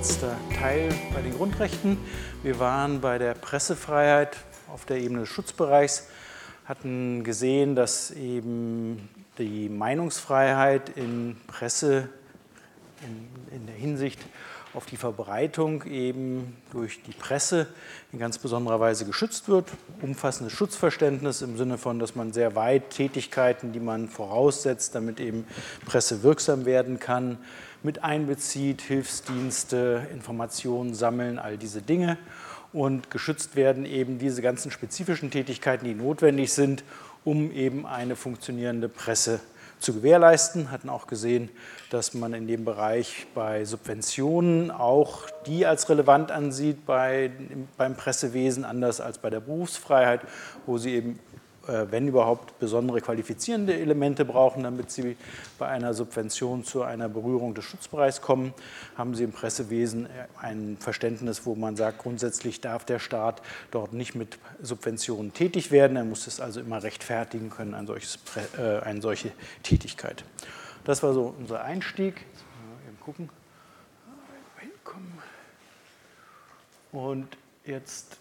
[0.00, 1.98] letzter Teil bei den Grundrechten.
[2.42, 4.34] Wir waren bei der Pressefreiheit
[4.72, 6.06] auf der Ebene des Schutzbereichs,
[6.64, 12.08] hatten gesehen, dass eben die Meinungsfreiheit in Presse
[13.02, 14.18] in, in der Hinsicht
[14.72, 17.66] auf die Verbreitung eben durch die Presse
[18.10, 19.68] in ganz besonderer Weise geschützt wird.
[20.00, 25.44] Umfassendes Schutzverständnis im Sinne von, dass man sehr weit Tätigkeiten, die man voraussetzt, damit eben
[25.84, 27.36] Presse wirksam werden kann,
[27.82, 32.18] mit einbezieht, Hilfsdienste, Informationen sammeln, all diese Dinge.
[32.72, 36.84] Und geschützt werden eben diese ganzen spezifischen Tätigkeiten, die notwendig sind,
[37.24, 39.40] um eben eine funktionierende Presse
[39.80, 40.70] zu gewährleisten.
[40.70, 41.50] Hatten auch gesehen,
[41.90, 47.32] dass man in dem Bereich bei Subventionen auch die als relevant ansieht bei,
[47.76, 50.20] beim Pressewesen, anders als bei der Berufsfreiheit,
[50.66, 51.18] wo sie eben
[51.90, 55.16] wenn überhaupt, besondere qualifizierende Elemente brauchen, damit sie
[55.58, 58.54] bei einer Subvention zu einer Berührung des Schutzbereichs kommen,
[58.96, 60.08] haben sie im Pressewesen
[60.40, 65.96] ein Verständnis, wo man sagt, grundsätzlich darf der Staat dort nicht mit Subventionen tätig werden.
[65.96, 68.18] Er muss es also immer rechtfertigen können, ein solches,
[68.58, 70.24] äh, eine solche Tätigkeit.
[70.84, 72.14] Das war so unser Einstieg.
[72.32, 73.28] Jetzt mal eben gucken.
[76.92, 77.28] Und
[77.64, 78.16] jetzt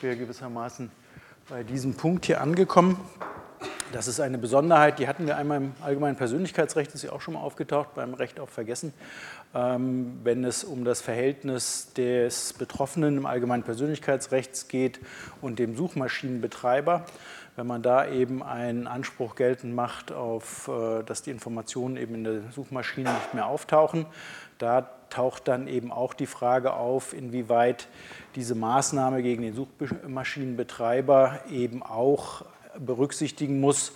[0.00, 0.90] wir gewissermaßen
[1.48, 2.98] bei diesem Punkt hier angekommen.
[3.92, 7.34] Das ist eine Besonderheit, die hatten wir einmal im allgemeinen Persönlichkeitsrecht, ist ja auch schon
[7.34, 8.94] mal aufgetaucht, beim Recht auf Vergessen,
[9.54, 15.00] ähm, wenn es um das Verhältnis des Betroffenen im allgemeinen Persönlichkeitsrecht geht
[15.42, 17.04] und dem Suchmaschinenbetreiber.
[17.56, 22.24] Wenn man da eben einen Anspruch geltend macht, auf, äh, dass die Informationen eben in
[22.24, 24.06] der Suchmaschine nicht mehr auftauchen,
[24.58, 27.88] da taucht dann eben auch die Frage auf, inwieweit
[28.34, 32.44] diese Maßnahme gegen den Suchmaschinenbetreiber eben auch
[32.78, 33.92] berücksichtigen muss,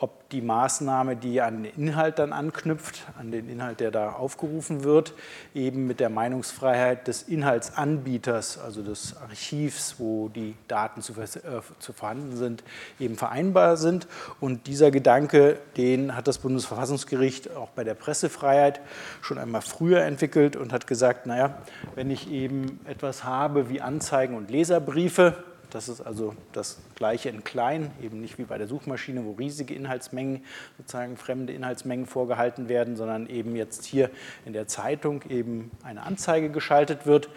[0.00, 4.82] ob die Maßnahme, die an den Inhalt dann anknüpft, an den Inhalt, der da aufgerufen
[4.82, 5.12] wird,
[5.54, 11.26] eben mit der Meinungsfreiheit des Inhaltsanbieters, also des Archivs, wo die Daten zu, äh,
[11.78, 12.64] zu vorhanden sind,
[12.98, 14.08] eben vereinbar sind.
[14.40, 18.80] Und dieser Gedanke, den hat das Bundesverfassungsgericht auch bei der Pressefreiheit
[19.20, 21.58] schon einmal früher entwickelt und hat gesagt, naja,
[21.94, 27.44] wenn ich eben etwas habe wie Anzeigen und Leserbriefe, das ist also das Gleiche in
[27.44, 30.44] klein, eben nicht wie bei der Suchmaschine, wo riesige Inhaltsmengen,
[30.78, 34.10] sozusagen fremde Inhaltsmengen vorgehalten werden, sondern eben jetzt hier
[34.44, 37.30] in der Zeitung eben eine Anzeige geschaltet wird.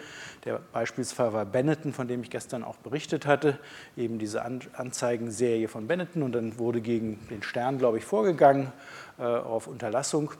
[0.44, 3.58] Der Beispielsfall war Benetton, von dem ich gestern auch berichtet hatte,
[3.96, 8.72] eben diese Anzeigenserie von Benetton und dann wurde gegen den Stern, glaube ich, vorgegangen
[9.18, 10.32] äh, auf Unterlassung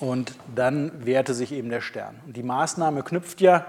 [0.00, 2.16] und dann wehrte sich eben der Stern.
[2.26, 3.66] Und die Maßnahme knüpft ja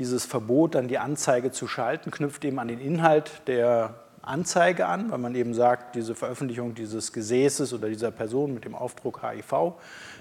[0.00, 5.10] dieses Verbot, dann die Anzeige zu schalten, knüpft eben an den Inhalt der Anzeige an,
[5.10, 9.74] weil man eben sagt, diese Veröffentlichung dieses Gesäßes oder dieser Person mit dem Aufdruck HIV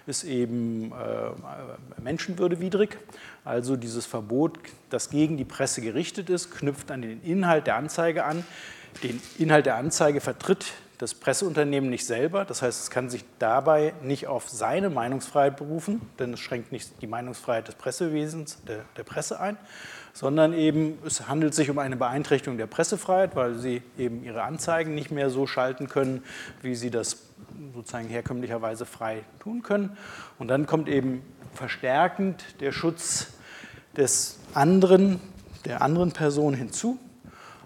[0.08, 2.98] ist eben äh, menschenwürdewidrig.
[3.44, 4.58] Also dieses Verbot,
[4.90, 8.46] das gegen die Presse gerichtet ist, knüpft an den Inhalt der Anzeige an.
[9.04, 10.66] Den Inhalt der Anzeige vertritt
[11.00, 12.44] das Presseunternehmen nicht selber.
[12.44, 17.02] Das heißt, es kann sich dabei nicht auf seine Meinungsfreiheit berufen, denn es schränkt nicht
[17.02, 19.58] die Meinungsfreiheit des Pressewesens, der, der Presse ein,
[20.12, 24.94] sondern eben es handelt sich um eine Beeinträchtigung der Pressefreiheit, weil sie eben ihre Anzeigen
[24.94, 26.22] nicht mehr so schalten können,
[26.62, 27.24] wie sie das
[27.74, 29.98] sozusagen herkömmlicherweise frei tun können.
[30.38, 31.24] Und dann kommt eben
[31.54, 33.28] verstärkend der Schutz
[33.96, 35.22] des anderen,
[35.64, 37.00] der anderen Person hinzu.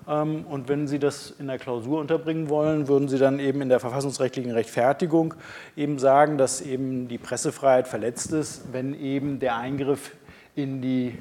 [0.08, 3.70] Ähm, und wenn Sie das in der Klausur unterbringen wollen, würden Sie dann eben in
[3.70, 5.34] der verfassungsrechtlichen Rechtfertigung
[5.76, 10.16] eben sagen, dass eben die Pressefreiheit verletzt ist, wenn eben der Eingriff
[10.56, 11.18] in die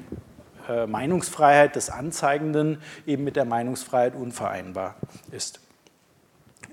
[0.69, 4.95] äh, Meinungsfreiheit des Anzeigenden eben mit der Meinungsfreiheit unvereinbar
[5.31, 5.59] ist.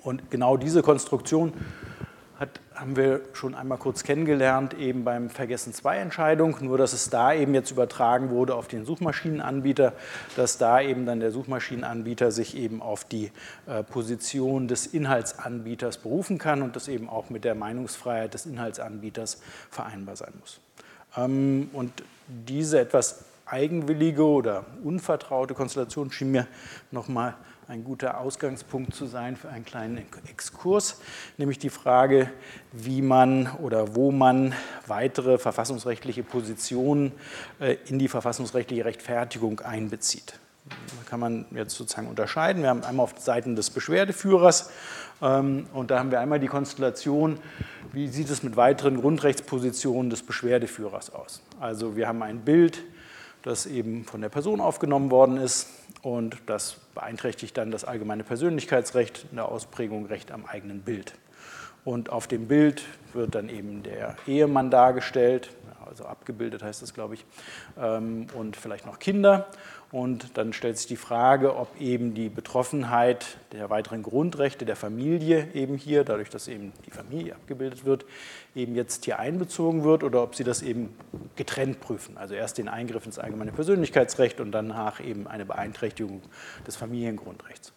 [0.02, 1.52] Und genau diese Konstruktion
[2.80, 7.70] haben wir schon einmal kurz kennengelernt, eben beim Vergessen-2-Entscheidung, nur dass es da eben jetzt
[7.70, 9.92] übertragen wurde auf den Suchmaschinenanbieter,
[10.34, 13.32] dass da eben dann der Suchmaschinenanbieter sich eben auf die
[13.66, 19.42] äh, Position des Inhaltsanbieters berufen kann und das eben auch mit der Meinungsfreiheit des Inhaltsanbieters
[19.70, 20.58] vereinbar sein muss.
[21.18, 21.92] Ähm, und
[22.28, 26.46] diese etwas eigenwillige oder unvertraute Konstellation schien mir
[26.90, 27.34] nochmal
[27.70, 31.00] ein guter Ausgangspunkt zu sein für einen kleinen Exkurs,
[31.38, 32.28] nämlich die Frage,
[32.72, 34.54] wie man oder wo man
[34.88, 37.12] weitere verfassungsrechtliche Positionen
[37.60, 40.40] äh, in die verfassungsrechtliche Rechtfertigung einbezieht.
[40.68, 42.62] Da kann man jetzt sozusagen unterscheiden.
[42.62, 44.72] Wir haben einmal auf Seiten des Beschwerdeführers
[45.22, 47.38] ähm, und da haben wir einmal die Konstellation,
[47.92, 51.40] wie sieht es mit weiteren Grundrechtspositionen des Beschwerdeführers aus.
[51.60, 52.82] Also wir haben ein Bild,
[53.42, 55.68] das eben von der Person aufgenommen worden ist
[56.02, 61.14] und das beeinträchtigt dann das allgemeine Persönlichkeitsrecht in der Ausprägung Recht am eigenen Bild.
[61.84, 62.82] Und auf dem Bild
[63.14, 65.50] wird dann eben der Ehemann dargestellt,
[65.86, 67.24] also abgebildet heißt das, glaube ich,
[67.78, 69.48] ähm, und vielleicht noch Kinder.
[69.92, 75.48] Und dann stellt sich die Frage, ob eben die Betroffenheit der weiteren Grundrechte der Familie
[75.52, 78.06] eben hier, dadurch, dass eben die Familie abgebildet wird,
[78.54, 80.94] eben jetzt hier einbezogen wird oder ob sie das eben
[81.34, 82.16] getrennt prüfen.
[82.18, 86.22] Also erst den Eingriff ins allgemeine Persönlichkeitsrecht und danach eben eine Beeinträchtigung
[86.64, 87.72] des Familiengrundrechts.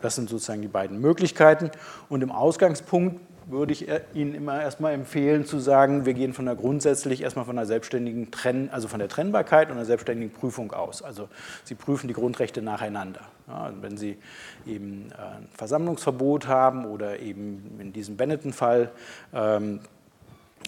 [0.00, 1.70] Das sind sozusagen die beiden Möglichkeiten.
[2.08, 3.20] Und im Ausgangspunkt
[3.52, 7.56] würde ich Ihnen immer erstmal empfehlen zu sagen, wir gehen von der grundsätzlich erstmal von
[7.56, 11.02] der selbstständigen Trenn, also von der Trennbarkeit und der selbstständigen Prüfung aus.
[11.02, 11.28] Also
[11.64, 13.20] Sie prüfen die Grundrechte nacheinander.
[13.46, 14.18] Ja, wenn Sie
[14.66, 18.90] eben äh, ein Versammlungsverbot haben oder eben in diesem Benetton-Fall
[19.34, 19.80] ähm,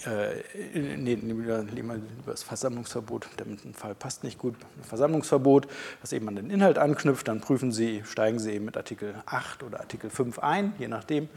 [0.06, 1.96] äh, nee, lieber
[2.26, 5.66] das Versammlungsverbot, der Fall passt nicht gut, Versammlungsverbot,
[6.00, 9.62] das eben an den Inhalt anknüpft, dann prüfen Sie, steigen Sie eben mit Artikel 8
[9.62, 11.28] oder Artikel 5 ein, je nachdem.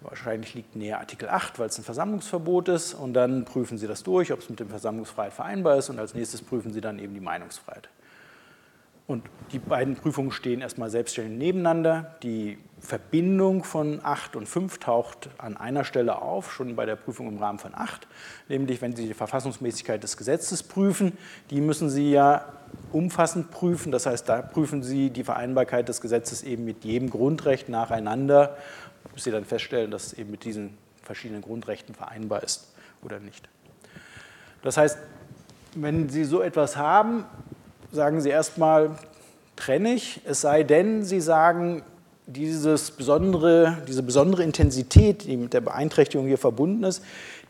[0.00, 2.94] Wahrscheinlich liegt näher Artikel 8, weil es ein Versammlungsverbot ist.
[2.94, 5.90] Und dann prüfen Sie das durch, ob es mit dem Versammlungsfreiheit vereinbar ist.
[5.90, 7.88] Und als nächstes prüfen Sie dann eben die Meinungsfreiheit.
[9.08, 12.16] Und die beiden Prüfungen stehen erstmal selbstständig nebeneinander.
[12.22, 17.26] Die Verbindung von 8 und 5 taucht an einer Stelle auf, schon bei der Prüfung
[17.26, 18.06] im Rahmen von 8,
[18.48, 21.16] nämlich wenn Sie die Verfassungsmäßigkeit des Gesetzes prüfen.
[21.48, 22.44] Die müssen Sie ja
[22.92, 27.70] umfassend prüfen, das heißt, da prüfen Sie die Vereinbarkeit des Gesetzes eben mit jedem Grundrecht
[27.70, 28.58] nacheinander
[29.14, 32.72] bis sie dann feststellen, dass es eben mit diesen verschiedenen Grundrechten vereinbar ist
[33.02, 33.48] oder nicht.
[34.62, 34.98] Das heißt,
[35.74, 37.24] wenn Sie so etwas haben,
[37.92, 38.98] sagen Sie erstmal,
[39.56, 41.82] trenne ich, es sei denn, Sie sagen,
[42.26, 47.02] dieses besondere, diese besondere Intensität, die mit der Beeinträchtigung hier verbunden ist,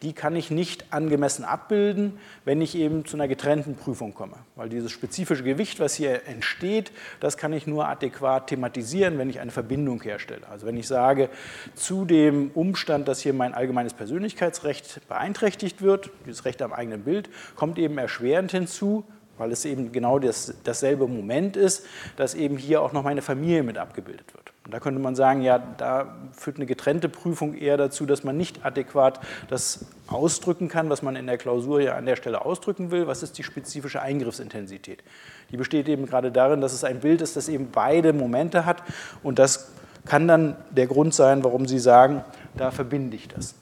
[0.02, 4.36] die kann ich nicht angemessen abbilden, wenn ich eben zu einer getrennten Prüfung komme.
[4.56, 9.40] Weil dieses spezifische Gewicht, was hier entsteht, das kann ich nur adäquat thematisieren, wenn ich
[9.40, 10.46] eine Verbindung herstelle.
[10.48, 11.30] Also wenn ich sage,
[11.74, 17.28] zu dem Umstand, dass hier mein allgemeines Persönlichkeitsrecht beeinträchtigt wird, dieses Recht am eigenen Bild,
[17.56, 19.04] kommt eben erschwerend hinzu,
[19.38, 21.86] weil es eben genau das, dasselbe Moment ist,
[22.16, 24.37] dass eben hier auch noch meine Familie mit abgebildet wird.
[24.68, 28.36] Und da könnte man sagen, ja, da führt eine getrennte Prüfung eher dazu, dass man
[28.36, 29.18] nicht adäquat
[29.48, 33.06] das ausdrücken kann, was man in der Klausur ja an der Stelle ausdrücken will.
[33.06, 35.02] Was ist die spezifische Eingriffsintensität?
[35.50, 38.82] Die besteht eben gerade darin, dass es ein Bild ist, das eben beide Momente hat.
[39.22, 39.72] Und das
[40.04, 42.22] kann dann der Grund sein, warum Sie sagen,
[42.54, 43.54] da verbinde ich das.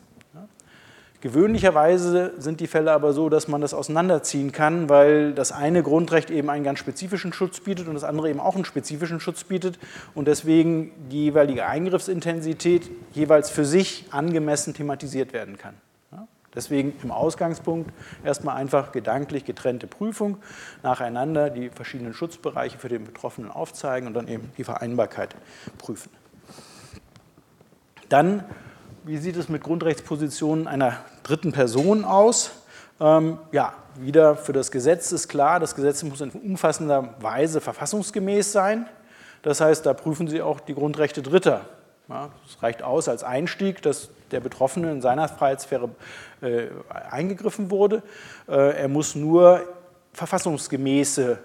[1.27, 6.31] Gewöhnlicherweise sind die Fälle aber so, dass man das auseinanderziehen kann, weil das eine Grundrecht
[6.31, 9.77] eben einen ganz spezifischen Schutz bietet und das andere eben auch einen spezifischen Schutz bietet
[10.15, 15.75] und deswegen die jeweilige Eingriffsintensität jeweils für sich angemessen thematisiert werden kann.
[16.55, 17.91] Deswegen im Ausgangspunkt
[18.25, 20.37] erstmal einfach gedanklich getrennte Prüfung,
[20.85, 25.35] nacheinander die verschiedenen Schutzbereiche für den Betroffenen aufzeigen und dann eben die Vereinbarkeit
[25.79, 26.13] prüfen.
[28.09, 28.45] Dann
[29.07, 32.51] wie sieht es mit Grundrechtspositionen einer dritten Person aus?
[33.01, 38.51] Ähm, ja, wieder für das Gesetz ist klar, das Gesetz muss in umfassender Weise verfassungsgemäß
[38.51, 38.89] sein.
[39.43, 41.67] Das heißt, da prüfen Sie auch die Grundrechte Dritter.
[42.09, 45.89] Ja, es reicht aus als Einstieg, dass der Betroffene in seiner Freiheitssphäre
[46.43, 46.67] äh,
[47.09, 48.03] eingegriffen wurde.
[48.49, 49.63] Äh, er muss nur
[50.15, 51.39] verfassungsgemäße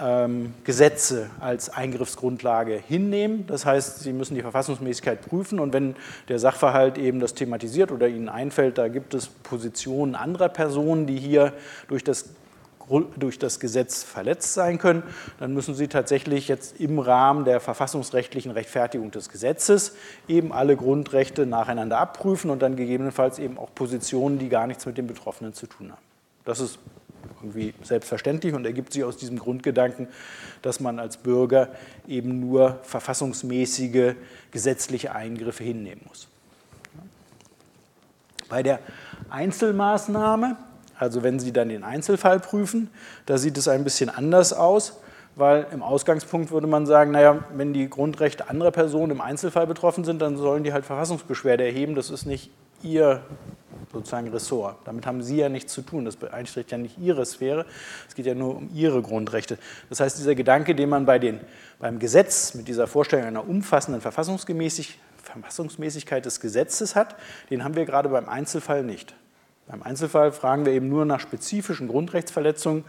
[0.00, 3.46] ähm, Gesetze als Eingriffsgrundlage hinnehmen.
[3.46, 5.96] Das heißt, Sie müssen die Verfassungsmäßigkeit prüfen und wenn
[6.28, 11.18] der Sachverhalt eben das thematisiert oder Ihnen einfällt, da gibt es Positionen anderer Personen, die
[11.18, 11.52] hier
[11.88, 12.26] durch das
[13.16, 15.02] durch das Gesetz verletzt sein können,
[15.38, 19.94] dann müssen Sie tatsächlich jetzt im Rahmen der verfassungsrechtlichen Rechtfertigung des Gesetzes
[20.26, 24.96] eben alle Grundrechte nacheinander abprüfen und dann gegebenenfalls eben auch Positionen, die gar nichts mit
[24.96, 26.00] dem Betroffenen zu tun haben.
[26.46, 26.78] Das ist
[27.40, 30.08] irgendwie selbstverständlich und ergibt sich aus diesem Grundgedanken,
[30.62, 31.68] dass man als Bürger
[32.06, 34.14] eben nur verfassungsmäßige
[34.50, 36.28] gesetzliche Eingriffe hinnehmen muss.
[38.48, 38.80] Bei der
[39.30, 40.56] Einzelmaßnahme,
[40.98, 42.90] also wenn Sie dann den Einzelfall prüfen,
[43.26, 45.00] da sieht es ein bisschen anders aus,
[45.36, 50.04] weil im Ausgangspunkt würde man sagen, naja, wenn die Grundrechte anderer Personen im Einzelfall betroffen
[50.04, 51.94] sind, dann sollen die halt Verfassungsbeschwerde erheben.
[51.94, 52.50] Das ist nicht
[52.82, 53.22] Ihr
[53.92, 54.76] sozusagen Ressort.
[54.84, 56.04] Damit haben Sie ja nichts zu tun.
[56.04, 57.66] Das beeinträchtigt ja nicht Ihre Sphäre.
[58.08, 59.58] Es geht ja nur um Ihre Grundrechte.
[59.88, 61.40] Das heißt, dieser Gedanke, den man bei den,
[61.78, 67.16] beim Gesetz mit dieser Vorstellung einer umfassenden Verfassungsmäßig, Verfassungsmäßigkeit des Gesetzes hat,
[67.50, 69.14] den haben wir gerade beim Einzelfall nicht.
[69.66, 72.84] Beim Einzelfall fragen wir eben nur nach spezifischen Grundrechtsverletzungen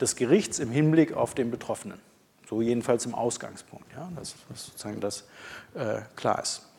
[0.00, 1.98] des Gerichts im Hinblick auf den Betroffenen.
[2.48, 5.28] So jedenfalls im Ausgangspunkt, ja, dass, dass sozusagen das
[5.74, 6.69] äh, klar ist.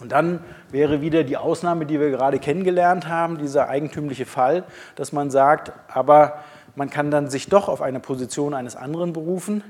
[0.00, 4.64] Und dann wäre wieder die Ausnahme, die wir gerade kennengelernt haben, dieser eigentümliche Fall,
[4.96, 6.38] dass man sagt, aber
[6.76, 9.62] man kann dann sich doch auf eine Position eines anderen berufen,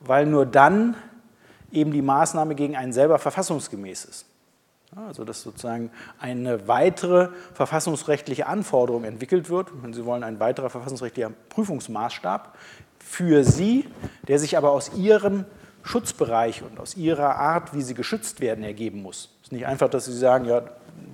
[0.00, 0.96] weil nur dann
[1.72, 4.26] eben die Maßnahme gegen einen selber verfassungsgemäß ist.
[4.96, 5.90] Also dass sozusagen
[6.20, 12.56] eine weitere verfassungsrechtliche Anforderung entwickelt wird, wenn Sie wollen, ein weiterer verfassungsrechtlicher Prüfungsmaßstab
[13.00, 13.88] für Sie,
[14.28, 15.46] der sich aber aus Ihrem
[15.84, 19.28] Schutzbereich und aus Ihrer Art, wie Sie geschützt werden, ergeben muss.
[19.42, 20.62] Es ist nicht einfach, dass Sie sagen, ja,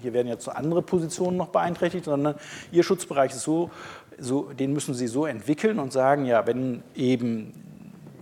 [0.01, 2.37] hier werden jetzt andere Positionen noch beeinträchtigt, sondern
[2.71, 3.71] Ihr Schutzbereich ist so,
[4.19, 7.53] so, den müssen Sie so entwickeln und sagen, ja, wenn eben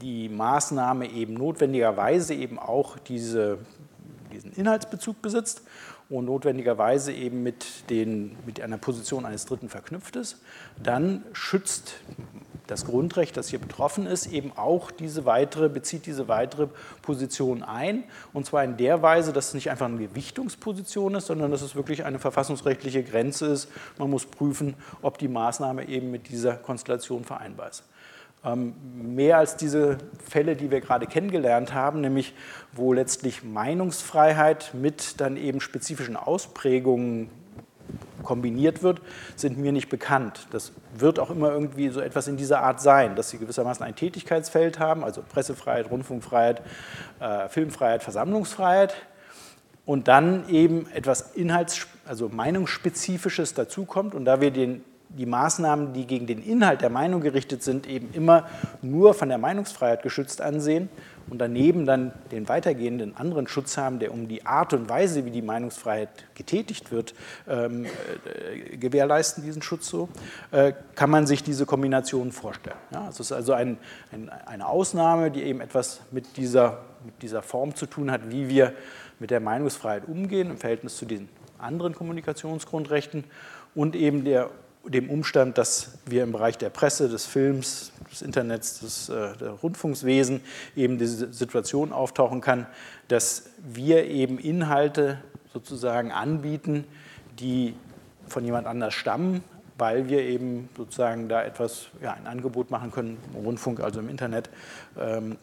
[0.01, 3.59] die Maßnahme eben notwendigerweise eben auch diese,
[4.33, 5.63] diesen Inhaltsbezug besitzt
[6.09, 10.41] und notwendigerweise eben mit, den, mit einer Position eines Dritten verknüpft ist,
[10.83, 11.97] dann schützt
[12.69, 16.69] das Grundrecht, das hier betroffen ist, eben auch diese weitere, bezieht diese weitere
[17.03, 18.05] Position ein.
[18.35, 21.75] Und zwar in der Weise, dass es nicht einfach eine Gewichtungsposition ist, sondern dass es
[21.75, 23.69] wirklich eine verfassungsrechtliche Grenze ist.
[23.99, 27.85] Man muss prüfen, ob die Maßnahme eben mit dieser Konstellation vereinbar ist.
[28.45, 28.75] Ähm,
[29.15, 29.99] mehr als diese
[30.29, 32.35] Fälle, die wir gerade kennengelernt haben, nämlich
[32.73, 37.31] wo letztlich Meinungsfreiheit mit dann eben spezifischen Ausprägungen
[38.29, 39.01] kombiniert wird,
[39.37, 40.47] sind mir nicht bekannt.
[40.51, 43.97] Das wird auch immer irgendwie so etwas in dieser Art sein, dass sie gewissermaßen ein
[43.97, 46.61] Tätigkeitsfeld haben, also Pressefreiheit, Rundfunkfreiheit,
[47.21, 48.95] äh, Filmfreiheit, Versammlungsfreiheit
[49.87, 54.15] und dann eben etwas Inhalts-, also Meinungsspezifisches dazukommt.
[54.15, 58.11] Und da wir den die Maßnahmen, die gegen den Inhalt der Meinung gerichtet sind, eben
[58.13, 58.47] immer
[58.83, 60.91] nur von der Meinungsfreiheit geschützt ansehen
[61.31, 65.31] und daneben dann den weitergehenden anderen Schutz haben, der um die Art und Weise, wie
[65.31, 67.15] die Meinungsfreiheit getätigt wird,
[67.49, 70.09] ähm, äh, gewährleisten, diesen Schutz so,
[70.51, 72.77] äh, kann man sich diese Kombination vorstellen.
[72.93, 73.79] Ja, es ist also ein,
[74.13, 78.49] ein, eine Ausnahme, die eben etwas mit dieser, mit dieser Form zu tun hat, wie
[78.49, 78.73] wir
[79.19, 83.25] mit der Meinungsfreiheit umgehen im Verhältnis zu den anderen Kommunikationsgrundrechten
[83.75, 84.51] und eben der
[84.89, 90.41] dem Umstand, dass wir im Bereich der Presse, des Films, des Internets, des äh, Rundfunkswesen
[90.77, 92.67] eben diese Situation auftauchen kann,
[93.09, 95.19] dass wir eben Inhalte
[95.53, 96.85] sozusagen anbieten,
[97.39, 97.75] die
[98.29, 99.43] von jemand anders stammen,
[99.77, 104.09] weil wir eben sozusagen da etwas, ja, ein Angebot machen können, im Rundfunk, also im
[104.09, 104.51] Internet,
[104.99, 105.37] ähm,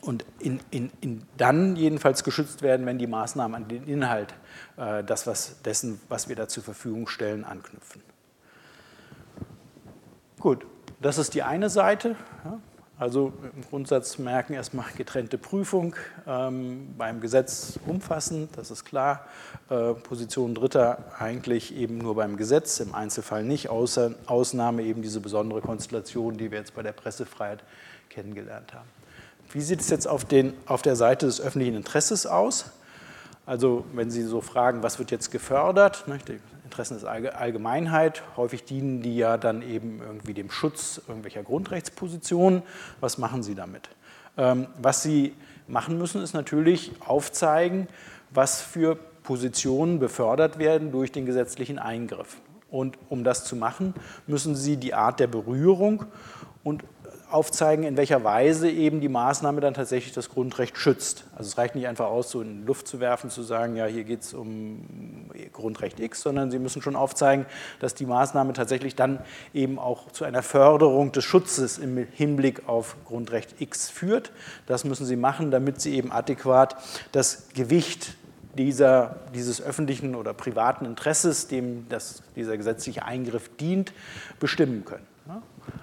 [0.00, 4.32] und in, in, in dann jedenfalls geschützt werden, wenn die Maßnahmen an den Inhalt,
[4.76, 8.00] äh, das was dessen, was wir da zur Verfügung stellen, anknüpfen.
[10.38, 10.66] Gut,
[11.00, 12.14] das ist die eine Seite.
[12.96, 15.94] Also im Grundsatz merken erstmal getrennte Prüfung,
[16.26, 19.26] ähm, beim Gesetz umfassend, das ist klar.
[19.70, 25.20] Äh, Position Dritter eigentlich eben nur beim Gesetz, im Einzelfall nicht, außer Ausnahme eben diese
[25.20, 27.62] besondere Konstellation, die wir jetzt bei der Pressefreiheit
[28.08, 28.88] kennengelernt haben.
[29.50, 32.72] Wie sieht es jetzt auf, den, auf der Seite des öffentlichen Interesses aus?
[33.46, 36.18] Also wenn Sie so fragen, was wird jetzt gefördert, ne,
[36.68, 42.62] Interessen der Allgemeinheit, häufig dienen die ja dann eben irgendwie dem Schutz irgendwelcher Grundrechtspositionen.
[43.00, 43.88] Was machen Sie damit?
[44.36, 45.34] Ähm, was Sie
[45.66, 47.88] machen müssen, ist natürlich aufzeigen,
[48.30, 52.36] was für Positionen befördert werden durch den gesetzlichen Eingriff.
[52.70, 53.94] Und um das zu machen,
[54.26, 56.04] müssen Sie die Art der Berührung
[56.64, 56.84] und
[57.30, 61.24] aufzeigen, in welcher Weise eben die Maßnahme dann tatsächlich das Grundrecht schützt.
[61.36, 63.86] Also es reicht nicht einfach aus, so in die Luft zu werfen, zu sagen, ja,
[63.86, 67.46] hier geht es um Grundrecht X, sondern Sie müssen schon aufzeigen,
[67.80, 69.20] dass die Maßnahme tatsächlich dann
[69.54, 74.32] eben auch zu einer Förderung des Schutzes im Hinblick auf Grundrecht X führt.
[74.66, 76.76] Das müssen Sie machen, damit Sie eben adäquat
[77.12, 78.16] das Gewicht
[78.56, 83.92] dieser, dieses öffentlichen oder privaten Interesses, dem das, dieser gesetzliche Eingriff dient,
[84.40, 85.06] bestimmen können.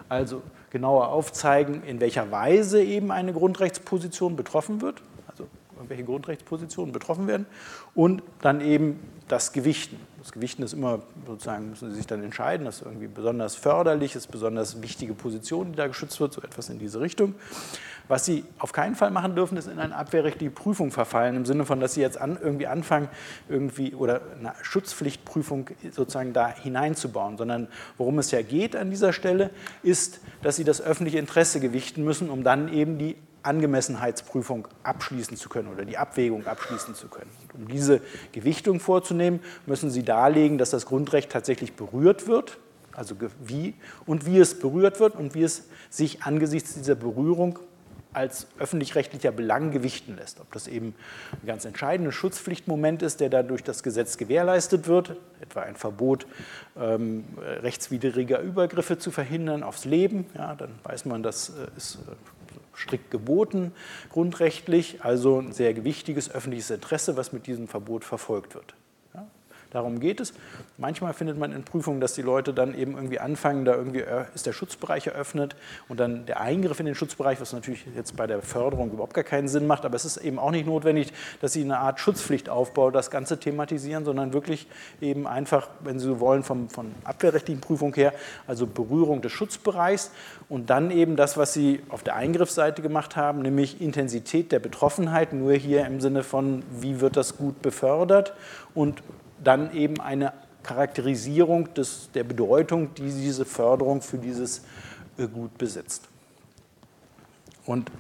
[0.10, 0.42] Also
[0.76, 7.46] genauer aufzeigen, in welcher Weise eben eine Grundrechtsposition betroffen wird, also irgendwelche Grundrechtspositionen betroffen werden
[7.94, 9.98] und dann eben das Gewichten.
[10.26, 14.16] Das Gewichten ist immer sozusagen, müssen Sie sich dann entscheiden, das ist irgendwie besonders förderlich,
[14.16, 17.36] ist besonders wichtige Position, die da geschützt wird, so etwas in diese Richtung.
[18.08, 21.64] Was Sie auf keinen Fall machen dürfen, ist in eine abwehrrechtliche Prüfung verfallen, im Sinne
[21.64, 23.08] von, dass Sie jetzt an, irgendwie anfangen,
[23.50, 27.68] irgendwie oder eine Schutzpflichtprüfung sozusagen da hineinzubauen, sondern
[28.00, 29.52] worum es ja geht an dieser Stelle,
[29.84, 33.16] ist, dass Sie das öffentliche Interesse gewichten müssen, um dann eben die
[33.46, 37.30] Angemessenheitsprüfung abschließen zu können oder die Abwägung abschließen zu können.
[37.54, 42.58] Und um diese Gewichtung vorzunehmen, müssen Sie darlegen, dass das Grundrecht tatsächlich berührt wird,
[42.94, 43.74] also wie
[44.06, 47.60] und wie es berührt wird und wie es sich angesichts dieser Berührung
[48.16, 50.40] als öffentlich-rechtlicher Belang gewichten lässt.
[50.40, 50.96] Ob das eben
[51.34, 56.26] ein ganz entscheidender Schutzpflichtmoment ist, der dadurch das Gesetz gewährleistet wird, etwa ein Verbot
[56.80, 62.45] ähm, rechtswidriger Übergriffe zu verhindern aufs Leben, ja, dann weiß man, das ist äh,
[62.78, 63.72] strikt geboten
[64.10, 68.76] grundrechtlich, also ein sehr gewichtiges öffentliches Interesse, was mit diesem Verbot verfolgt wird.
[69.76, 70.34] Darum geht es.
[70.78, 74.26] Manchmal findet man in Prüfungen, dass die Leute dann eben irgendwie anfangen, da irgendwie äh,
[74.34, 75.56] ist der Schutzbereich eröffnet
[75.90, 79.24] und dann der Eingriff in den Schutzbereich, was natürlich jetzt bei der Förderung überhaupt gar
[79.24, 82.90] keinen Sinn macht, aber es ist eben auch nicht notwendig, dass sie eine Art Schutzpflichtaufbau
[82.90, 84.68] das Ganze thematisieren, sondern wirklich
[85.02, 88.14] eben einfach, wenn Sie so wollen, vom, von abwehrrechtlichen Prüfung her,
[88.48, 90.12] also Berührung des Schutzbereichs
[90.50, 95.34] und dann eben das, was Sie auf der Eingriffsseite gemacht haben, nämlich Intensität der Betroffenheit,
[95.34, 98.34] nur hier im Sinne von, wie wird das gut befördert
[98.74, 99.04] und
[99.46, 100.34] dann eben eine
[100.64, 104.64] Charakterisierung des, der Bedeutung, die diese Förderung für dieses
[105.18, 106.08] äh, Gut besitzt.
[107.66, 107.92] Und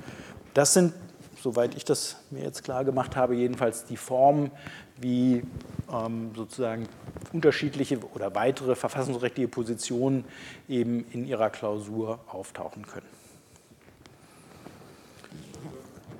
[0.53, 0.93] das sind,
[1.41, 4.51] soweit ich das mir jetzt klar gemacht habe, jedenfalls die Formen,
[4.97, 5.43] wie
[5.91, 6.87] ähm, sozusagen
[7.33, 10.25] unterschiedliche oder weitere verfassungsrechtliche Positionen
[10.67, 13.07] eben in ihrer Klausur auftauchen können.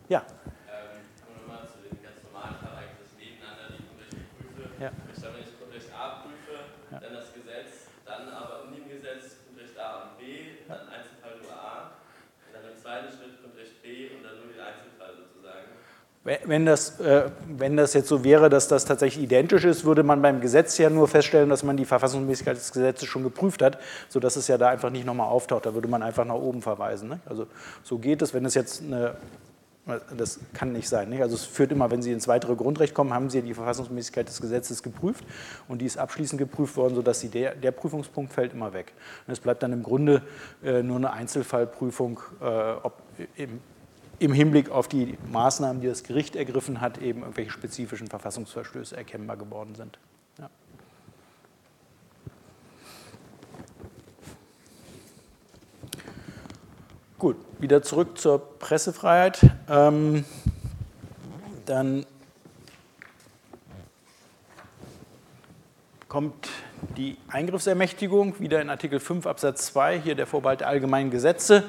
[0.08, 0.22] Ja.
[0.70, 4.70] Ähm, kommen wir mal zu den ganz normalen Ereignissen nebeneinander, die ich prüfe.
[4.78, 4.92] Ja.
[5.10, 7.00] Ich sage, wenn ich Grundrecht A prüfe, ja.
[7.00, 11.58] dann das Gesetz, dann aber um dem Gesetz Grundrecht A und B, dann Einzelfall nur
[11.58, 11.98] A,
[12.46, 15.74] und dann im zweiten Schritt Grundrecht B und dann nur den Einzelfall sozusagen.
[16.26, 20.24] Wenn das, äh, wenn das jetzt so wäre, dass das tatsächlich identisch ist, würde man
[20.24, 23.78] beim Gesetz ja nur feststellen, dass man die Verfassungsmäßigkeit des Gesetzes schon geprüft hat,
[24.10, 25.68] sodass es ja da einfach nicht nochmal auftaucht.
[25.68, 27.10] Da würde man einfach nach oben verweisen.
[27.10, 27.20] Ne?
[27.28, 27.46] Also
[27.84, 28.34] so geht es.
[28.34, 29.16] Wenn es jetzt eine
[30.18, 31.10] das kann nicht sein.
[31.10, 31.22] Nicht?
[31.22, 34.42] Also es führt immer, wenn Sie ins weitere Grundrecht kommen, haben Sie die Verfassungsmäßigkeit des
[34.42, 35.24] Gesetzes geprüft
[35.68, 38.94] und die ist abschließend geprüft worden, sodass Sie der, der Prüfungspunkt fällt immer weg.
[39.28, 40.24] Und es bleibt dann im Grunde
[40.64, 42.46] äh, nur eine Einzelfallprüfung, äh,
[42.82, 43.04] ob
[43.36, 43.62] im,
[44.20, 49.38] im, Hinblick auf die Maßnahmen, die das Gericht ergriffen hat, eben irgendwelche spezifischen Verfassungsverstöße erkennbar
[49.38, 50.00] geworden sind.
[50.40, 50.50] Ja.
[57.18, 59.40] Gut, wieder zurück zur Pressefreiheit.
[59.70, 60.26] Ähm,
[61.66, 62.06] dann
[66.08, 66.50] kommt
[66.96, 71.64] die Eingriffsermächtigung wieder in Artikel 5 Absatz 2, hier der Vorbehalt der allgemeinen Gesetze.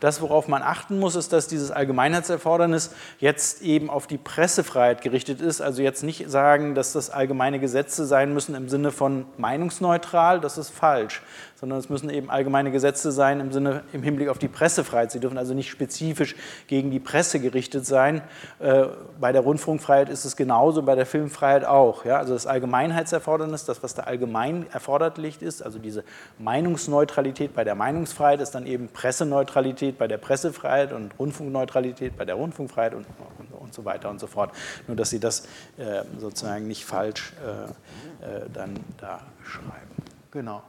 [0.00, 5.42] Das, worauf man achten muss, ist, dass dieses Allgemeinheitserfordernis jetzt eben auf die Pressefreiheit gerichtet
[5.42, 5.60] ist.
[5.60, 10.56] Also jetzt nicht sagen, dass das allgemeine Gesetze sein müssen im Sinne von meinungsneutral, das
[10.56, 11.20] ist falsch,
[11.60, 15.12] sondern es müssen eben allgemeine Gesetze sein im Sinne im Hinblick auf die Pressefreiheit.
[15.12, 16.34] Sie dürfen also nicht spezifisch
[16.66, 18.22] gegen die Presse gerichtet sein.
[18.58, 18.86] Äh,
[19.20, 22.04] bei der Rundfunkfreiheit ist es genauso, bei der Filmfreiheit auch.
[22.04, 26.04] Also das Allgemeinheitserfordernis, das, was da allgemein erforderlich ist, also diese
[26.38, 32.24] Meinungsneutralität bei der Meinungsfreiheit, ist dann eben Presseneutralität Neutralität bei der Pressefreiheit und Rundfunkneutralität bei
[32.24, 33.06] der Rundfunkfreiheit und,
[33.38, 34.52] und, und so weiter und so fort.
[34.86, 35.46] Nur, dass Sie das
[35.76, 39.90] äh, sozusagen nicht falsch äh, äh, dann da schreiben.
[40.30, 40.62] Genau.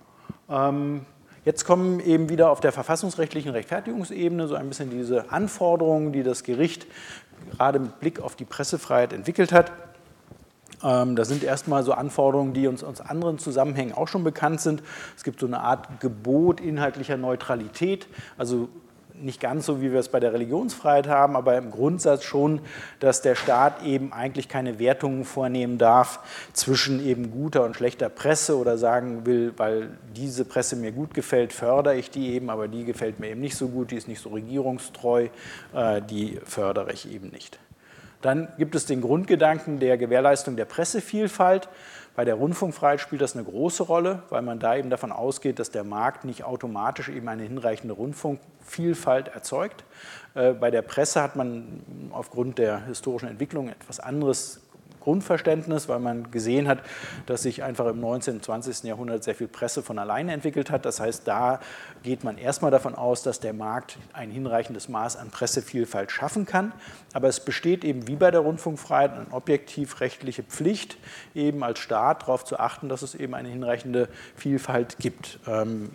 [0.51, 1.05] Ähm,
[1.43, 6.43] Jetzt kommen eben wieder auf der verfassungsrechtlichen Rechtfertigungsebene so ein bisschen diese Anforderungen, die das
[6.43, 6.85] Gericht
[7.57, 9.71] gerade mit Blick auf die Pressefreiheit entwickelt hat.
[10.83, 14.83] Ähm, das sind erstmal so Anforderungen, die uns aus anderen Zusammenhängen auch schon bekannt sind.
[15.17, 18.69] Es gibt so eine Art Gebot inhaltlicher Neutralität, also
[19.21, 22.61] nicht ganz so, wie wir es bei der Religionsfreiheit haben, aber im Grundsatz schon,
[22.99, 26.19] dass der Staat eben eigentlich keine Wertungen vornehmen darf
[26.53, 31.53] zwischen eben guter und schlechter Presse oder sagen will, weil diese Presse mir gut gefällt,
[31.53, 34.21] fördere ich die eben, aber die gefällt mir eben nicht so gut, die ist nicht
[34.21, 35.27] so regierungstreu,
[35.73, 37.59] äh, die fördere ich eben nicht.
[38.21, 41.69] Dann gibt es den Grundgedanken der Gewährleistung der Pressevielfalt.
[42.15, 45.71] Bei der Rundfunkfreiheit spielt das eine große Rolle, weil man da eben davon ausgeht, dass
[45.71, 49.85] der Markt nicht automatisch eben eine hinreichende Rundfunkvielfalt erzeugt.
[50.33, 54.61] Äh, bei der Presse hat man aufgrund der historischen Entwicklung etwas anderes
[55.01, 56.79] Grundverständnis, weil man gesehen hat,
[57.25, 58.35] dass sich einfach im 19.
[58.35, 58.83] und 20.
[58.83, 60.85] Jahrhundert sehr viel Presse von alleine entwickelt hat.
[60.85, 61.59] Das heißt, da
[62.03, 66.71] geht man erstmal davon aus, dass der Markt ein hinreichendes Maß an Pressevielfalt schaffen kann.
[67.13, 70.97] Aber es besteht eben wie bei der Rundfunkfreiheit eine objektiv rechtliche Pflicht,
[71.35, 75.39] eben als Staat darauf zu achten, dass es eben eine hinreichende Vielfalt gibt.
[75.47, 75.89] Ähm,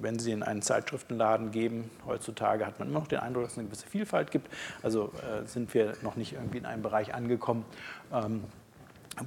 [0.00, 3.58] wenn Sie in einen Zeitschriftenladen gehen, heutzutage hat man immer noch den Eindruck, dass es
[3.58, 4.48] eine gewisse Vielfalt gibt.
[4.82, 7.64] Also äh, sind wir noch nicht irgendwie in einem Bereich angekommen,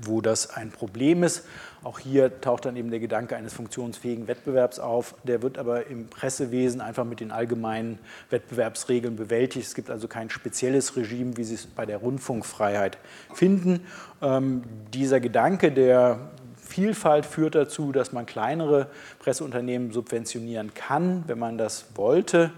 [0.02, 1.46] wo das ein Problem ist.
[1.84, 5.16] Auch hier taucht dann eben der Gedanke eines funktionsfähigen Wettbewerbs auf.
[5.24, 9.68] Der wird aber im Pressewesen einfach mit den allgemeinen Wettbewerbsregeln bewältigt.
[9.68, 12.98] Es gibt also kein spezielles Regime, wie Sie es bei der Rundfunkfreiheit
[13.34, 13.82] finden.
[14.22, 18.88] Ähm, dieser Gedanke der Vielfalt führt dazu, dass man kleinere
[19.20, 22.52] Presseunternehmen subventionieren kann, wenn man das wollte.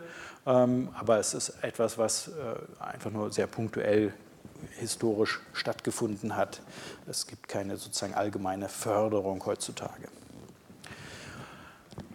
[0.46, 4.14] Ähm, aber es ist etwas, was äh, einfach nur sehr punktuell
[4.78, 6.62] historisch stattgefunden hat.
[7.08, 10.08] Es gibt keine sozusagen allgemeine Förderung heutzutage.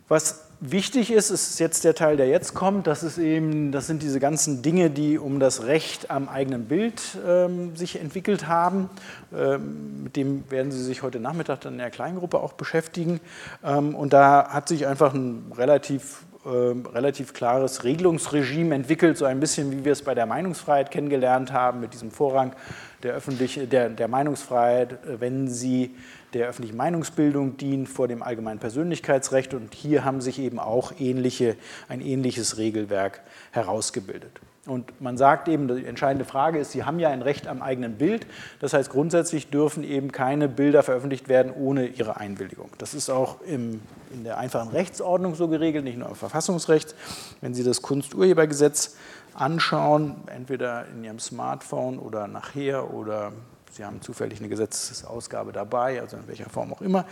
[0.08, 2.86] Was wichtig ist, ist jetzt der Teil, der jetzt kommt.
[2.86, 7.00] Das, ist eben, das sind diese ganzen Dinge, die um das Recht am eigenen Bild
[7.26, 8.90] ähm, sich entwickelt haben.
[9.32, 13.20] Ähm, mit dem werden Sie sich heute Nachmittag dann in der Kleingruppe auch beschäftigen.
[13.64, 19.70] Ähm, und da hat sich einfach ein relativ relativ klares Regelungsregime entwickelt, so ein bisschen
[19.72, 22.54] wie wir es bei der Meinungsfreiheit kennengelernt haben, mit diesem Vorrang
[23.02, 25.94] der, öffentliche, der, der Meinungsfreiheit, äh, wenn sie
[26.34, 29.54] der öffentlichen Meinungsbildung dient vor dem allgemeinen Persönlichkeitsrecht.
[29.54, 31.56] Und hier haben sich eben auch ähnliche,
[31.88, 34.40] ein ähnliches Regelwerk herausgebildet.
[34.70, 37.98] Und man sagt eben, die entscheidende Frage ist, Sie haben ja ein Recht am eigenen
[37.98, 38.24] Bild.
[38.60, 42.70] Das heißt, grundsätzlich dürfen eben keine Bilder veröffentlicht werden ohne Ihre Einwilligung.
[42.78, 46.94] Das ist auch im, in der einfachen Rechtsordnung so geregelt, nicht nur im Verfassungsrecht.
[47.40, 48.94] Wenn Sie das Kunsturhebergesetz
[49.34, 53.32] anschauen, entweder in Ihrem Smartphone oder nachher oder
[53.72, 57.06] Sie haben zufällig eine Gesetzesausgabe dabei, also in welcher Form auch immer,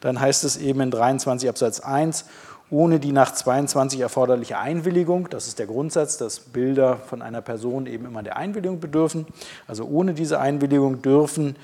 [0.00, 2.26] dann heißt es eben in 23 Absatz 1,
[2.70, 7.86] ohne die nach 22 erforderliche Einwilligung, das ist der Grundsatz, dass Bilder von einer Person
[7.86, 9.26] eben immer der Einwilligung bedürfen,
[9.66, 11.56] also ohne diese Einwilligung dürfen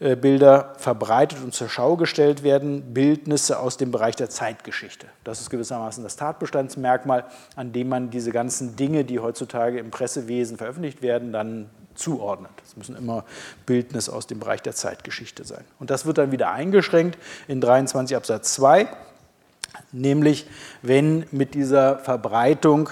[0.00, 5.06] äh, Bilder verbreitet und zur Schau gestellt werden, Bildnisse aus dem Bereich der Zeitgeschichte.
[5.24, 7.24] Das ist gewissermaßen das Tatbestandsmerkmal,
[7.56, 12.52] an dem man diese ganzen Dinge, die heutzutage im Pressewesen veröffentlicht werden, dann zuordnet.
[12.64, 13.24] Es müssen immer
[13.66, 15.64] Bildnisse aus dem Bereich der Zeitgeschichte sein.
[15.78, 18.88] Und das wird dann wieder eingeschränkt in 23 Absatz 2
[19.92, 20.46] nämlich
[20.82, 22.90] wenn mit dieser Verbreitung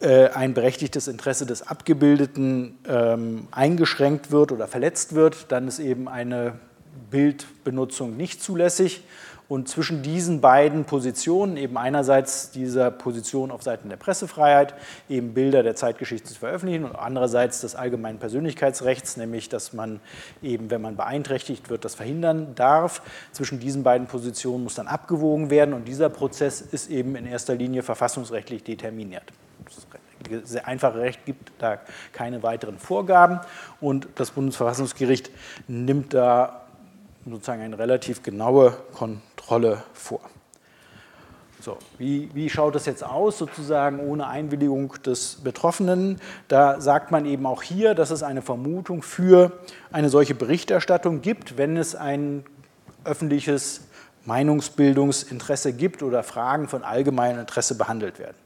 [0.00, 6.08] äh, ein berechtigtes Interesse des Abgebildeten ähm, eingeschränkt wird oder verletzt wird, dann ist eben
[6.08, 6.54] eine
[7.10, 9.02] Bildbenutzung nicht zulässig.
[9.48, 14.74] Und zwischen diesen beiden Positionen, eben einerseits dieser Position auf Seiten der Pressefreiheit,
[15.08, 20.00] eben Bilder der Zeitgeschichte zu veröffentlichen und andererseits des allgemeinen Persönlichkeitsrechts, nämlich dass man
[20.42, 23.00] eben, wenn man beeinträchtigt wird, das verhindern darf.
[23.32, 27.54] Zwischen diesen beiden Positionen muss dann abgewogen werden und dieser Prozess ist eben in erster
[27.54, 29.24] Linie verfassungsrechtlich determiniert.
[29.64, 29.86] Das
[30.50, 31.78] sehr einfache Recht gibt da
[32.12, 33.40] keine weiteren Vorgaben
[33.80, 35.30] und das Bundesverfassungsgericht
[35.68, 36.57] nimmt da
[37.30, 40.20] sozusagen eine relativ genaue Kontrolle vor.
[41.60, 46.20] So, wie, wie schaut das jetzt aus, sozusagen ohne Einwilligung des Betroffenen?
[46.46, 49.52] Da sagt man eben auch hier, dass es eine Vermutung für
[49.90, 52.44] eine solche Berichterstattung gibt, wenn es ein
[53.04, 53.88] öffentliches
[54.24, 58.36] Meinungsbildungsinteresse gibt oder Fragen von allgemeinem Interesse behandelt werden.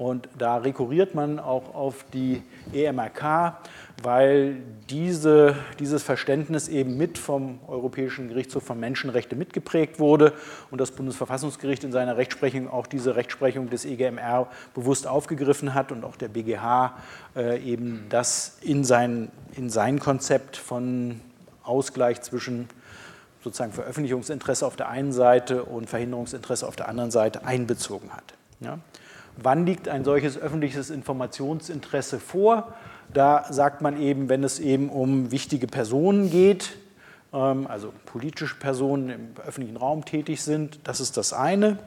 [0.00, 3.58] Und da rekurriert man auch auf die EMRK,
[4.02, 4.56] weil
[4.88, 10.32] diese, dieses Verständnis eben mit vom Europäischen Gerichtshof für Menschenrechte mitgeprägt wurde
[10.70, 16.02] und das Bundesverfassungsgericht in seiner Rechtsprechung auch diese Rechtsprechung des EGMR bewusst aufgegriffen hat und
[16.04, 16.96] auch der BGH
[17.36, 21.20] äh, eben das in sein, in sein Konzept von
[21.62, 22.70] Ausgleich zwischen
[23.44, 28.32] sozusagen Veröffentlichungsinteresse auf der einen Seite und Verhinderungsinteresse auf der anderen Seite einbezogen hat.
[28.60, 28.78] Ja?
[29.42, 32.74] Wann liegt ein solches öffentliches Informationsinteresse vor?
[33.12, 36.76] Da sagt man eben, wenn es eben um wichtige Personen geht,
[37.32, 41.78] ähm, also politische Personen im öffentlichen Raum tätig sind, das ist das eine.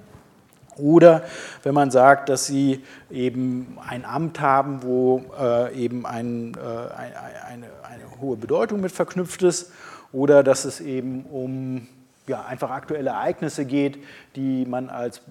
[0.78, 1.22] Oder
[1.62, 7.68] wenn man sagt, dass sie eben ein Amt haben, wo äh, eben ein, äh, eine,
[7.84, 9.72] eine hohe Bedeutung mit verknüpft ist,
[10.12, 11.88] oder dass es eben um
[12.28, 14.00] ja, einfach aktuelle Ereignisse geht,
[14.36, 15.22] die man als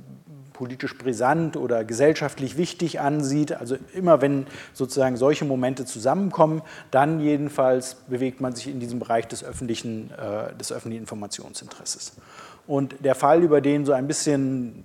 [0.53, 3.53] politisch brisant oder gesellschaftlich wichtig ansieht.
[3.53, 9.27] Also immer wenn sozusagen solche Momente zusammenkommen, dann jedenfalls bewegt man sich in diesem Bereich
[9.29, 12.13] des öffentlichen, äh, des öffentlichen Informationsinteresses.
[12.67, 14.85] Und der Fall, über den so ein bisschen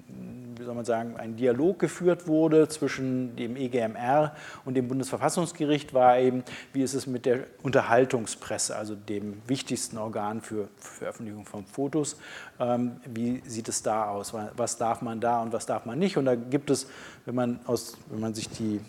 [0.66, 6.44] soll man sagen, ein Dialog geführt wurde zwischen dem EGMR und dem Bundesverfassungsgericht, war eben,
[6.74, 12.18] wie ist es mit der Unterhaltungspresse, also dem wichtigsten Organ für Veröffentlichung von Fotos,
[12.60, 16.18] ähm, wie sieht es da aus, was darf man da und was darf man nicht.
[16.18, 16.88] Und da gibt es,
[17.26, 18.82] wenn man, aus, wenn man sich die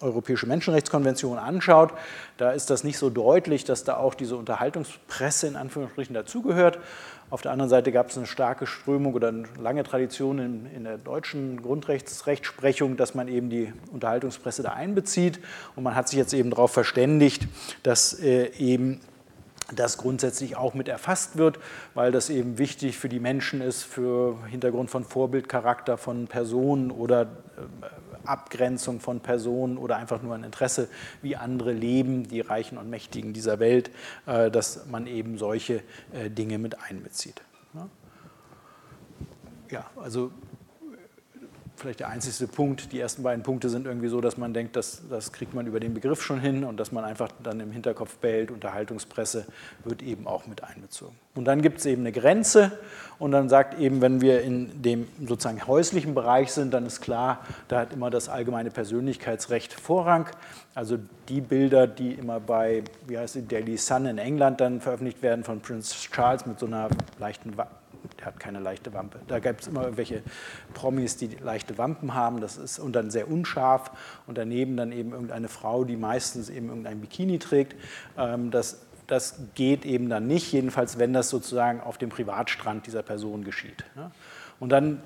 [0.00, 1.92] Europäische Menschenrechtskonvention anschaut,
[2.36, 6.78] da ist das nicht so deutlich, dass da auch diese Unterhaltungspresse in Anführungsstrichen dazugehört.
[7.30, 10.84] Auf der anderen Seite gab es eine starke Strömung oder eine lange Tradition in, in
[10.84, 15.38] der deutschen Grundrechtsrechtsprechung, dass man eben die Unterhaltungspresse da einbezieht.
[15.76, 17.46] Und man hat sich jetzt eben darauf verständigt,
[17.82, 19.00] dass äh, eben
[19.74, 21.58] das grundsätzlich auch mit erfasst wird,
[21.92, 27.22] weil das eben wichtig für die Menschen ist, für Hintergrund von Vorbildcharakter von Personen oder
[27.22, 27.26] äh,
[28.28, 30.88] Abgrenzung von Personen oder einfach nur ein Interesse,
[31.22, 33.90] wie andere leben, die Reichen und Mächtigen dieser Welt,
[34.26, 37.42] äh, dass man eben solche äh, Dinge mit einbezieht.
[39.70, 40.30] Ja, also
[41.78, 42.92] vielleicht der einzigste Punkt.
[42.92, 45.80] Die ersten beiden Punkte sind irgendwie so, dass man denkt, dass, das kriegt man über
[45.80, 49.46] den Begriff schon hin und dass man einfach dann im Hinterkopf behält, Unterhaltungspresse
[49.84, 51.16] wird eben auch mit einbezogen.
[51.34, 52.72] Und dann gibt es eben eine Grenze
[53.18, 57.44] und dann sagt eben, wenn wir in dem sozusagen häuslichen Bereich sind, dann ist klar,
[57.68, 60.26] da hat immer das allgemeine Persönlichkeitsrecht Vorrang.
[60.74, 65.22] Also die Bilder, die immer bei, wie heißt die, Daily Sun in England dann veröffentlicht
[65.22, 66.88] werden von Prince Charles mit so einer
[67.18, 67.56] leichten
[68.18, 69.20] der hat keine leichte Wampe.
[69.26, 70.22] Da gibt es immer irgendwelche
[70.74, 73.90] Promis, die leichte Wampen haben, das ist und dann sehr unscharf
[74.26, 77.76] und daneben dann eben irgendeine Frau, die meistens eben irgendein Bikini trägt.
[78.16, 83.02] Ähm, das, das geht eben dann nicht, jedenfalls wenn das sozusagen auf dem Privatstrand dieser
[83.02, 83.84] Person geschieht.
[84.60, 85.02] Und dann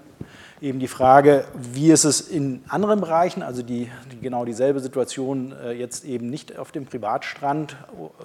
[0.62, 5.52] eben die Frage, wie ist es in anderen Bereichen, also die, die genau dieselbe Situation
[5.52, 7.76] äh, jetzt eben nicht auf dem Privatstrand,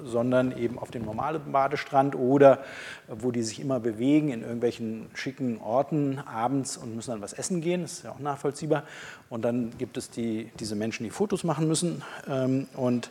[0.05, 2.59] sondern eben auf dem normalen Badestrand oder
[3.07, 7.61] wo die sich immer bewegen in irgendwelchen schicken Orten abends und müssen dann was essen
[7.61, 8.83] gehen, das ist ja auch nachvollziehbar.
[9.29, 12.03] Und dann gibt es die, diese Menschen, die Fotos machen müssen.
[12.29, 13.09] Ähm, und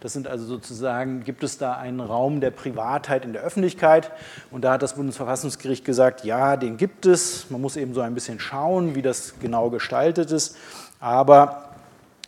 [0.00, 4.10] das sind also sozusagen, gibt es da einen Raum der Privatheit in der Öffentlichkeit.
[4.50, 7.50] Und da hat das Bundesverfassungsgericht gesagt, ja, den gibt es.
[7.50, 10.56] Man muss eben so ein bisschen schauen, wie das genau gestaltet ist.
[10.98, 11.70] Aber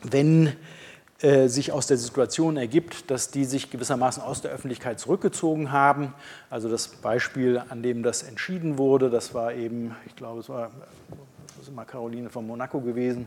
[0.03, 0.53] wenn
[1.21, 6.15] sich aus der Situation ergibt, dass die sich gewissermaßen aus der Öffentlichkeit zurückgezogen haben.
[6.49, 10.71] Also das Beispiel, an dem das entschieden wurde, das war eben, ich glaube, es war
[11.69, 13.27] ist immer Caroline von Monaco gewesen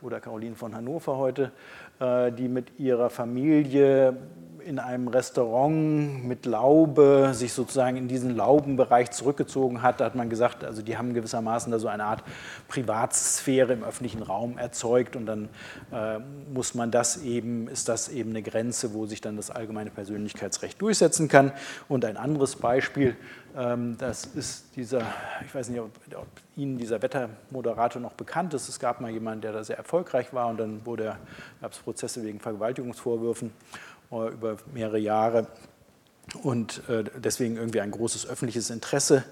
[0.00, 1.52] oder Caroline von Hannover heute,
[2.00, 4.16] äh, die mit ihrer Familie
[4.64, 10.00] in einem Restaurant mit Laube sich sozusagen in diesen Laubenbereich zurückgezogen hat.
[10.00, 12.22] Da hat man gesagt, also die haben gewissermaßen da so eine Art
[12.68, 15.48] Privatsphäre im öffentlichen Raum erzeugt und dann
[15.92, 16.18] äh,
[16.52, 20.80] muss man das eben, ist das eben eine Grenze, wo sich dann das allgemeine Persönlichkeitsrecht
[20.80, 21.52] durchsetzen kann.
[21.88, 23.16] Und ein anderes Beispiel,
[23.54, 25.02] das ist dieser,
[25.44, 28.68] ich weiß nicht, ob, ob, Ihnen dieser Wettermoderator noch bekannt ist.
[28.68, 31.16] Es gab mal jemanden, der da sehr erfolgreich war und dann wurde,
[31.60, 33.52] gab es Prozesse wegen Vergewaltigungsvorwürfen
[34.10, 35.46] äh, über mehrere Jahre
[36.42, 39.24] und äh, deswegen irgendwie ein großes öffentliches Interesse,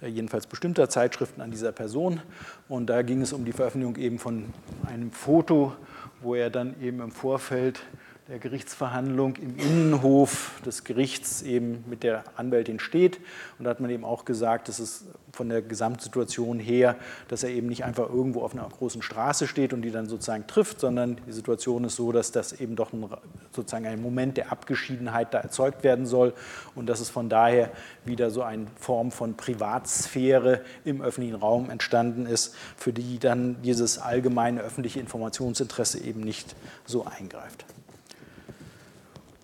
[0.00, 2.20] äh, jedenfalls bestimmter Zeitschriften an dieser Person.
[2.68, 4.52] Und da ging es um die Veröffentlichung eben von
[4.86, 5.74] einem Foto,
[6.20, 7.80] wo er dann eben im Vorfeld
[8.28, 13.20] der Gerichtsverhandlung im Innenhof des Gerichts eben mit der Anwältin steht.
[13.58, 16.96] Und da hat man eben auch gesagt, dass es von der Gesamtsituation her,
[17.28, 20.46] dass er eben nicht einfach irgendwo auf einer großen Straße steht und die dann sozusagen
[20.46, 23.08] trifft, sondern die Situation ist so, dass das eben doch ein,
[23.52, 26.34] sozusagen ein Moment der Abgeschiedenheit da erzeugt werden soll
[26.74, 27.70] und dass es von daher
[28.04, 33.96] wieder so eine Form von Privatsphäre im öffentlichen Raum entstanden ist, für die dann dieses
[33.96, 37.64] allgemeine öffentliche Informationsinteresse eben nicht so eingreift.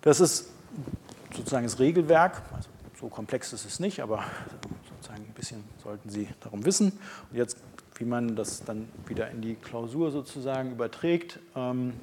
[0.05, 0.51] Das ist
[1.35, 2.43] sozusagen das Regelwerk.
[2.55, 2.69] Also
[3.01, 4.23] so komplex ist es nicht, aber
[4.87, 6.91] sozusagen ein bisschen sollten Sie darum wissen.
[7.31, 7.57] Und jetzt,
[7.95, 11.39] wie man das dann wieder in die Klausur sozusagen überträgt.
[11.55, 11.93] Ähm,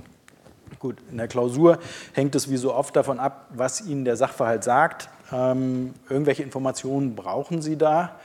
[0.80, 1.78] gut, in der Klausur
[2.12, 5.08] hängt es wie so oft davon ab, was Ihnen der Sachverhalt sagt.
[5.30, 8.18] Ähm, irgendwelche Informationen brauchen Sie da.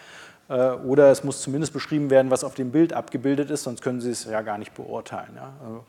[0.50, 4.02] Äh, oder es muss zumindest beschrieben werden, was auf dem Bild abgebildet ist, sonst können
[4.02, 5.34] Sie es ja gar nicht beurteilen.
[5.36, 5.54] Ja?
[5.64, 5.86] Also,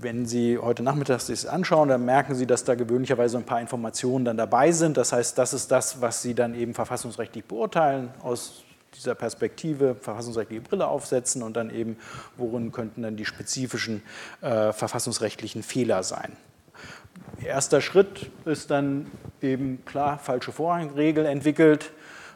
[0.00, 3.60] wenn Sie heute Nachmittag sich das anschauen, dann merken Sie, dass da gewöhnlicherweise ein paar
[3.60, 4.96] Informationen dann dabei sind.
[4.96, 10.62] Das heißt, das ist das, was Sie dann eben verfassungsrechtlich beurteilen, aus dieser Perspektive verfassungsrechtliche
[10.62, 11.96] Brille aufsetzen und dann eben,
[12.36, 14.02] worin könnten dann die spezifischen
[14.40, 16.36] äh, verfassungsrechtlichen Fehler sein.
[17.42, 19.10] Erster Schritt ist dann
[19.42, 21.92] eben klar falsche Vorrangregel entwickelt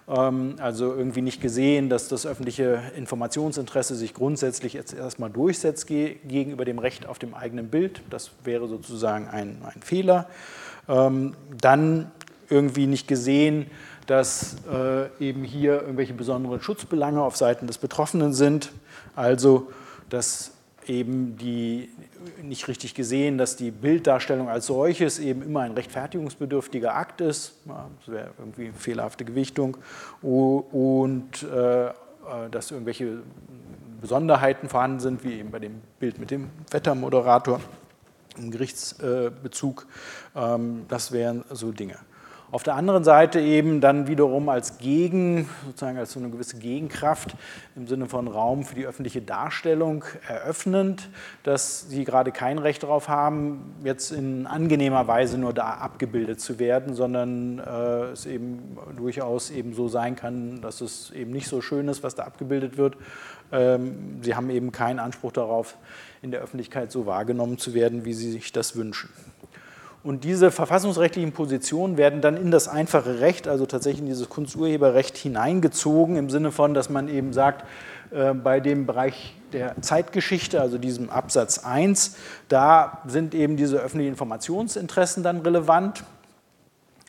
[0.09, 6.79] also irgendwie nicht gesehen, dass das öffentliche Informationsinteresse sich grundsätzlich jetzt erstmal durchsetzt gegenüber dem
[6.79, 8.01] Recht auf dem eigenen Bild.
[8.09, 10.27] Das wäre sozusagen ein, ein Fehler.
[10.89, 12.11] Ähm, dann
[12.49, 13.67] irgendwie nicht gesehen,
[14.07, 18.73] dass äh, eben hier irgendwelche besonderen Schutzbelange auf Seiten des Betroffenen sind.
[19.15, 19.71] Also,
[20.09, 20.53] dass
[20.89, 21.91] eben die
[22.43, 27.55] nicht richtig gesehen, dass die Bilddarstellung als solches eben immer ein rechtfertigungsbedürftiger Akt ist.
[27.67, 29.77] Das wäre irgendwie eine fehlerhafte Gewichtung.
[30.23, 31.93] Und äh,
[32.29, 33.23] äh, dass irgendwelche
[34.01, 37.61] Besonderheiten vorhanden sind, wie eben bei dem Bild mit dem Wettermoderator
[38.37, 39.87] im Gerichtsbezug.
[40.37, 41.97] Ähm, das wären so Dinge.
[42.51, 47.37] Auf der anderen Seite eben dann wiederum als Gegen, sozusagen als so eine gewisse Gegenkraft
[47.77, 51.11] im Sinne von Raum für die öffentliche Darstellung eröffnend,
[51.43, 56.59] dass sie gerade kein Recht darauf haben, jetzt in angenehmer Weise nur da abgebildet zu
[56.59, 61.61] werden, sondern äh, es eben durchaus eben so sein kann, dass es eben nicht so
[61.61, 62.97] schön ist, was da abgebildet wird.
[63.53, 65.77] Ähm, sie haben eben keinen Anspruch darauf,
[66.23, 69.11] in der Öffentlichkeit so wahrgenommen zu werden, wie sie sich das wünschen.
[70.05, 75.17] Und diese verfassungsrechtlichen Positionen werden dann in das einfache Recht, also tatsächlich in dieses Kunsturheberrecht
[75.17, 77.65] hineingezogen, im Sinne von, dass man eben sagt,
[78.11, 82.17] äh, bei dem Bereich der Zeitgeschichte, also diesem Absatz 1,
[82.49, 86.05] da sind eben diese öffentlichen Informationsinteressen dann relevant.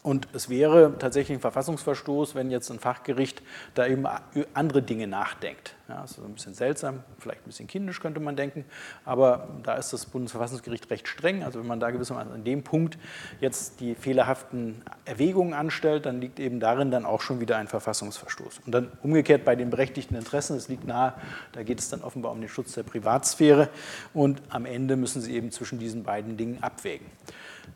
[0.02, 3.42] Und es wäre tatsächlich ein Verfassungsverstoß, wenn jetzt ein Fachgericht
[3.74, 4.06] da eben
[4.54, 5.76] andere Dinge nachdenkt.
[5.90, 8.64] Ja, das ist ein bisschen seltsam, vielleicht ein bisschen kindisch könnte man denken,
[9.04, 11.44] aber da ist das Bundesverfassungsgericht recht streng.
[11.44, 12.98] Also wenn man da gewissermaßen an dem Punkt
[13.42, 18.62] jetzt die fehlerhaften Erwägungen anstellt, dann liegt eben darin dann auch schon wieder ein Verfassungsverstoß.
[18.66, 21.14] Und dann umgekehrt bei den berechtigten Interessen, es liegt nahe,
[21.52, 23.68] da geht es dann offenbar um den Schutz der Privatsphäre
[24.14, 27.08] und am Ende müssen Sie eben zwischen diesen beiden Dingen abwägen.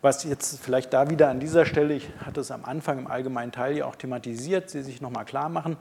[0.03, 3.53] Was jetzt vielleicht da wieder an dieser Stelle, ich hatte es am Anfang im allgemeinen
[3.53, 5.77] Teil ja auch thematisiert, Sie sich nochmal klar machen,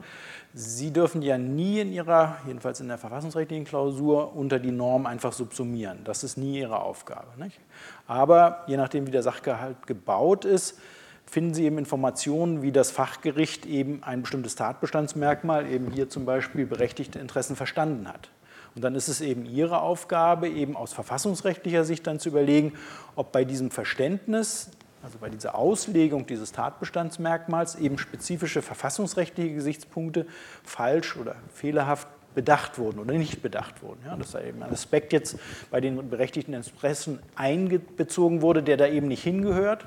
[0.53, 5.33] Sie dürfen ja nie in Ihrer, jedenfalls in der verfassungsrechtlichen Klausur, unter die Norm einfach
[5.33, 6.05] subsumieren.
[6.05, 7.27] Das ist nie Ihre Aufgabe.
[7.35, 7.59] Nicht?
[8.07, 10.79] Aber je nachdem, wie der Sachgehalt gebaut ist,
[11.25, 16.65] finden Sie eben Informationen, wie das Fachgericht eben ein bestimmtes Tatbestandsmerkmal, eben hier zum Beispiel
[16.65, 18.29] berechtigte Interessen verstanden hat.
[18.75, 22.73] Und dann ist es eben Ihre Aufgabe, eben aus verfassungsrechtlicher Sicht dann zu überlegen,
[23.15, 24.71] ob bei diesem Verständnis,
[25.03, 30.25] also bei dieser Auslegung dieses Tatbestandsmerkmals, eben spezifische verfassungsrechtliche Gesichtspunkte
[30.63, 33.99] falsch oder fehlerhaft bedacht wurden oder nicht bedacht wurden.
[34.05, 35.37] Ja, dass da eben ein Aspekt jetzt
[35.69, 39.85] bei den berechtigten Interessen einbezogen wurde, der da eben nicht hingehört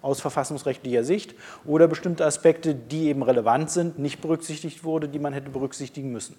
[0.00, 5.32] aus verfassungsrechtlicher Sicht oder bestimmte Aspekte, die eben relevant sind, nicht berücksichtigt wurde, die man
[5.32, 6.36] hätte berücksichtigen müssen.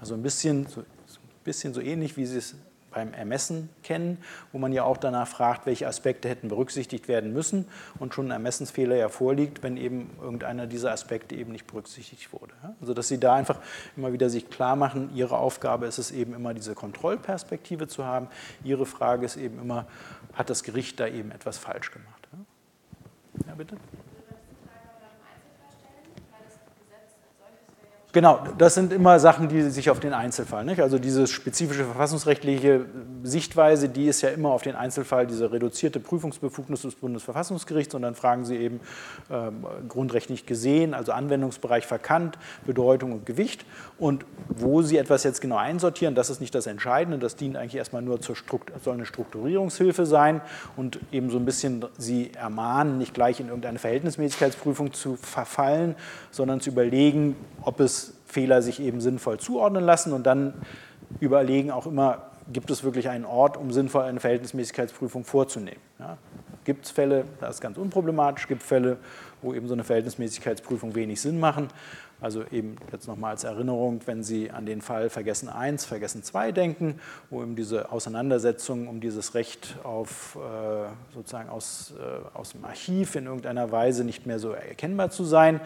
[0.00, 0.82] Also ein bisschen so
[1.44, 2.54] bisschen so ähnlich, wie Sie es
[2.92, 4.18] beim Ermessen kennen,
[4.52, 7.66] wo man ja auch danach fragt, welche Aspekte hätten berücksichtigt werden müssen
[7.98, 12.52] und schon ein Ermessensfehler ja vorliegt, wenn eben irgendeiner dieser Aspekte eben nicht berücksichtigt wurde.
[12.80, 13.58] Also dass Sie da einfach
[13.96, 18.28] immer wieder sich klar machen, Ihre Aufgabe ist es eben immer diese Kontrollperspektive zu haben.
[18.62, 19.86] Ihre Frage ist eben immer,
[20.34, 22.28] hat das Gericht da eben etwas falsch gemacht?
[23.46, 23.76] Ja, bitte?
[28.12, 30.82] Genau, das sind immer Sachen, die sich auf den Einzelfall, nicht?
[30.82, 32.84] also diese spezifische verfassungsrechtliche
[33.22, 37.94] Sichtweise, die ist ja immer auf den Einzelfall, diese reduzierte Prüfungsbefugnis des Bundesverfassungsgerichts.
[37.94, 38.80] Und dann fragen Sie eben
[39.30, 39.50] äh,
[39.88, 43.64] grundrechtlich gesehen, also Anwendungsbereich verkannt, Bedeutung und Gewicht.
[43.98, 47.76] Und wo Sie etwas jetzt genau einsortieren, das ist nicht das Entscheidende, das dient eigentlich
[47.76, 50.42] erstmal nur zur Struktur, soll eine Strukturierungshilfe sein.
[50.76, 55.94] Und eben so ein bisschen Sie ermahnen, nicht gleich in irgendeine Verhältnismäßigkeitsprüfung zu verfallen,
[56.30, 58.01] sondern zu überlegen, ob es
[58.32, 60.54] Fehler sich eben sinnvoll zuordnen lassen und dann
[61.20, 65.80] überlegen auch immer, gibt es wirklich einen Ort, um sinnvoll eine Verhältnismäßigkeitsprüfung vorzunehmen.
[65.98, 66.16] Ja,
[66.64, 68.96] gibt es Fälle, da ist ganz unproblematisch, gibt Fälle,
[69.42, 71.68] wo eben so eine Verhältnismäßigkeitsprüfung wenig Sinn machen.
[72.22, 76.52] Also eben jetzt nochmal als Erinnerung, wenn Sie an den Fall Vergessen 1, Vergessen 2
[76.52, 82.64] denken, wo eben diese Auseinandersetzung um dieses Recht auf äh, sozusagen aus, äh, aus dem
[82.64, 85.60] Archiv in irgendeiner Weise nicht mehr so erkennbar zu sein,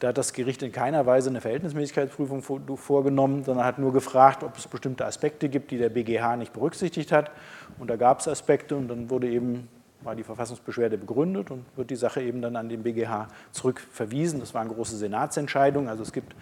[0.00, 4.56] da hat das Gericht in keiner Weise eine Verhältnismäßigkeitsprüfung vorgenommen, sondern hat nur gefragt, ob
[4.56, 7.30] es bestimmte Aspekte gibt, die der BGH nicht berücksichtigt hat.
[7.78, 9.68] Und da gab es Aspekte und dann wurde eben
[10.04, 14.40] war die Verfassungsbeschwerde begründet und wird die Sache eben dann an den BGH zurückverwiesen.
[14.40, 15.88] Das waren große Senatsentscheidungen.
[15.88, 16.34] Also es gibt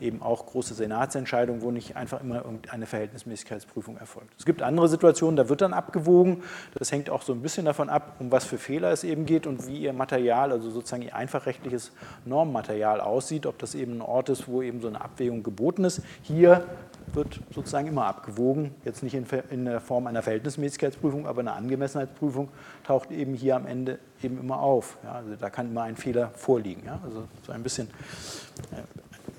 [0.00, 4.32] eben auch große Senatsentscheidungen, wo nicht einfach immer irgendeine Verhältnismäßigkeitsprüfung erfolgt.
[4.38, 6.42] Es gibt andere Situationen, da wird dann abgewogen.
[6.74, 9.46] Das hängt auch so ein bisschen davon ab, um was für Fehler es eben geht
[9.46, 11.92] und wie ihr Material, also sozusagen ihr einfachrechtliches
[12.24, 16.02] Normmaterial aussieht, ob das eben ein Ort ist, wo eben so eine Abwägung geboten ist.
[16.22, 16.64] Hier
[17.14, 22.48] wird sozusagen immer abgewogen, jetzt nicht in, der Form einer Verhältnismäßigkeitsprüfung, aber eine Angemessenheitsprüfung
[22.84, 24.98] taucht eben hier am Ende eben immer auf.
[25.04, 26.82] Ja, also da kann immer ein Fehler vorliegen.
[26.86, 27.88] Ja, also so ein bisschen
[28.72, 28.80] äh,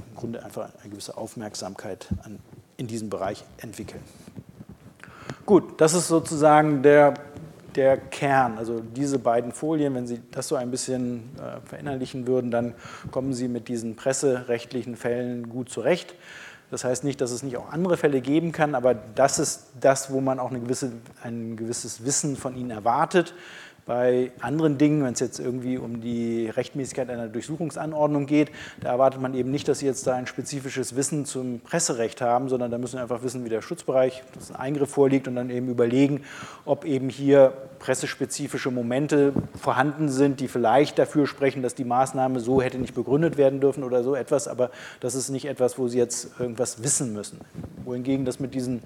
[0.10, 2.40] im Grunde einfach eine gewisse Aufmerksamkeit an,
[2.78, 4.02] in diesem Bereich entwickeln.
[5.46, 7.14] Gut, das ist sozusagen der,
[7.76, 8.58] der Kern.
[8.58, 12.74] Also diese beiden Folien, wenn Sie das so ein bisschen äh, verinnerlichen würden, dann
[13.12, 16.16] kommen Sie mit diesen presserechtlichen Fällen gut zurecht.
[16.72, 20.12] Das heißt nicht, dass es nicht auch andere Fälle geben kann, aber das ist das,
[20.12, 23.36] wo man auch gewisse, ein gewisses Wissen von ihnen erwartet.
[23.86, 29.20] Bei anderen Dingen, wenn es jetzt irgendwie um die Rechtmäßigkeit einer Durchsuchungsanordnung geht, da erwartet
[29.20, 32.78] man eben nicht, dass Sie jetzt da ein spezifisches Wissen zum Presserecht haben, sondern da
[32.78, 36.24] müssen Sie einfach wissen, wie der Schutzbereich, dass ein Eingriff vorliegt und dann eben überlegen,
[36.64, 42.62] ob eben hier pressespezifische Momente vorhanden sind, die vielleicht dafür sprechen, dass die Maßnahme so
[42.62, 45.98] hätte nicht begründet werden dürfen oder so etwas, aber das ist nicht etwas, wo Sie
[45.98, 47.40] jetzt irgendwas wissen müssen.
[47.84, 48.84] Wohingegen das mit diesen,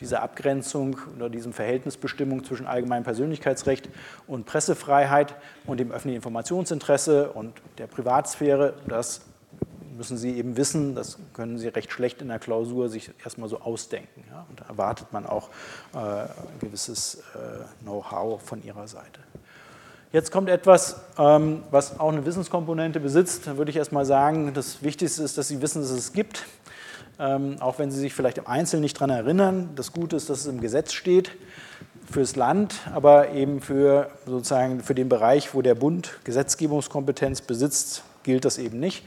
[0.00, 3.88] dieser Abgrenzung oder diesem Verhältnisbestimmung zwischen allgemeinem Persönlichkeitsrecht
[4.26, 5.34] und Pressefreiheit
[5.66, 9.22] und dem öffentlichen Informationsinteresse und der Privatsphäre, das
[9.96, 13.60] müssen Sie eben wissen, das können Sie recht schlecht in der Klausur sich erstmal so
[13.60, 14.24] ausdenken.
[14.30, 14.46] Ja?
[14.48, 15.48] Und da erwartet man auch
[15.94, 16.28] äh, ein
[16.60, 19.20] gewisses äh, Know-how von Ihrer Seite.
[20.12, 23.46] Jetzt kommt etwas, ähm, was auch eine Wissenskomponente besitzt.
[23.46, 26.44] Da würde ich erstmal sagen, das Wichtigste ist, dass Sie wissen, dass es gibt.
[27.18, 29.70] Ähm, auch wenn Sie sich vielleicht im Einzelnen nicht daran erinnern.
[29.76, 31.30] Das Gute ist, dass es im Gesetz steht
[32.10, 38.44] fürs Land, aber eben für sozusagen für den Bereich, wo der Bund Gesetzgebungskompetenz besitzt, gilt
[38.44, 39.04] das eben nicht.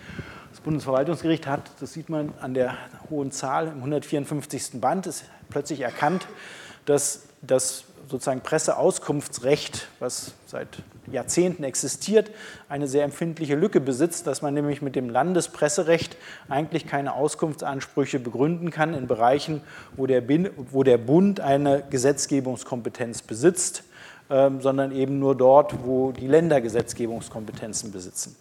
[0.67, 2.77] Bundesverwaltungsgericht hat, das sieht man an der
[3.09, 4.81] hohen Zahl, im 154.
[4.81, 6.27] Band ist plötzlich erkannt,
[6.85, 10.67] dass das sozusagen Presseauskunftsrecht, was seit
[11.09, 12.31] Jahrzehnten existiert,
[12.67, 16.17] eine sehr empfindliche Lücke besitzt, dass man nämlich mit dem Landespresserecht
[16.49, 19.61] eigentlich keine Auskunftsansprüche begründen kann in Bereichen,
[19.95, 20.21] wo der,
[20.71, 23.85] wo der Bund eine Gesetzgebungskompetenz besitzt,
[24.29, 28.35] ähm, sondern eben nur dort, wo die Länder Gesetzgebungskompetenzen besitzen.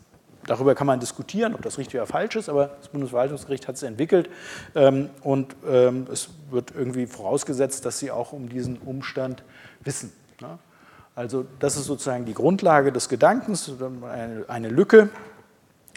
[0.47, 3.83] Darüber kann man diskutieren, ob das richtig oder falsch ist, aber das Bundesverwaltungsgericht hat es
[3.83, 4.31] entwickelt
[4.75, 9.43] ähm, und ähm, es wird irgendwie vorausgesetzt, dass sie auch um diesen Umstand
[9.83, 10.13] wissen.
[10.41, 10.59] Ne?
[11.17, 13.73] Also das ist sozusagen die Grundlage des Gedankens,
[14.49, 15.09] eine, Lücke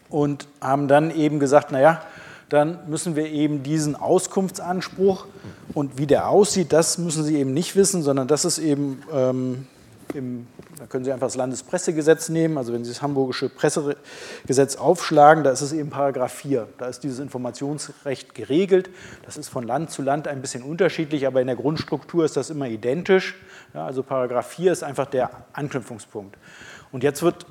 [0.10, 2.02] und haben dann eben gesagt, naja,
[2.47, 5.28] dann müssen wir eben diesen Auskunftsanspruch
[5.74, 9.68] und wie der aussieht, das müssen Sie eben nicht wissen, sondern das ist eben ähm,
[10.14, 10.47] im,
[10.80, 15.52] da können Sie einfach das Landespressegesetz nehmen, also wenn Sie das hamburgische Pressegesetz aufschlagen, da
[15.52, 18.90] ist es eben Paragraph 4, da ist dieses Informationsrecht geregelt.
[19.26, 22.50] Das ist von Land zu Land ein bisschen unterschiedlich, aber in der Grundstruktur ist das
[22.50, 23.36] immer identisch.
[23.74, 26.38] Ja, also Paragraph 4 ist einfach der Anknüpfungspunkt.
[26.94, 27.46] Und jetzt wird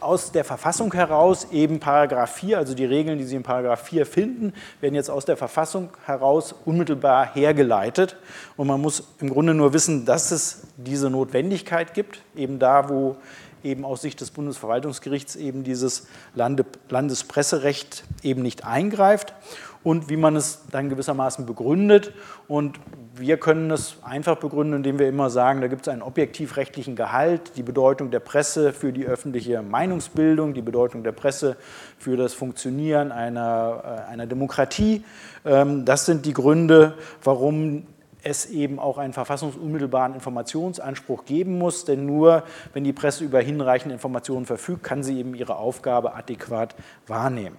[0.00, 4.06] aus der Verfassung heraus eben Paragraph 4, also die Regeln, die Sie in Paragraph 4
[4.06, 8.16] finden, werden jetzt aus der Verfassung heraus unmittelbar hergeleitet.
[8.56, 13.16] Und man muss im Grunde nur wissen, dass es diese Notwendigkeit gibt, eben da, wo
[13.62, 19.34] eben aus Sicht des Bundesverwaltungsgerichts eben dieses Lande Landespresserecht eben nicht eingreift
[19.82, 22.12] und wie man es dann gewissermaßen begründet.
[22.48, 22.78] Und
[23.18, 27.56] wir können es einfach begründen, indem wir immer sagen, da gibt es einen objektivrechtlichen Gehalt,
[27.56, 31.56] die Bedeutung der Presse für die öffentliche Meinungsbildung, die Bedeutung der Presse
[31.98, 35.04] für das Funktionieren einer, äh, einer Demokratie.
[35.44, 37.86] Ähm, das sind die Gründe, warum
[38.22, 42.42] es eben auch einen verfassungsunmittelbaren Informationsanspruch geben muss, denn nur
[42.72, 46.74] wenn die Presse über hinreichende Informationen verfügt, kann sie eben ihre Aufgabe adäquat
[47.06, 47.56] wahrnehmen.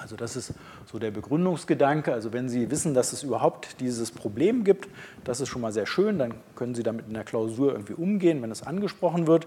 [0.00, 0.54] Also das ist
[0.90, 2.12] so der Begründungsgedanke.
[2.12, 4.88] Also wenn Sie wissen, dass es überhaupt dieses Problem gibt,
[5.22, 8.42] das ist schon mal sehr schön, dann können Sie damit in der Klausur irgendwie umgehen,
[8.42, 9.46] wenn es angesprochen wird.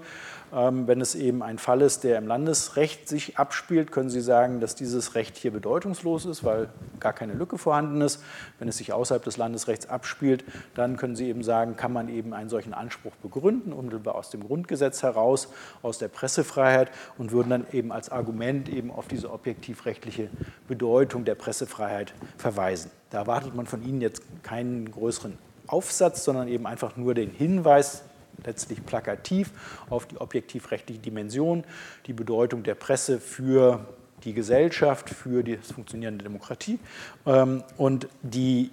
[0.53, 4.59] Ähm, wenn es eben ein Fall ist, der im Landesrecht sich abspielt, können Sie sagen,
[4.61, 6.69] dass dieses Recht hier bedeutungslos ist, weil
[6.99, 8.23] gar keine Lücke vorhanden ist.
[8.59, 12.33] Wenn es sich außerhalb des Landesrechts abspielt, dann können Sie eben sagen, kann man eben
[12.33, 15.49] einen solchen Anspruch begründen, unmittelbar aus dem Grundgesetz heraus,
[15.81, 20.29] aus der Pressefreiheit und würden dann eben als Argument eben auf diese objektivrechtliche
[20.67, 22.91] Bedeutung der Pressefreiheit verweisen.
[23.09, 28.03] Da erwartet man von Ihnen jetzt keinen größeren Aufsatz, sondern eben einfach nur den Hinweis,
[28.45, 29.51] letztlich plakativ
[29.89, 31.63] auf die objektivrechtliche Dimension,
[32.07, 33.85] die Bedeutung der Presse für
[34.23, 36.79] die Gesellschaft, für die Funktionieren der Demokratie
[37.25, 38.71] ähm, und die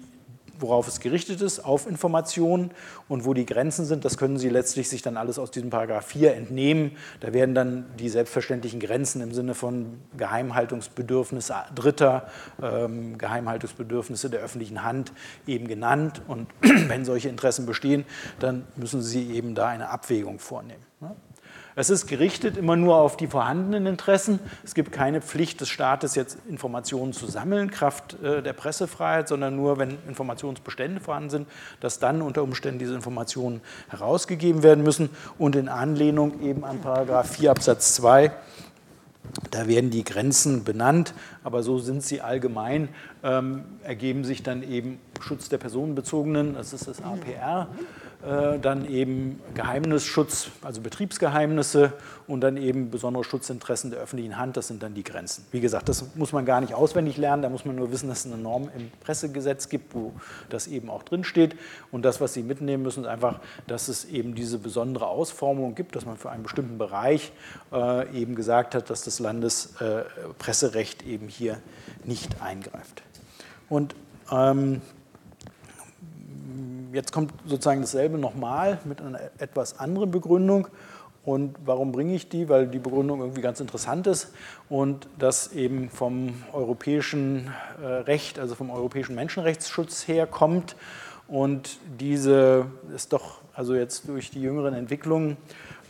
[0.61, 2.71] worauf es gerichtet ist, auf Informationen
[3.07, 6.05] und wo die Grenzen sind, das können Sie letztlich sich dann alles aus diesem Paragraph
[6.05, 6.97] 4 entnehmen.
[7.19, 12.27] Da werden dann die selbstverständlichen Grenzen im Sinne von Geheimhaltungsbedürfnisse Dritter,
[12.61, 15.11] ähm, Geheimhaltungsbedürfnisse der öffentlichen Hand
[15.47, 16.21] eben genannt.
[16.27, 18.05] Und wenn solche Interessen bestehen,
[18.39, 20.83] dann müssen Sie eben da eine Abwägung vornehmen.
[20.99, 21.15] Ne?
[21.75, 24.39] Es ist gerichtet immer nur auf die vorhandenen Interessen.
[24.63, 29.55] Es gibt keine Pflicht des Staates, jetzt Informationen zu sammeln, Kraft äh, der Pressefreiheit, sondern
[29.55, 31.47] nur, wenn Informationsbestände vorhanden sind,
[31.79, 35.09] dass dann unter Umständen diese Informationen herausgegeben werden müssen.
[35.37, 38.31] Und in Anlehnung eben an Paragraph 4 Absatz 2
[39.49, 41.13] da werden die Grenzen benannt,
[41.43, 42.89] aber so sind sie allgemein,
[43.23, 47.67] ähm, ergeben sich dann eben Schutz der personenbezogenen, das ist das APR,
[48.23, 51.93] dann eben Geheimnisschutz, also Betriebsgeheimnisse
[52.27, 55.45] und dann eben besondere Schutzinteressen der öffentlichen Hand, das sind dann die Grenzen.
[55.51, 58.25] Wie gesagt, das muss man gar nicht auswendig lernen, da muss man nur wissen, dass
[58.25, 60.13] es eine Norm im Pressegesetz gibt, wo
[60.49, 61.55] das eben auch drinsteht.
[61.91, 65.95] Und das, was Sie mitnehmen müssen, ist einfach, dass es eben diese besondere Ausformung gibt,
[65.95, 67.31] dass man für einen bestimmten Bereich
[67.71, 71.57] äh, eben gesagt hat, dass das Landespresserecht äh, eben hier
[72.03, 73.03] nicht eingreift.
[73.67, 73.95] Und
[74.31, 74.81] ähm,
[76.93, 80.67] jetzt kommt sozusagen dasselbe nochmal mit einer etwas anderen Begründung.
[81.23, 82.49] Und warum bringe ich die?
[82.49, 84.33] Weil die Begründung irgendwie ganz interessant ist
[84.69, 90.75] und das eben vom europäischen äh, Recht, also vom europäischen Menschenrechtsschutz herkommt.
[91.27, 92.65] Und diese
[92.95, 95.37] ist doch, also jetzt durch die jüngeren Entwicklungen,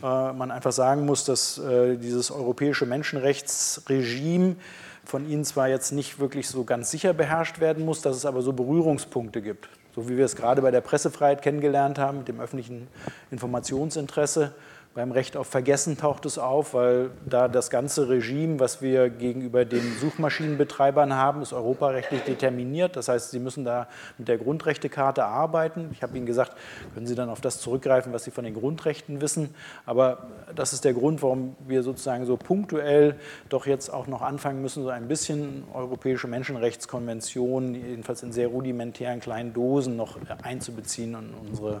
[0.02, 4.56] äh, man einfach sagen muss, dass äh, dieses europäische Menschenrechtsregime
[5.04, 8.42] von Ihnen zwar jetzt nicht wirklich so ganz sicher beherrscht werden muss, dass es aber
[8.42, 9.68] so Berührungspunkte gibt.
[9.94, 12.88] So wie wir es gerade bei der Pressefreiheit kennengelernt haben, mit dem öffentlichen
[13.30, 14.54] Informationsinteresse.
[14.94, 19.64] Beim Recht auf Vergessen taucht es auf, weil da das ganze Regime, was wir gegenüber
[19.64, 22.94] den Suchmaschinenbetreibern haben, ist europarechtlich determiniert.
[22.96, 23.88] Das heißt, Sie müssen da
[24.18, 25.88] mit der Grundrechtekarte arbeiten.
[25.92, 26.58] Ich habe Ihnen gesagt,
[26.92, 29.54] können Sie dann auf das zurückgreifen, was Sie von den Grundrechten wissen.
[29.86, 33.16] Aber das ist der Grund, warum wir sozusagen so punktuell
[33.48, 39.20] doch jetzt auch noch anfangen müssen, so ein bisschen europäische Menschenrechtskonventionen, jedenfalls in sehr rudimentären
[39.20, 41.80] kleinen Dosen noch einzubeziehen in unsere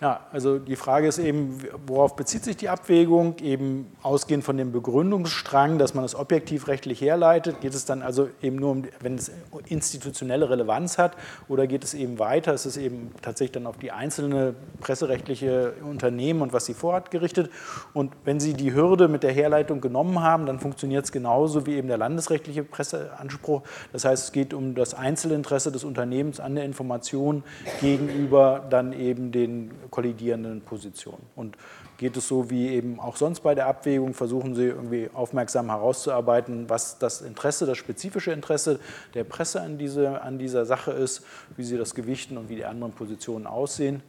[0.00, 3.34] Ja, also die Frage ist eben, worauf bezieht sich die Abwägung?
[3.42, 8.30] Eben ausgehend von dem Begründungsstrang, dass man es objektiv rechtlich herleitet, geht es dann also
[8.40, 9.30] eben nur um, wenn es
[9.66, 12.54] institutionelle Relevanz hat, oder geht es eben weiter?
[12.54, 17.50] Ist es eben tatsächlich dann auf die einzelne presserechtliche Unternehmen und was sie vorhat gerichtet?
[17.92, 21.74] Und wenn Sie die Hürde mit der Herleitung genommen haben, dann funktioniert es genauso wie
[21.74, 23.60] eben der landesrechtliche Presseanspruch.
[23.92, 27.44] Das heißt, es geht um das Einzelinteresse des Unternehmens an der Information
[27.82, 31.26] gegenüber dann eben den kollidierenden Positionen.
[31.36, 31.56] Und
[31.98, 36.68] geht es so wie eben auch sonst bei der Abwägung, versuchen Sie irgendwie aufmerksam herauszuarbeiten,
[36.68, 38.80] was das Interesse, das spezifische Interesse
[39.14, 41.24] der Presse an, diese, an dieser Sache ist,
[41.56, 44.02] wie sie das gewichten und wie die anderen Positionen aussehen.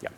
[0.00, 0.10] Ja.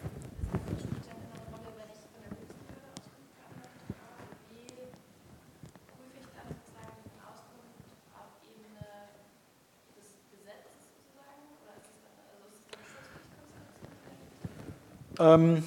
[15.19, 15.63] Ähm,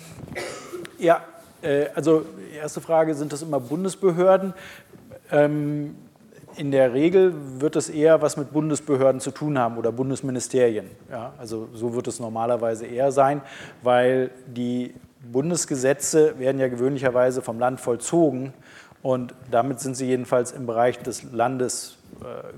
[0.97, 1.21] ja,
[1.61, 2.25] äh, also
[2.55, 4.53] erste Frage, sind das immer Bundesbehörden?
[5.31, 5.95] Ähm,
[6.55, 10.89] in der Regel wird es eher was mit Bundesbehörden zu tun haben oder Bundesministerien.
[11.09, 13.41] Ja, also so wird es normalerweise eher sein,
[13.81, 14.93] weil die
[15.31, 18.53] Bundesgesetze werden ja gewöhnlicherweise vom Land vollzogen
[19.01, 21.99] und damit sind sie jedenfalls im Bereich des Landes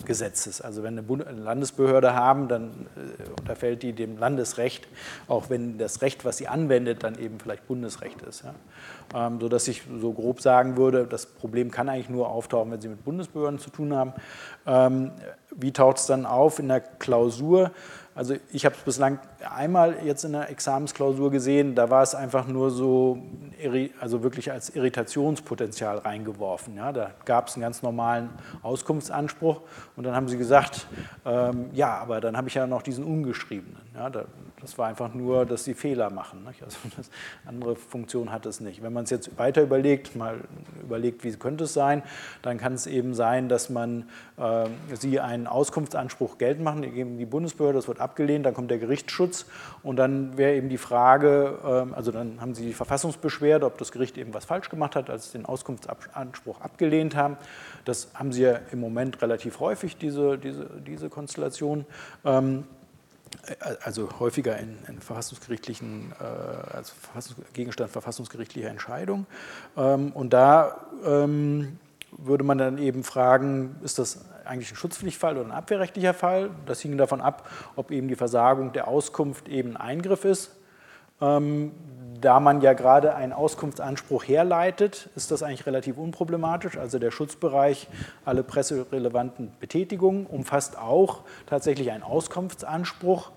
[0.06, 0.62] äh.
[0.62, 4.88] Also wenn eine Landesbehörde haben, dann äh, unterfällt die dem Landesrecht,
[5.28, 8.44] auch wenn das Recht, was sie anwendet, dann eben vielleicht Bundesrecht ist.
[8.44, 9.28] Ja.
[9.28, 12.88] Ähm, sodass ich so grob sagen würde, das Problem kann eigentlich nur auftauchen, wenn Sie
[12.88, 14.14] mit Bundesbehörden zu tun haben.
[14.66, 15.12] Ähm,
[15.56, 17.72] wie taucht es dann auf in der Klausur?
[18.22, 19.18] Also ich habe es bislang
[19.50, 23.18] einmal jetzt in der Examensklausur gesehen, da war es einfach nur so,
[24.00, 26.76] also wirklich als Irritationspotenzial reingeworfen.
[26.76, 28.30] Ja, da gab es einen ganz normalen
[28.62, 29.62] Auskunftsanspruch
[29.96, 30.86] und dann haben sie gesagt,
[31.26, 33.82] ähm, ja, aber dann habe ich ja noch diesen ungeschriebenen.
[33.96, 34.26] Ja, da,
[34.62, 36.44] das war einfach nur, dass sie Fehler machen.
[36.44, 36.64] Nicht?
[36.64, 37.10] Also das,
[37.46, 38.84] andere Funktion hat es nicht.
[38.84, 40.42] Wenn man es jetzt weiter überlegt, mal
[40.82, 42.04] überlegt, wie könnte es sein,
[42.42, 47.26] dann kann es eben sein, dass man äh, sie einen Auskunftsanspruch geltend machen, gegen die
[47.26, 49.46] Bundesbehörde, das wird abgelehnt, dann kommt der Gerichtsschutz
[49.84, 53.92] und dann wäre eben die Frage, äh, also dann haben sie die Verfassungsbeschwerde, ob das
[53.92, 57.38] Gericht eben was falsch gemacht hat, als sie den Auskunftsanspruch abgelehnt haben.
[57.86, 61.86] Das haben sie ja im Moment relativ häufig, diese, diese, diese Konstellation.
[62.24, 62.66] Ähm,
[63.84, 69.26] also häufiger in, in verfassungsgerichtlichen, äh, als Verfassungs Gegenstand verfassungsgerichtlicher Entscheidung.
[69.78, 71.80] Ähm, und da ähm,
[72.18, 76.52] würde man dann eben fragen, ist das eigentlich ein Schutzpflichtfall oder ein abwehrrechtlicher Fall?
[76.66, 80.52] Das hing davon ab, ob eben die Versagung der Auskunft eben ein Eingriff ist.
[81.22, 81.72] Ähm,
[82.22, 86.78] da man ja gerade einen Auskunftsanspruch herleitet, ist das eigentlich relativ unproblematisch.
[86.78, 87.88] Also der Schutzbereich,
[88.24, 93.32] alle presserelevanten Betätigungen umfasst auch tatsächlich einen Auskunftsanspruch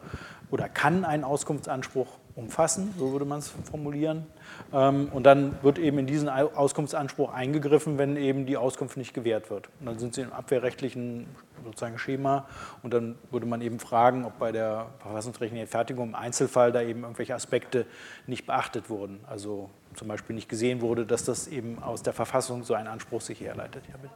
[0.51, 4.27] oder kann einen Auskunftsanspruch umfassen, so würde man es formulieren.
[4.73, 9.51] Ähm, und dann wird eben in diesen Auskunftsanspruch eingegriffen, wenn eben die Auskunft nicht gewährt
[9.51, 9.69] wird.
[9.81, 11.27] Und dann sind sie im abwehrrechtlichen
[11.65, 12.47] sozusagen Schema
[12.83, 17.03] und dann würde man eben fragen, ob bei der verfassungsrechtlichen Fertigung im Einzelfall da eben
[17.03, 17.87] irgendwelche Aspekte
[18.27, 19.21] nicht beachtet wurden.
[19.27, 23.21] Also zum Beispiel nicht gesehen wurde, dass das eben aus der Verfassung so ein Anspruch
[23.21, 23.85] sich herleitet.
[23.89, 24.13] Ja, bitte.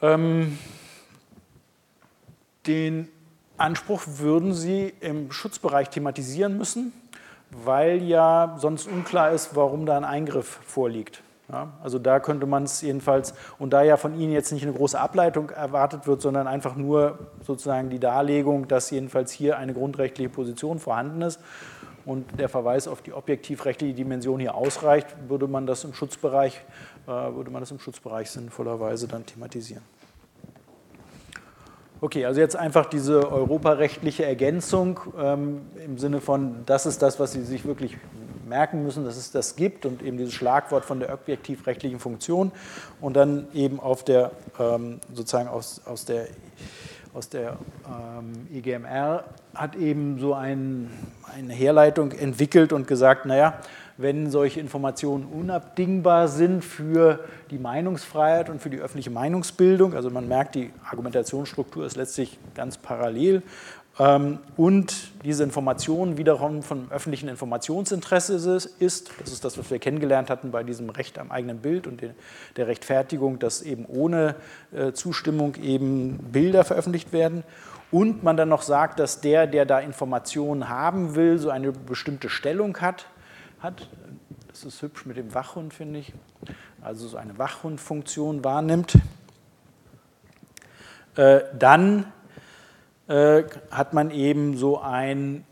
[0.00, 0.56] Ähm,
[2.68, 3.08] den
[3.56, 6.92] Anspruch würden Sie im Schutzbereich thematisieren müssen,
[7.50, 11.22] weil ja sonst unklar ist, warum da ein Eingriff vorliegt.
[11.50, 14.74] Ja, also da könnte man es jedenfalls, und da ja von Ihnen jetzt nicht eine
[14.74, 20.28] große Ableitung erwartet wird, sondern einfach nur sozusagen die Darlegung, dass jedenfalls hier eine grundrechtliche
[20.28, 21.40] Position vorhanden ist
[22.04, 26.60] und der Verweis auf die objektivrechtliche Dimension hier ausreicht, würde man das im Schutzbereich,
[27.06, 29.82] äh, würde man das im Schutzbereich sinnvollerweise dann thematisieren.
[32.00, 37.32] Okay, also jetzt einfach diese europarechtliche Ergänzung ähm, im Sinne von, das ist das, was
[37.32, 37.96] Sie sich wirklich
[38.46, 42.52] merken müssen, dass es das gibt und eben dieses Schlagwort von der objektivrechtlichen Funktion
[43.00, 44.30] und dann eben auf der,
[44.60, 46.28] ähm, sozusagen aus, aus der,
[47.14, 49.24] aus der ähm, EGMR
[49.54, 50.90] hat eben so ein,
[51.34, 53.58] eine Herleitung entwickelt und gesagt, naja,
[53.98, 57.18] wenn solche Informationen unabdingbar sind für
[57.50, 59.92] die Meinungsfreiheit und für die öffentliche Meinungsbildung.
[59.92, 63.42] Also man merkt, die Argumentationsstruktur ist letztlich ganz parallel.
[63.98, 64.94] Ähm, und
[65.24, 68.36] diese Information wiederum von öffentlichen Informationsinteresse
[68.78, 72.00] ist, das ist das, was wir kennengelernt hatten bei diesem Recht am eigenen Bild und
[72.56, 74.36] der Rechtfertigung, dass eben ohne
[74.72, 77.42] äh, Zustimmung eben Bilder veröffentlicht werden.
[77.90, 82.28] Und man dann noch sagt, dass der, der da Informationen haben will, so eine bestimmte
[82.28, 83.06] Stellung hat
[83.60, 83.88] hat.
[84.48, 86.12] Das ist hübsch mit dem Wachhund, finde ich.
[86.80, 88.98] Also so eine Wachhundfunktion wahrnimmt.
[91.16, 92.12] Äh, dann
[93.08, 95.44] äh, hat man eben so einen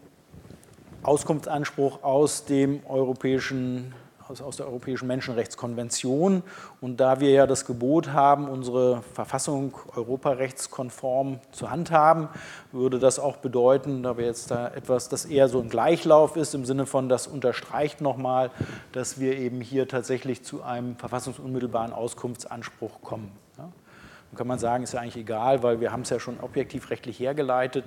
[1.02, 3.94] Auskunftsanspruch aus dem europäischen
[4.28, 6.42] aus, aus der Europäischen Menschenrechtskonvention.
[6.80, 12.28] Und da wir ja das Gebot haben, unsere Verfassung europarechtskonform zu handhaben,
[12.72, 16.54] würde das auch bedeuten, da wir jetzt da etwas, das eher so ein Gleichlauf ist,
[16.54, 18.50] im Sinne von, das unterstreicht nochmal,
[18.92, 23.30] dass wir eben hier tatsächlich zu einem verfassungsunmittelbaren Auskunftsanspruch kommen.
[23.58, 23.64] Ja?
[24.30, 26.90] Dann kann man sagen, ist ja eigentlich egal, weil wir haben es ja schon objektiv
[26.90, 27.86] rechtlich hergeleitet.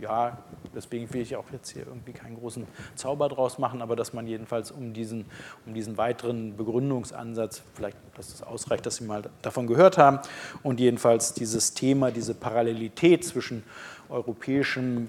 [0.00, 0.38] Ja,
[0.74, 4.26] Deswegen will ich auch jetzt hier irgendwie keinen großen Zauber draus machen, aber dass man
[4.26, 5.24] jedenfalls um diesen,
[5.66, 10.20] um diesen weiteren Begründungsansatz, vielleicht, dass es ausreicht, dass Sie mal davon gehört haben,
[10.62, 13.62] und jedenfalls dieses Thema, diese Parallelität zwischen
[14.08, 15.08] europäischem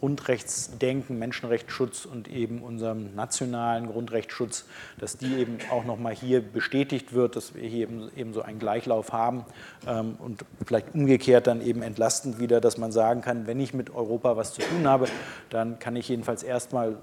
[0.00, 4.64] Grundrechtsdenken, Menschenrechtsschutz und eben unserem nationalen Grundrechtsschutz,
[4.98, 8.58] dass die eben auch nochmal hier bestätigt wird, dass wir hier eben, eben so einen
[8.58, 9.44] Gleichlauf haben
[9.86, 13.94] ähm, und vielleicht umgekehrt dann eben entlastend wieder, dass man sagen kann, wenn ich mit
[13.94, 15.06] Europa was zu tun habe,
[15.50, 16.96] dann kann ich jedenfalls erstmal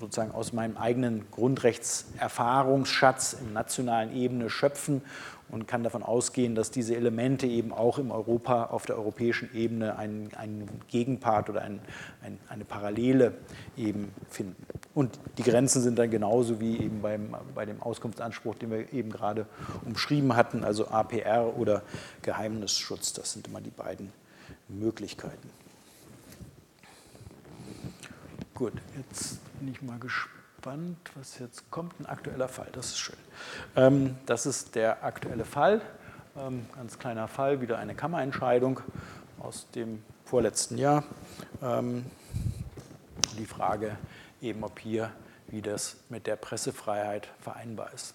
[0.00, 5.02] sozusagen aus meinem eigenen Grundrechtserfahrungsschatz im nationalen Ebene schöpfen
[5.54, 9.96] und kann davon ausgehen, dass diese Elemente eben auch im Europa, auf der europäischen Ebene
[9.96, 11.78] einen, einen Gegenpart oder ein,
[12.22, 13.34] ein, eine Parallele
[13.76, 14.66] eben finden.
[14.94, 19.10] Und die Grenzen sind dann genauso wie eben beim, bei dem Auskunftsanspruch, den wir eben
[19.10, 19.46] gerade
[19.84, 21.82] umschrieben hatten, also APR oder
[22.22, 23.12] Geheimnisschutz.
[23.12, 24.12] Das sind immer die beiden
[24.68, 25.50] Möglichkeiten.
[28.54, 32.00] Gut, jetzt bin ich mal gespannt gespannt, was jetzt kommt.
[32.00, 33.18] Ein aktueller Fall, das ist schön.
[33.76, 35.82] Ähm, das ist der aktuelle Fall.
[36.38, 38.80] Ähm, ganz kleiner Fall, wieder eine Kammerentscheidung
[39.40, 41.04] aus dem vorletzten Jahr.
[41.62, 42.06] Ähm,
[43.36, 43.98] die Frage
[44.40, 45.10] eben, ob hier,
[45.48, 48.14] wie das mit der Pressefreiheit vereinbar ist.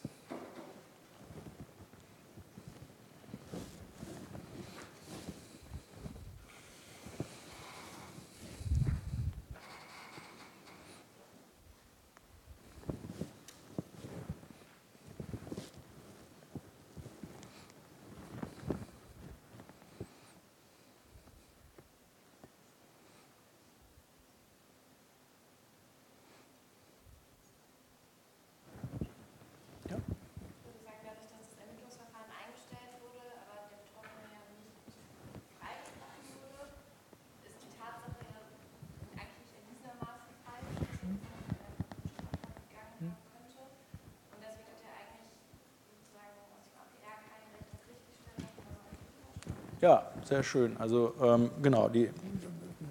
[49.81, 50.75] Ja, sehr schön.
[50.77, 52.09] Also ähm, genau, die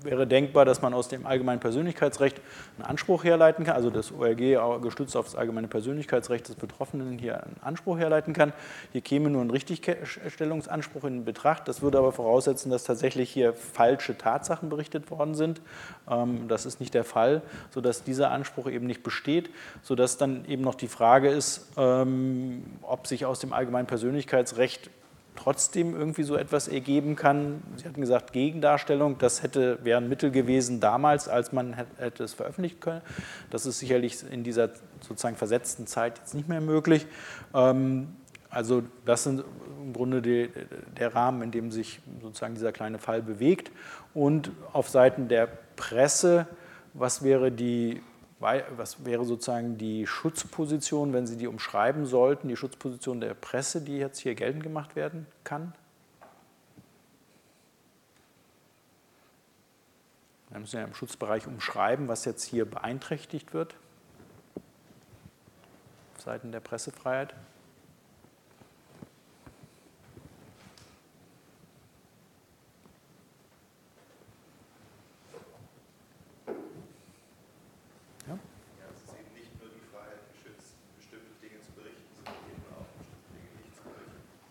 [0.03, 2.41] wäre denkbar, dass man aus dem allgemeinen Persönlichkeitsrecht
[2.77, 7.43] einen Anspruch herleiten kann, also das ORG gestützt auf das allgemeine Persönlichkeitsrecht des Betroffenen hier
[7.43, 8.53] einen Anspruch herleiten kann.
[8.93, 11.69] Hier käme nur ein Richtigstellungsanspruch in Betracht.
[11.69, 15.61] Das würde aber voraussetzen, dass tatsächlich hier falsche Tatsachen berichtet worden sind.
[16.11, 19.51] Ähm, das ist nicht der Fall, sodass dieser Anspruch eben nicht besteht,
[19.83, 24.91] sodass dann eben noch die Frage ist, ähm, ob sich aus dem allgemeinen Persönlichkeitsrecht
[25.39, 27.63] trotzdem irgendwie so etwas ergeben kann.
[27.77, 32.35] Sie hatten gesagt, Gegendarstellung, das hätte, wäre ein Mittel gewesen damals, als man hätte es
[32.35, 33.03] veröffentlichen können.
[33.51, 34.71] Das ist sicherlich in dieser
[35.01, 37.07] sozusagen versetzten Zeit jetzt nicht mehr möglich.
[37.55, 38.09] Ähm,
[38.51, 39.45] also das sind
[39.81, 40.51] im Grunde die,
[40.97, 43.71] der Rahmen, in dem sich sozusagen dieser kleine Fall bewegt.
[44.15, 46.49] Und auf Seiten der Presse,
[46.95, 48.03] was wäre die
[48.41, 53.99] was wäre sozusagen die Schutzposition, wenn Sie die umschreiben sollten, die Schutzposition der Presse, die
[53.99, 55.75] jetzt hier geltend gemacht werden kann?
[60.51, 63.77] Wir müssen ja im Schutzbereich umschreiben, was jetzt hier beeinträchtigt wird,
[66.17, 67.35] auf Seiten der Pressefreiheit.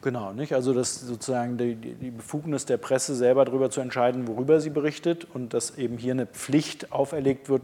[0.08, 0.53] Genau, nicht?
[0.53, 5.28] also das sozusagen die, die, Befugnis der Presse selber darüber zu entscheiden, worüber sie berichtet
[5.34, 7.62] und dass eben hier eine Pflicht auferlegt wird,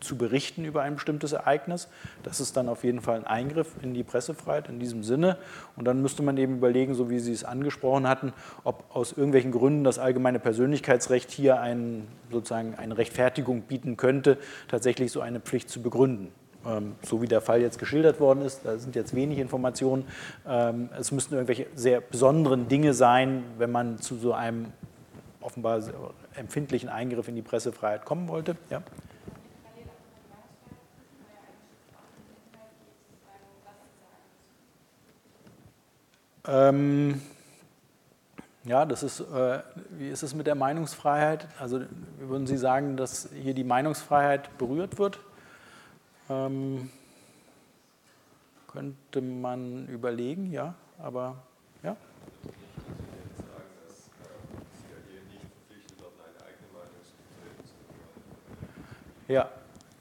[0.00, 1.88] zu berichten über ein bestimmtes Ereignis.
[2.22, 5.36] Das ist dann auf jeden Fall ein Eingriff in die Pressefreiheit in diesem Sinne.
[5.76, 8.32] Und dann müsste man eben überlegen, so wie Sie es angesprochen hatten,
[8.64, 15.12] ob aus irgendwelchen Gründen das allgemeine Persönlichkeitsrecht hier ein, sozusagen eine Rechtfertigung bieten könnte, tatsächlich
[15.12, 16.32] so eine Pflicht zu begründen.
[16.66, 20.06] Ähm, so wie der Fall jetzt geschildert worden ist, da sind jetzt wenig Informationen.
[20.46, 24.66] Ähm, es müssten irgendwelche sehr besonderen Dinge sein, wenn man zu so einem
[25.40, 25.80] offenbar
[26.36, 28.56] empfindlichen Eingriff in die Pressefreiheit kommen wollte.
[28.70, 28.82] Ja?
[36.46, 37.22] Ähm,
[38.64, 39.60] ja, das ist, äh,
[39.90, 41.46] wie ist es mit der Meinungsfreiheit?
[41.58, 41.80] Also
[42.18, 45.18] würden Sie sagen, dass hier die Meinungsfreiheit berührt wird?
[46.32, 46.90] Ähm,
[48.66, 51.36] könnte man überlegen, ja, aber
[51.82, 51.96] ja.
[59.28, 59.48] Ja,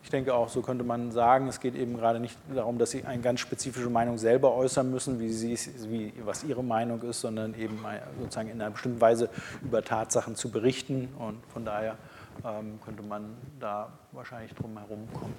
[0.03, 3.03] ich denke auch, so könnte man sagen, es geht eben gerade nicht darum, dass Sie
[3.05, 5.57] eine ganz spezifische Meinung selber äußern müssen, wie Sie,
[5.89, 7.79] wie, was Ihre Meinung ist, sondern eben
[8.19, 9.29] sozusagen in einer bestimmten Weise
[9.61, 11.09] über Tatsachen zu berichten.
[11.17, 11.97] Und von daher
[12.45, 15.33] ähm, könnte man da wahrscheinlich drum herum kommen.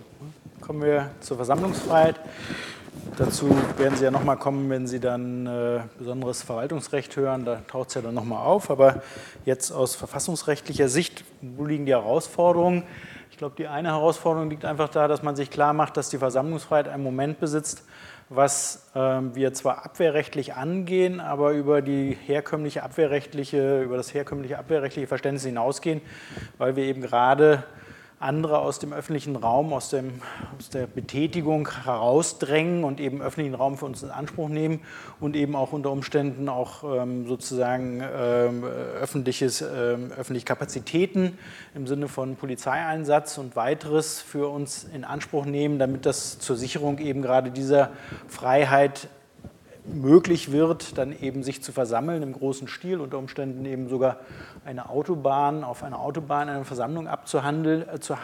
[0.60, 2.20] Kommen wir zur Versammlungsfreiheit.
[3.16, 7.44] Dazu werden Sie ja nochmal kommen, wenn Sie dann äh, besonderes Verwaltungsrecht hören.
[7.44, 8.70] Da taucht es ja dann nochmal auf.
[8.70, 9.02] Aber
[9.44, 12.84] jetzt aus verfassungsrechtlicher Sicht, wo liegen die Herausforderungen?
[13.42, 16.18] Ich glaube, die eine Herausforderung liegt einfach da, dass man sich klar macht, dass die
[16.18, 17.82] Versammlungsfreiheit einen Moment besitzt,
[18.28, 25.08] was ähm, wir zwar abwehrrechtlich angehen, aber über die herkömmliche abwehrrechtliche, über das herkömmliche abwehrrechtliche
[25.08, 26.02] Verständnis hinausgehen,
[26.56, 27.64] weil wir eben gerade
[28.22, 30.22] andere aus dem öffentlichen Raum, aus, dem,
[30.58, 34.80] aus der Betätigung herausdrängen und eben öffentlichen Raum für uns in Anspruch nehmen
[35.20, 41.38] und eben auch unter Umständen auch ähm, sozusagen ähm, öffentliches, ähm, öffentliche Kapazitäten
[41.74, 46.98] im Sinne von Polizeieinsatz und weiteres für uns in Anspruch nehmen, damit das zur Sicherung
[46.98, 47.90] eben gerade dieser
[48.28, 49.08] Freiheit
[49.84, 54.18] möglich wird, dann eben sich zu versammeln im großen Stil, unter Umständen eben sogar
[54.64, 58.16] eine Autobahn, auf einer Autobahn eine Versammlung abzuhandeln, äh, zu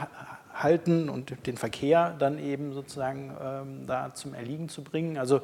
[0.63, 5.17] halten und den Verkehr dann eben sozusagen ähm, da zum Erliegen zu bringen.
[5.17, 5.41] Also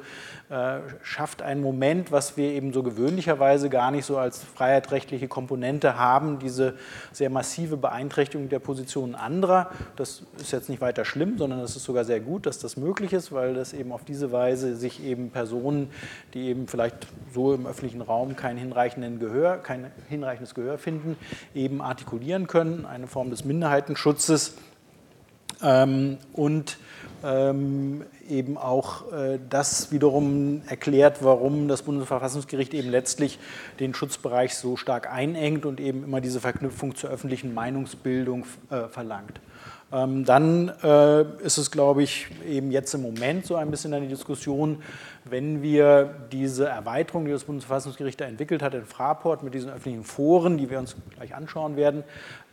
[0.49, 5.97] äh, schafft einen Moment, was wir eben so gewöhnlicherweise gar nicht so als freiheitrechtliche Komponente
[5.97, 6.75] haben, diese
[7.11, 9.71] sehr massive Beeinträchtigung der Positionen anderer.
[9.95, 13.13] Das ist jetzt nicht weiter schlimm, sondern es ist sogar sehr gut, dass das möglich
[13.13, 15.89] ist, weil das eben auf diese Weise sich eben Personen,
[16.33, 21.17] die eben vielleicht so im öffentlichen Raum kein hinreichenden Gehör, kein hinreichendes Gehör finden,
[21.53, 24.55] eben artikulieren können, eine Form des Minderheitenschutzes
[25.63, 26.77] ähm, und
[27.23, 33.39] ähm, eben auch äh, das wiederum erklärt, warum das Bundesverfassungsgericht eben letztlich
[33.79, 39.39] den Schutzbereich so stark einengt und eben immer diese Verknüpfung zur öffentlichen Meinungsbildung äh, verlangt.
[39.91, 44.07] Ähm, dann äh, ist es, glaube ich, eben jetzt im Moment so ein bisschen eine
[44.07, 44.81] Diskussion,
[45.27, 50.03] wenn wir diese Erweiterung, die das Bundesverfassungsgericht da entwickelt hat in Fraport mit diesen öffentlichen
[50.03, 52.03] Foren, die wir uns gleich anschauen werden,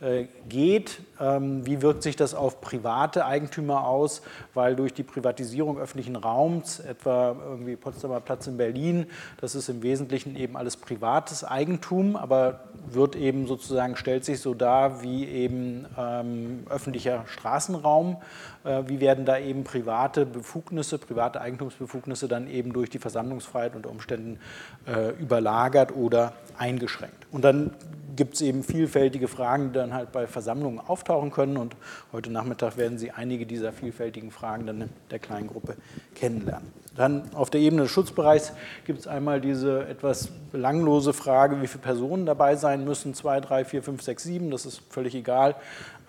[0.01, 0.99] äh, geht.
[1.21, 4.23] Ähm, wie wirkt sich das auf private Eigentümer aus?
[4.55, 9.05] Weil durch die Privatisierung öffentlichen Raums, etwa irgendwie Potsdamer Platz in Berlin,
[9.39, 14.55] das ist im Wesentlichen eben alles privates Eigentum, aber wird eben sozusagen, stellt sich so
[14.55, 18.17] dar wie eben ähm, öffentlicher Straßenraum.
[18.63, 23.89] Äh, wie werden da eben private Befugnisse, private Eigentumsbefugnisse dann eben durch die Versammlungsfreiheit unter
[23.89, 24.39] Umständen
[24.85, 27.27] äh, überlagert oder eingeschränkt.
[27.31, 27.71] Und dann
[28.15, 31.57] gibt es eben vielfältige Fragen, die dann halt bei Versammlungen auftauchen können.
[31.57, 31.75] Und
[32.11, 35.75] heute Nachmittag werden Sie einige dieser vielfältigen Fragen dann in der kleinen Gruppe
[36.15, 36.71] kennenlernen.
[36.95, 38.53] Dann auf der Ebene des Schutzbereichs
[38.85, 43.15] gibt es einmal diese etwas belanglose Frage, wie viele Personen dabei sein müssen.
[43.15, 45.55] Zwei, drei, vier, fünf, sechs, sieben, das ist völlig egal.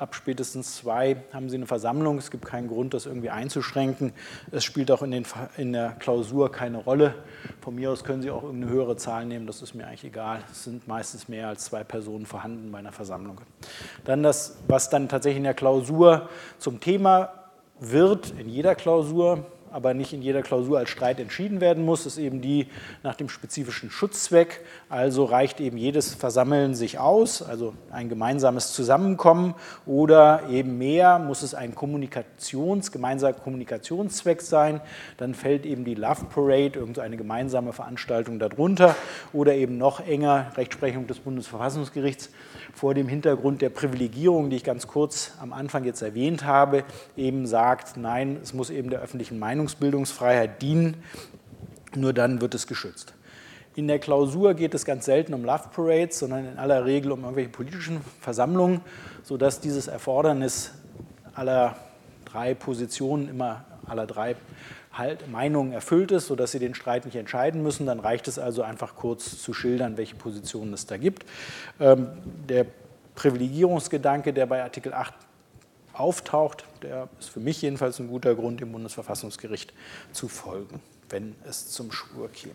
[0.05, 2.18] Ab spätestens zwei haben Sie eine Versammlung.
[2.18, 4.12] Es gibt keinen Grund, das irgendwie einzuschränken.
[4.50, 5.24] Es spielt auch in, den,
[5.57, 7.14] in der Klausur keine Rolle.
[7.62, 10.40] Von mir aus können Sie auch irgendeine höhere Zahl nehmen, das ist mir eigentlich egal.
[10.52, 13.40] Es sind meistens mehr als zwei Personen vorhanden bei einer Versammlung.
[14.05, 16.28] Dann das, was dann tatsächlich in der Klausur
[16.59, 17.32] zum Thema
[17.80, 22.16] wird, in jeder Klausur, aber nicht in jeder Klausur als Streit entschieden werden muss, ist
[22.16, 22.68] eben die
[23.03, 24.61] nach dem spezifischen Schutzzweck.
[24.89, 31.43] Also reicht eben jedes Versammeln sich aus, also ein gemeinsames Zusammenkommen oder eben mehr, muss
[31.43, 34.81] es ein Kommunikations, gemeinsamer Kommunikationszweck sein.
[35.16, 38.95] Dann fällt eben die Love Parade, irgendeine gemeinsame Veranstaltung darunter
[39.33, 42.31] oder eben noch enger Rechtsprechung des Bundesverfassungsgerichts
[42.75, 46.85] vor dem Hintergrund der Privilegierung, die ich ganz kurz am Anfang jetzt erwähnt habe,
[47.16, 50.97] eben sagt, nein, es muss eben der öffentlichen Meinungsbildungsfreiheit dienen,
[51.95, 53.14] nur dann wird es geschützt.
[53.77, 57.22] In der Klausur geht es ganz selten um Love Parades, sondern in aller Regel um
[57.22, 58.81] irgendwelche politischen Versammlungen,
[59.22, 60.72] sodass dieses Erfordernis
[61.35, 61.77] aller
[62.25, 64.37] drei Positionen immer aller drei
[64.97, 67.86] halt Meinungen erfüllt ist, sodass Sie den Streit nicht entscheiden müssen.
[67.86, 71.24] Dann reicht es also einfach kurz zu schildern, welche Positionen es da gibt.
[71.80, 72.09] Ähm,
[72.49, 72.66] der
[73.14, 75.14] Privilegierungsgedanke, der bei Artikel 8
[75.92, 79.72] auftaucht, der ist für mich jedenfalls ein guter Grund, dem Bundesverfassungsgericht
[80.12, 82.55] zu folgen, wenn es zum Schwur käme.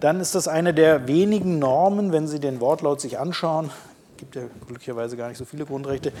[0.00, 3.70] Dann ist das eine der wenigen Normen, wenn Sie den Wortlaut sich anschauen,
[4.16, 6.12] gibt ja glücklicherweise gar nicht so viele Grundrechte,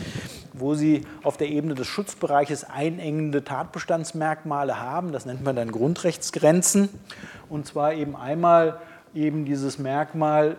[0.54, 5.12] wo Sie auf der Ebene des Schutzbereiches einengende Tatbestandsmerkmale haben.
[5.12, 6.88] Das nennt man dann Grundrechtsgrenzen.
[7.48, 8.80] Und zwar eben einmal
[9.14, 10.56] eben dieses Merkmal,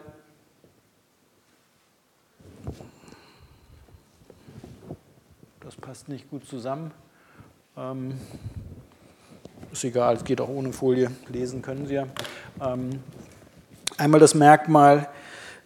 [5.61, 6.91] das passt nicht gut zusammen.
[7.77, 8.13] Ähm,
[9.71, 12.07] ist egal, es geht auch ohne Folie, lesen können Sie ja.
[12.61, 13.01] Ähm,
[13.97, 15.07] einmal das Merkmal,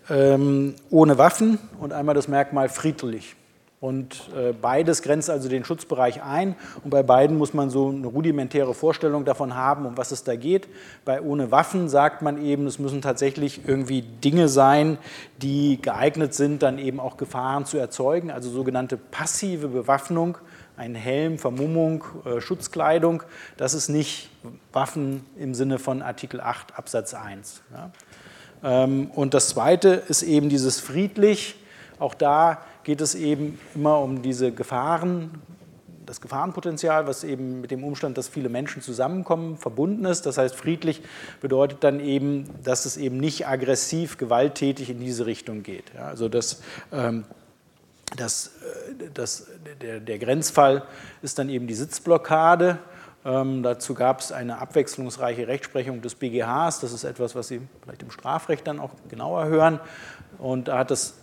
[0.10, 3.36] ähm, ohne Waffen und einmal das Merkmal friedlich.
[3.82, 6.56] Und äh, beides grenzt also den Schutzbereich ein.
[6.84, 10.36] Und bei beiden muss man so eine rudimentäre Vorstellung davon haben, um was es da
[10.36, 10.68] geht.
[11.06, 14.98] Bei ohne Waffen sagt man eben, es müssen tatsächlich irgendwie Dinge sein,
[15.42, 18.32] die geeignet sind, dann eben auch Gefahren zu erzeugen.
[18.32, 20.38] Also sogenannte passive Bewaffnung,
[20.76, 23.24] ein Helm, Vermummung, äh, Schutzkleidung.
[23.56, 24.30] Das ist nicht
[24.74, 27.62] Waffen im Sinne von Artikel 8 Absatz 1.
[27.72, 27.92] Ja.
[28.62, 31.56] Ähm, und das Zweite ist eben dieses friedlich.
[31.98, 35.42] Auch da geht es eben immer um diese Gefahren,
[36.06, 40.26] das Gefahrenpotenzial, was eben mit dem Umstand, dass viele Menschen zusammenkommen, verbunden ist.
[40.26, 41.04] Das heißt, friedlich
[41.40, 45.94] bedeutet dann eben, dass es eben nicht aggressiv, gewalttätig in diese Richtung geht.
[45.94, 47.26] Ja, also dass, ähm,
[48.18, 49.48] dass, äh, dass
[49.82, 50.84] der, der Grenzfall
[51.22, 52.80] ist dann eben die Sitzblockade
[53.26, 56.80] ähm, dazu gab es eine abwechslungsreiche Rechtsprechung des BGHs.
[56.80, 59.80] Das ist etwas, was Sie vielleicht im Strafrecht dann auch genauer hören.
[60.38, 61.16] Und da hat das,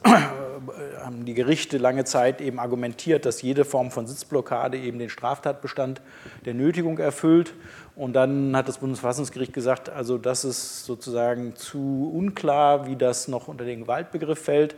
[1.03, 6.01] haben die Gerichte lange Zeit eben argumentiert, dass jede Form von Sitzblockade eben den Straftatbestand
[6.45, 7.55] der Nötigung erfüllt.
[7.95, 13.49] Und dann hat das Bundesverfassungsgericht gesagt, also das ist sozusagen zu unklar, wie das noch
[13.49, 14.77] unter den Gewaltbegriff fällt.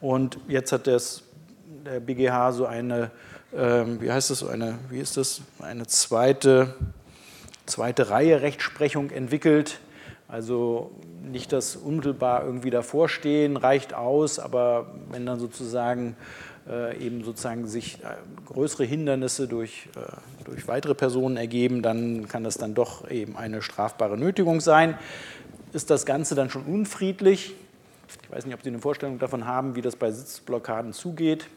[0.00, 1.22] Und jetzt hat das,
[1.86, 3.10] der BGH so eine
[3.56, 6.74] ähm, wie heißt das, eine, wie ist das, eine zweite,
[7.66, 9.80] zweite Reihe Rechtsprechung entwickelt.
[10.28, 16.16] Also nicht das unmittelbar irgendwie davor stehen reicht aus, aber wenn dann sozusagen
[16.68, 18.16] äh, eben sozusagen sich äh,
[18.46, 23.62] größere Hindernisse durch, äh, durch weitere Personen ergeben, dann kann das dann doch eben eine
[23.62, 24.98] strafbare Nötigung sein.
[25.72, 27.54] Ist das Ganze dann schon unfriedlich?
[28.22, 31.48] Ich weiß nicht, ob Sie eine Vorstellung davon haben, wie das bei Sitzblockaden zugeht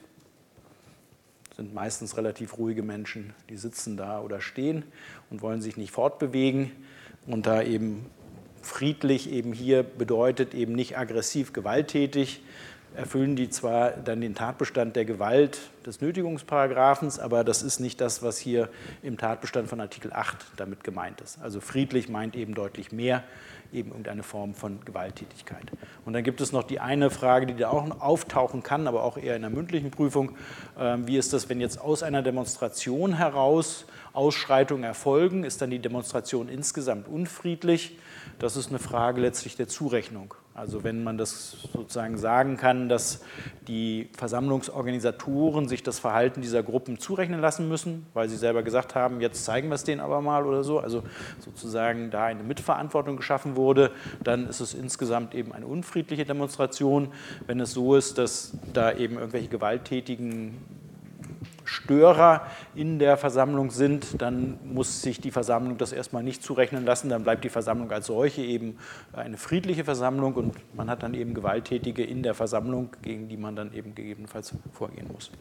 [1.61, 4.83] sind meistens relativ ruhige Menschen, die sitzen da oder stehen
[5.29, 6.71] und wollen sich nicht fortbewegen.
[7.27, 8.07] Und da eben
[8.61, 12.41] friedlich eben hier bedeutet eben nicht aggressiv, gewalttätig,
[12.95, 18.21] erfüllen die zwar dann den Tatbestand der Gewalt des Nötigungsparagraphens, aber das ist nicht das,
[18.21, 18.69] was hier
[19.01, 21.41] im Tatbestand von Artikel 8 damit gemeint ist.
[21.41, 23.23] Also friedlich meint eben deutlich mehr
[23.73, 25.63] eben irgendeine Form von Gewalttätigkeit.
[26.05, 29.17] Und dann gibt es noch die eine Frage, die da auch auftauchen kann, aber auch
[29.17, 30.35] eher in der mündlichen Prüfung.
[30.77, 35.43] Ähm, wie ist das, wenn jetzt aus einer Demonstration heraus Ausschreitungen erfolgen?
[35.45, 37.97] Ist dann die Demonstration insgesamt unfriedlich?
[38.39, 40.33] Das ist eine Frage letztlich der Zurechnung.
[40.53, 43.23] Also wenn man das sozusagen sagen kann, dass
[43.67, 49.21] die Versammlungsorganisatoren sich das Verhalten dieser Gruppen zurechnen lassen müssen, weil sie selber gesagt haben,
[49.21, 51.03] jetzt zeigen wir es denen aber mal oder so, also
[51.39, 53.91] sozusagen da eine Mitverantwortung geschaffen wurde,
[54.23, 57.07] dann ist es insgesamt eben eine unfriedliche Demonstration.
[57.47, 60.57] Wenn es so ist, dass da eben irgendwelche gewalttätigen
[61.71, 62.41] Störer
[62.75, 67.07] in der Versammlung sind, dann muss sich die Versammlung das erstmal nicht zurechnen lassen.
[67.07, 68.77] Dann bleibt die Versammlung als solche eben
[69.13, 73.55] eine friedliche Versammlung und man hat dann eben Gewalttätige in der Versammlung, gegen die man
[73.55, 75.31] dann eben gegebenenfalls vorgehen muss.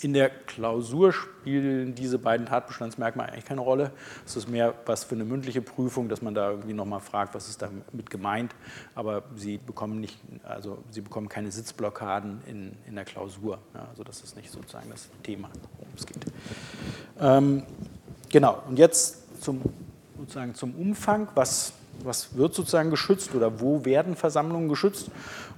[0.00, 3.90] In der Klausur spielen diese beiden Tatbestandsmerkmale eigentlich keine Rolle.
[4.24, 7.48] Es ist mehr was für eine mündliche Prüfung, dass man da irgendwie nochmal fragt, was
[7.48, 8.54] ist damit gemeint.
[8.94, 13.58] Aber sie bekommen, nicht, also sie bekommen keine Sitzblockaden in, in der Klausur.
[13.74, 16.24] Ja, also das ist nicht sozusagen das Thema, worum es geht.
[17.20, 17.64] Ähm,
[18.28, 19.62] genau, und jetzt zum,
[20.16, 21.28] sozusagen zum Umfang.
[21.34, 21.72] Was
[22.04, 25.10] was wird sozusagen geschützt oder wo werden Versammlungen geschützt.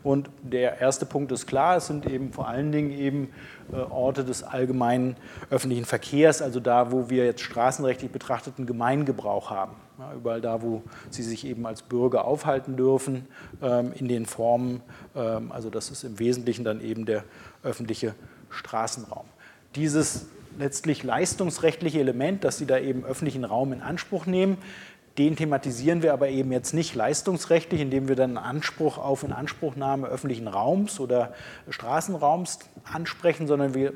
[0.02, 3.28] Und der erste Punkt ist klar, es sind eben vor allen Dingen eben
[3.72, 5.16] äh, Orte des allgemeinen
[5.50, 9.74] öffentlichen Verkehrs, also da, wo wir jetzt straßenrechtlich betrachteten Gemeingebrauch haben.
[9.98, 13.26] Ja, überall da, wo sie sich eben als Bürger aufhalten dürfen,
[13.60, 14.80] ähm, in den Formen,
[15.14, 17.24] ähm, also das ist im Wesentlichen dann eben der
[17.62, 18.14] öffentliche
[18.48, 19.26] Straßenraum.
[19.74, 20.26] Dieses
[20.58, 24.58] letztlich leistungsrechtliche Element, dass sie da eben öffentlichen Raum in Anspruch nehmen,
[25.18, 30.48] Den thematisieren wir aber eben jetzt nicht leistungsrechtlich, indem wir dann Anspruch auf Inanspruchnahme öffentlichen
[30.48, 31.34] Raums oder
[31.68, 33.92] Straßenraums ansprechen, sondern wir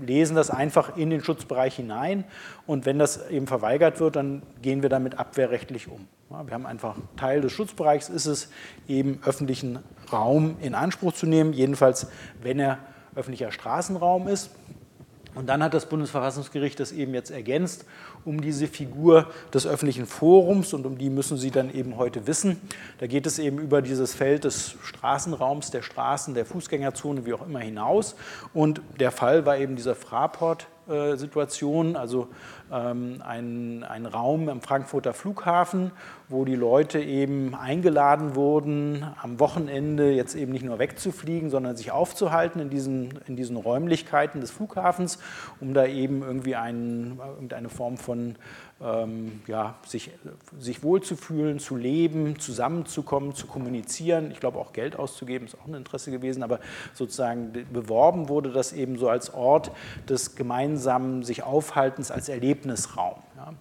[0.00, 2.24] lesen das einfach in den Schutzbereich hinein
[2.66, 6.08] und wenn das eben verweigert wird, dann gehen wir damit abwehrrechtlich um.
[6.28, 8.50] Wir haben einfach Teil des Schutzbereichs ist es
[8.88, 9.78] eben öffentlichen
[10.12, 12.08] Raum in Anspruch zu nehmen, jedenfalls
[12.42, 12.78] wenn er
[13.14, 14.50] öffentlicher Straßenraum ist.
[15.34, 17.86] Und dann hat das Bundesverfassungsgericht das eben jetzt ergänzt
[18.24, 22.60] um diese Figur des öffentlichen Forums und um die müssen Sie dann eben heute wissen.
[22.98, 27.46] Da geht es eben über dieses Feld des Straßenraums, der Straßen, der Fußgängerzone, wie auch
[27.46, 28.16] immer hinaus.
[28.52, 29.94] Und der Fall war eben dieser
[30.86, 32.28] Fraport-Situation, also
[32.72, 35.90] ähm, ein, ein Raum am Frankfurter Flughafen,
[36.28, 41.92] wo die Leute eben eingeladen wurden, am Wochenende jetzt eben nicht nur wegzufliegen, sondern sich
[41.92, 45.18] aufzuhalten in diesen, in diesen Räumlichkeiten des Flughafens,
[45.60, 48.36] um da eben irgendwie ein, irgendeine Form von
[48.84, 50.10] ähm, ja, sich,
[50.58, 54.30] sich wohlzufühlen, zu leben, zusammenzukommen, zu kommunizieren.
[54.30, 56.60] Ich glaube auch Geld auszugeben ist auch ein Interesse gewesen, aber
[56.92, 59.70] sozusagen beworben wurde das eben so als Ort
[60.08, 63.16] des gemeinsamen sich Aufhaltens, als Erlebnisraum.
[63.36, 63.54] Ja.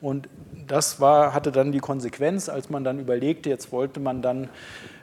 [0.00, 0.28] Und
[0.66, 4.48] das war, hatte dann die Konsequenz, als man dann überlegte, jetzt wollte man dann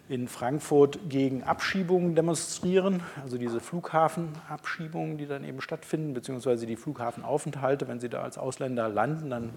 [0.09, 7.87] in Frankfurt gegen Abschiebungen demonstrieren, also diese Flughafenabschiebungen, die dann eben stattfinden, beziehungsweise die Flughafenaufenthalte,
[7.87, 9.49] wenn Sie da als Ausländer landen, dann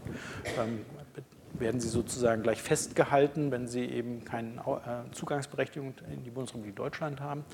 [0.58, 0.80] ähm,
[1.58, 7.20] werden sie sozusagen gleich festgehalten, wenn sie eben keine äh, Zugangsberechtigung in die Bundesrepublik Deutschland
[7.20, 7.44] haben.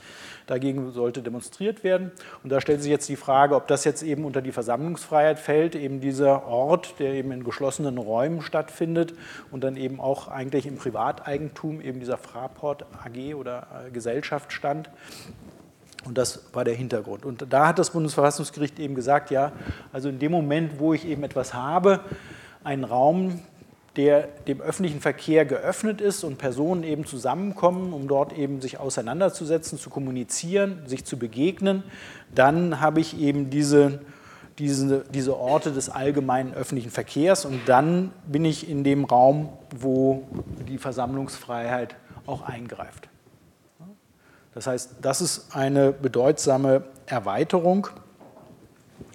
[0.47, 2.13] Dagegen sollte demonstriert werden.
[2.43, 5.75] Und da stellt sich jetzt die Frage, ob das jetzt eben unter die Versammlungsfreiheit fällt,
[5.75, 9.15] eben dieser Ort, der eben in geschlossenen Räumen stattfindet
[9.51, 14.91] und dann eben auch eigentlich im Privateigentum eben dieser Fraport AG oder äh, Gesellschaft stand.
[16.05, 17.25] Und das war der Hintergrund.
[17.25, 19.53] Und da hat das Bundesverfassungsgericht eben gesagt, ja,
[19.93, 22.01] also in dem Moment, wo ich eben etwas habe,
[22.63, 23.41] einen Raum,
[23.97, 29.79] der dem öffentlichen Verkehr geöffnet ist und Personen eben zusammenkommen, um dort eben sich auseinanderzusetzen,
[29.79, 31.83] zu kommunizieren, sich zu begegnen,
[32.35, 34.01] dann habe ich eben diese,
[34.59, 40.27] diese, diese Orte des allgemeinen öffentlichen Verkehrs und dann bin ich in dem Raum, wo
[40.69, 43.09] die Versammlungsfreiheit auch eingreift.
[44.55, 47.89] Das heißt, das ist eine bedeutsame Erweiterung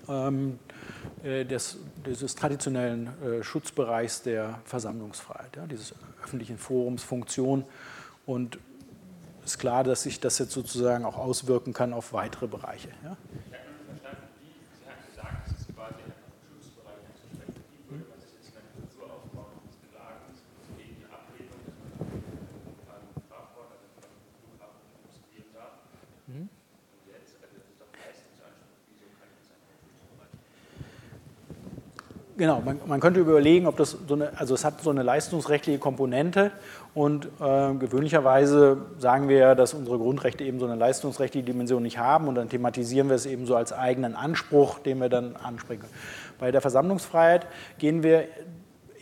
[0.07, 0.59] ähm,
[1.23, 5.93] äh, des, dieses traditionellen äh, Schutzbereichs der Versammlungsfreiheit, ja, dieses
[6.23, 7.65] öffentlichen Forums Funktion.
[8.25, 8.59] Und
[9.43, 12.89] es ist klar, dass sich das jetzt sozusagen auch auswirken kann auf weitere Bereiche.
[13.03, 13.17] Ja.
[32.41, 35.77] Genau, man, man, könnte überlegen, ob das so eine, also es hat so eine leistungsrechtliche
[35.77, 36.49] Komponente
[36.95, 41.99] und äh, gewöhnlicherweise sagen wir ja, dass unsere Grundrechte eben so eine leistungsrechtliche Dimension nicht
[41.99, 45.85] haben und dann thematisieren wir es eben so als eigenen Anspruch, den wir dann ansprechen.
[46.39, 47.45] Bei der Versammlungsfreiheit
[47.77, 48.23] gehen wir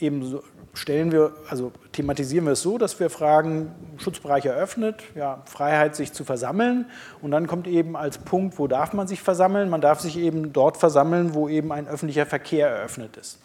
[0.02, 5.42] eben so, stellen wir, also thematisieren wir es so, dass wir fragen, Schutzbereich eröffnet, ja,
[5.46, 6.86] Freiheit, sich zu versammeln.
[7.22, 9.70] Und dann kommt eben als Punkt, wo darf man sich versammeln?
[9.70, 13.40] Man darf sich eben dort versammeln, wo eben ein öffentlicher Verkehr eröffnet ist.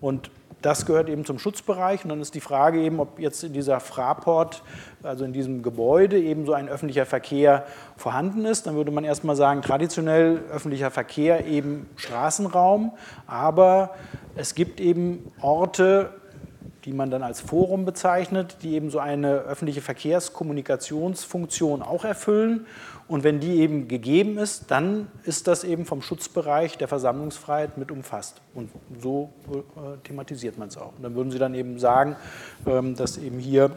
[0.00, 0.30] Und
[0.64, 2.04] das gehört eben zum Schutzbereich.
[2.04, 4.62] Und dann ist die Frage eben, ob jetzt in dieser Fraport,
[5.02, 8.66] also in diesem Gebäude, eben so ein öffentlicher Verkehr vorhanden ist.
[8.66, 12.92] Dann würde man erstmal sagen, traditionell öffentlicher Verkehr eben Straßenraum.
[13.26, 13.94] Aber
[14.36, 16.14] es gibt eben Orte,
[16.84, 22.66] die man dann als Forum bezeichnet, die eben so eine öffentliche Verkehrskommunikationsfunktion auch erfüllen.
[23.08, 27.90] Und wenn die eben gegeben ist, dann ist das eben vom Schutzbereich der Versammlungsfreiheit mit
[27.90, 28.40] umfasst.
[28.54, 28.70] Und
[29.00, 30.92] so äh, thematisiert man es auch.
[30.96, 32.16] Und dann würden Sie dann eben sagen,
[32.66, 33.70] ähm, dass eben hier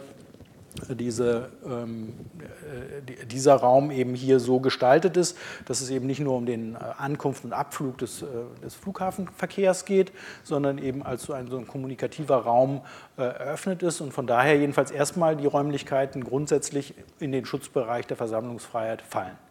[0.96, 6.36] diese, ähm, äh, dieser Raum eben hier so gestaltet ist, dass es eben nicht nur
[6.36, 8.26] um den äh, Ankunft und Abflug des, äh,
[8.64, 10.12] des Flughafenverkehrs geht,
[10.44, 12.82] sondern eben als so ein, so ein kommunikativer Raum
[13.18, 18.18] äh, eröffnet ist und von daher jedenfalls erstmal die Räumlichkeiten grundsätzlich in den Schutzbereich der
[18.18, 19.47] Versammlungsfreiheit fallen.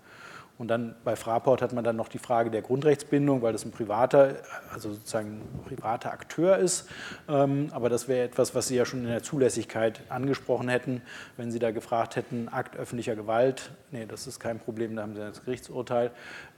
[0.59, 3.73] Und dann bei Fraport hat man dann noch die Frage der Grundrechtsbindung, weil das ein
[3.73, 4.37] privater,
[4.73, 6.89] also sozusagen privater Akteur ist.
[7.29, 11.03] Ähm, aber das wäre etwas, was Sie ja schon in der Zulässigkeit angesprochen hätten,
[11.37, 13.71] wenn Sie da gefragt hätten, Akt öffentlicher Gewalt.
[13.91, 16.11] Nee, das ist kein Problem, da haben Sie das Gerichtsurteil.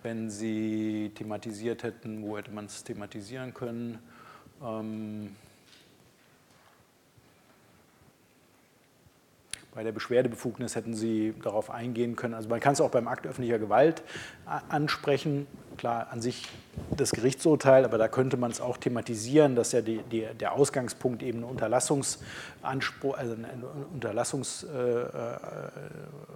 [0.04, 3.98] Wenn Sie thematisiert hätten, wo hätte man es thematisieren können?
[4.62, 5.34] Ähm,
[9.78, 12.34] Bei der Beschwerdebefugnis hätten Sie darauf eingehen können.
[12.34, 14.02] Also man kann es auch beim Akt öffentlicher Gewalt
[14.68, 15.46] ansprechen.
[15.76, 16.48] klar an sich
[16.96, 21.22] das Gerichtsurteil, aber da könnte man es auch thematisieren, dass ja die, die, der Ausgangspunkt
[21.22, 23.48] eben eine Unterlassungsanspruch, also eine
[23.94, 25.06] Unterlassungs, äh, äh,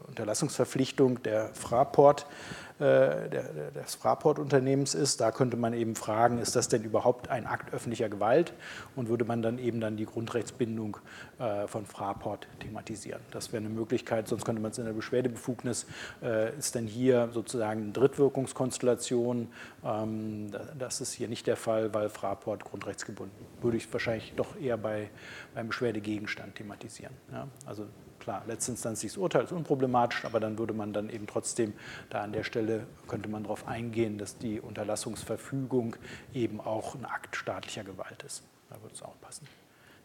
[0.06, 2.26] Unterlassungsverpflichtung der Fraport
[2.71, 5.20] äh, des Fraport-Unternehmens ist.
[5.20, 8.52] Da könnte man eben fragen, ist das denn überhaupt ein Akt öffentlicher Gewalt
[8.96, 10.96] und würde man dann eben dann die Grundrechtsbindung
[11.38, 13.20] äh, von Fraport thematisieren.
[13.30, 15.86] Das wäre eine Möglichkeit, sonst könnte man es in der Beschwerdebefugnis,
[16.22, 19.48] äh, ist denn hier sozusagen eine Drittwirkungskonstellation,
[19.84, 23.46] ähm, das ist hier nicht der Fall, weil Fraport grundrechtsgebunden.
[23.60, 25.10] Würde ich wahrscheinlich doch eher bei,
[25.54, 27.14] beim Beschwerdegegenstand thematisieren.
[27.32, 27.48] Ja?
[27.66, 27.86] Also
[28.22, 31.72] Klar, letztinstanzliches Urteil ist unproblematisch, aber dann würde man dann eben trotzdem,
[32.08, 35.96] da an der Stelle könnte man darauf eingehen, dass die Unterlassungsverfügung
[36.32, 38.44] eben auch ein Akt staatlicher Gewalt ist.
[38.70, 39.48] Da würde es auch passen.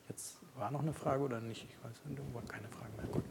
[0.09, 1.67] Jetzt war noch eine Frage oder nicht?
[1.69, 3.05] Ich weiß nicht, keine Frage mehr.
[3.11, 3.23] Gut.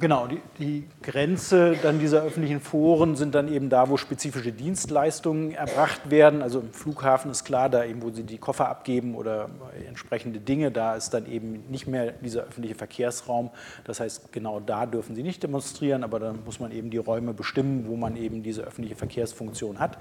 [0.00, 5.52] Genau, die, die, Grenze dann dieser öffentlichen Foren sind dann eben da, wo spezifische Dienstleistungen
[5.52, 6.40] erbracht werden.
[6.40, 9.50] Also im Flughafen ist klar, da eben, wo sie die Koffer abgeben oder
[9.86, 13.50] entsprechende Dinge, da ist dann eben nicht mehr dieser öffentliche Verkehrsraum.
[13.84, 17.34] Das heißt, genau da dürfen sie nicht demonstrieren, aber dann muss man eben die Räume
[17.34, 19.98] bestimmen, wo man eben diese öffentliche Verkehrsfunktion hat.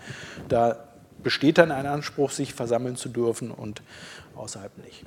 [0.48, 0.89] Da
[1.24, 3.82] besteht dann ein Anspruch, sich versammeln zu dürfen und
[4.36, 5.04] außerhalb nicht.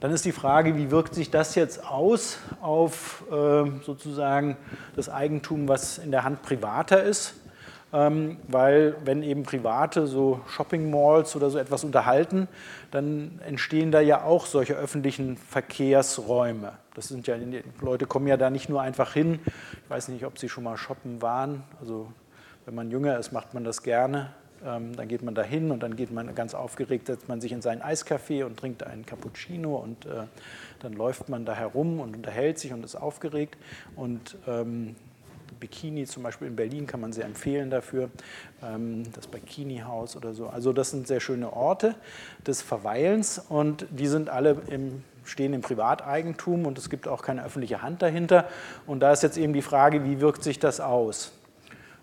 [0.00, 4.56] Dann ist die Frage, wie wirkt sich das jetzt aus auf äh, sozusagen
[4.94, 7.34] das Eigentum, was in der Hand privater ist?
[7.92, 12.48] Ähm, weil wenn eben Private so Shopping Malls oder so etwas unterhalten,
[12.90, 16.72] dann entstehen da ja auch solche öffentlichen Verkehrsräume.
[16.94, 17.36] Das sind ja,
[17.80, 19.38] Leute kommen ja da nicht nur einfach hin.
[19.84, 21.62] Ich weiß nicht, ob Sie schon mal shoppen waren.
[21.80, 22.12] Also
[22.64, 24.30] wenn man jünger ist, macht man das gerne.
[24.64, 27.52] Ähm, dann geht man da hin und dann geht man ganz aufgeregt, setzt man sich
[27.52, 30.24] in seinen Eiscafé und trinkt einen Cappuccino und äh,
[30.80, 33.56] dann läuft man da herum und unterhält sich und ist aufgeregt.
[33.94, 34.96] Und ähm,
[35.60, 38.10] Bikini zum Beispiel in Berlin kann man sehr empfehlen dafür,
[38.62, 40.48] ähm, das Bikini-Haus oder so.
[40.48, 41.94] Also das sind sehr schöne Orte
[42.46, 47.44] des Verweilens und die sind alle im stehen im Privateigentum und es gibt auch keine
[47.44, 48.48] öffentliche Hand dahinter.
[48.86, 51.32] Und da ist jetzt eben die Frage, wie wirkt sich das aus?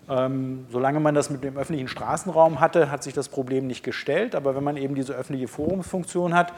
[0.10, 4.36] Ähm, solange man das mit dem öffentlichen Straßenraum hatte, hat sich das Problem nicht gestellt.
[4.36, 6.54] Aber wenn man eben diese öffentliche Forumsfunktion hat,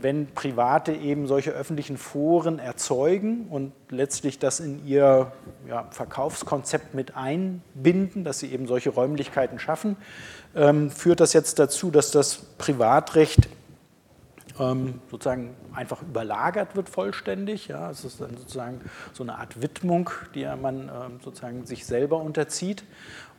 [0.00, 5.32] wenn Private eben solche öffentlichen Foren erzeugen und letztlich das in ihr
[5.68, 9.96] ja, Verkaufskonzept mit einbinden, dass sie eben solche Räumlichkeiten schaffen,
[10.54, 13.48] ähm, führt das jetzt dazu, dass das Privatrecht
[14.58, 17.68] ähm, sozusagen einfach überlagert wird vollständig.
[17.68, 18.80] Ja, es ist dann sozusagen
[19.12, 22.84] so eine Art Widmung, die man ähm, sozusagen sich selber unterzieht.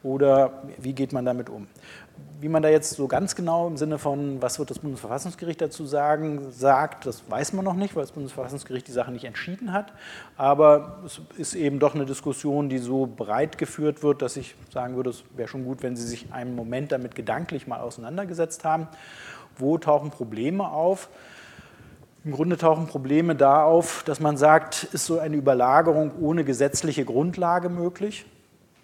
[0.01, 1.67] Oder wie geht man damit um?
[2.39, 5.85] Wie man da jetzt so ganz genau im Sinne von, was wird das Bundesverfassungsgericht dazu
[5.85, 9.91] sagen, sagt, das weiß man noch nicht, weil das Bundesverfassungsgericht die Sache nicht entschieden hat.
[10.37, 14.95] Aber es ist eben doch eine Diskussion, die so breit geführt wird, dass ich sagen
[14.95, 18.87] würde, es wäre schon gut, wenn Sie sich einen Moment damit gedanklich mal auseinandergesetzt haben.
[19.59, 21.09] Wo tauchen Probleme auf?
[22.25, 27.05] Im Grunde tauchen Probleme da auf, dass man sagt, ist so eine Überlagerung ohne gesetzliche
[27.05, 28.25] Grundlage möglich?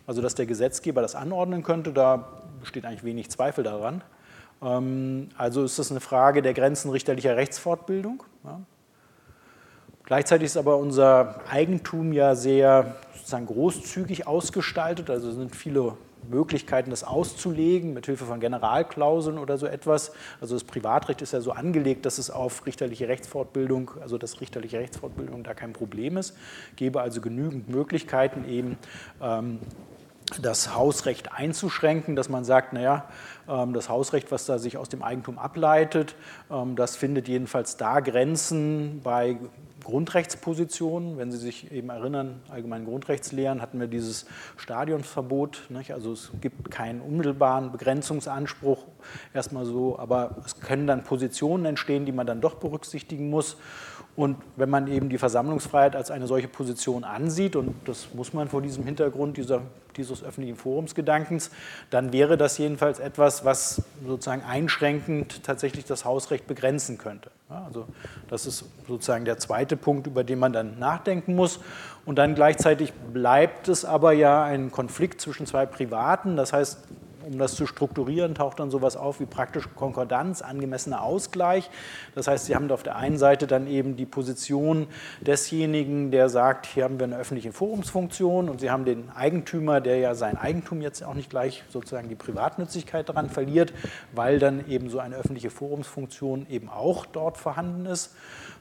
[0.08, 4.04] Also dass der Gesetzgeber das anordnen könnte, da besteht eigentlich wenig Zweifel daran.
[4.62, 8.24] Ähm, also ist das eine Frage der Grenzen richterlicher Rechtsfortbildung.
[10.04, 15.10] Gleichzeitig ist aber unser Eigentum ja sehr sozusagen großzügig ausgestaltet.
[15.10, 15.98] Also sind viele
[16.30, 20.12] Möglichkeiten, das auszulegen, mit Hilfe von Generalklauseln oder so etwas.
[20.42, 24.80] Also das Privatrecht ist ja so angelegt, dass es auf richterliche Rechtsfortbildung, also dass richterliche
[24.80, 26.36] Rechtsfortbildung da kein Problem ist.
[26.76, 28.78] Gebe also genügend Möglichkeiten eben.
[29.22, 29.60] Ähm,
[30.42, 33.06] das Hausrecht einzuschränken, dass man sagt, naja,
[33.48, 36.16] ähm, das Hausrecht, was da sich aus dem Eigentum ableitet,
[36.52, 39.38] ähm, das findet jedenfalls da Grenzen bei
[39.86, 41.18] Grundrechtspositionen.
[41.18, 44.26] Wenn Sie sich eben erinnern, allgemeinen Grundrechtslehren hatten wir dieses
[44.58, 45.68] Stadionsverbot.
[45.70, 45.94] Nicht?
[45.94, 48.84] Also es gibt keinen unmittelbaren Begrenzungsanspruch,
[49.34, 53.58] erstmal so, aber es können dann Positionen entstehen, die man dann doch berücksichtigen muss.
[54.16, 58.48] Und wenn man eben die Versammlungsfreiheit als eine solche Position ansieht, und das muss man
[58.48, 59.62] vor diesem Hintergrund dieser,
[59.98, 61.52] dieses öffentlichen Forumsgedankens,
[61.90, 67.30] dann wäre das jedenfalls etwas, was sozusagen einschränkend tatsächlich das Hausrecht begrenzen könnte.
[67.50, 67.88] Also
[68.30, 71.60] das ist sozusagen der zweite Punkt, über den man dann nachdenken muss.
[72.06, 76.38] Und dann gleichzeitig bleibt es aber ja ein Konflikt zwischen zwei Privaten.
[76.38, 76.80] Das heißt,
[77.26, 81.70] um das zu strukturieren, taucht dann sowas auf wie praktische Konkordanz, angemessener Ausgleich.
[82.14, 84.88] Das heißt, Sie haben auf der einen Seite dann eben die Position
[85.22, 89.98] desjenigen, der sagt, hier haben wir eine öffentliche Forumsfunktion und Sie haben den Eigentümer, der
[89.98, 93.74] ja sein Eigentum jetzt auch nicht gleich sozusagen die Privatnützigkeit daran verliert,
[94.14, 98.16] weil dann eben so eine öffentliche Forumsfunktion eben auch dort vorhanden ist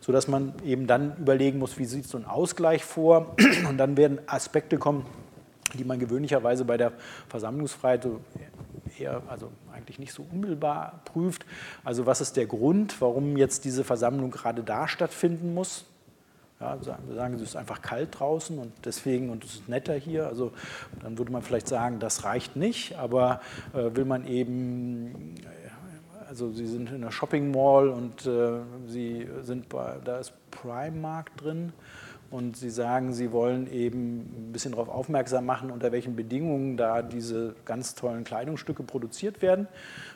[0.04, 3.34] sodass man eben dann überlegen muss, wie sieht so ein Ausgleich vor.
[3.68, 5.06] Und dann werden Aspekte kommen,
[5.72, 6.92] die man gewöhnlicherweise bei der
[7.28, 8.06] Versammlungsfreiheit
[8.98, 11.46] eher, also eigentlich nicht so unmittelbar prüft.
[11.84, 15.84] Also was ist der Grund, warum jetzt diese Versammlung gerade da stattfinden muss?
[16.60, 20.26] Ja, wir sagen, es ist einfach kalt draußen und deswegen, und es ist netter hier.
[20.26, 20.52] Also
[21.02, 23.40] dann würde man vielleicht sagen, das reicht nicht, aber
[23.74, 29.28] äh, will man eben, äh, also Sie sind in einer Shopping Mall und äh, Sie
[29.42, 31.72] sind bei, da ist Primark drin
[32.34, 37.00] und Sie sagen, Sie wollen eben ein bisschen darauf aufmerksam machen, unter welchen Bedingungen da
[37.00, 39.68] diese ganz tollen Kleidungsstücke produziert werden.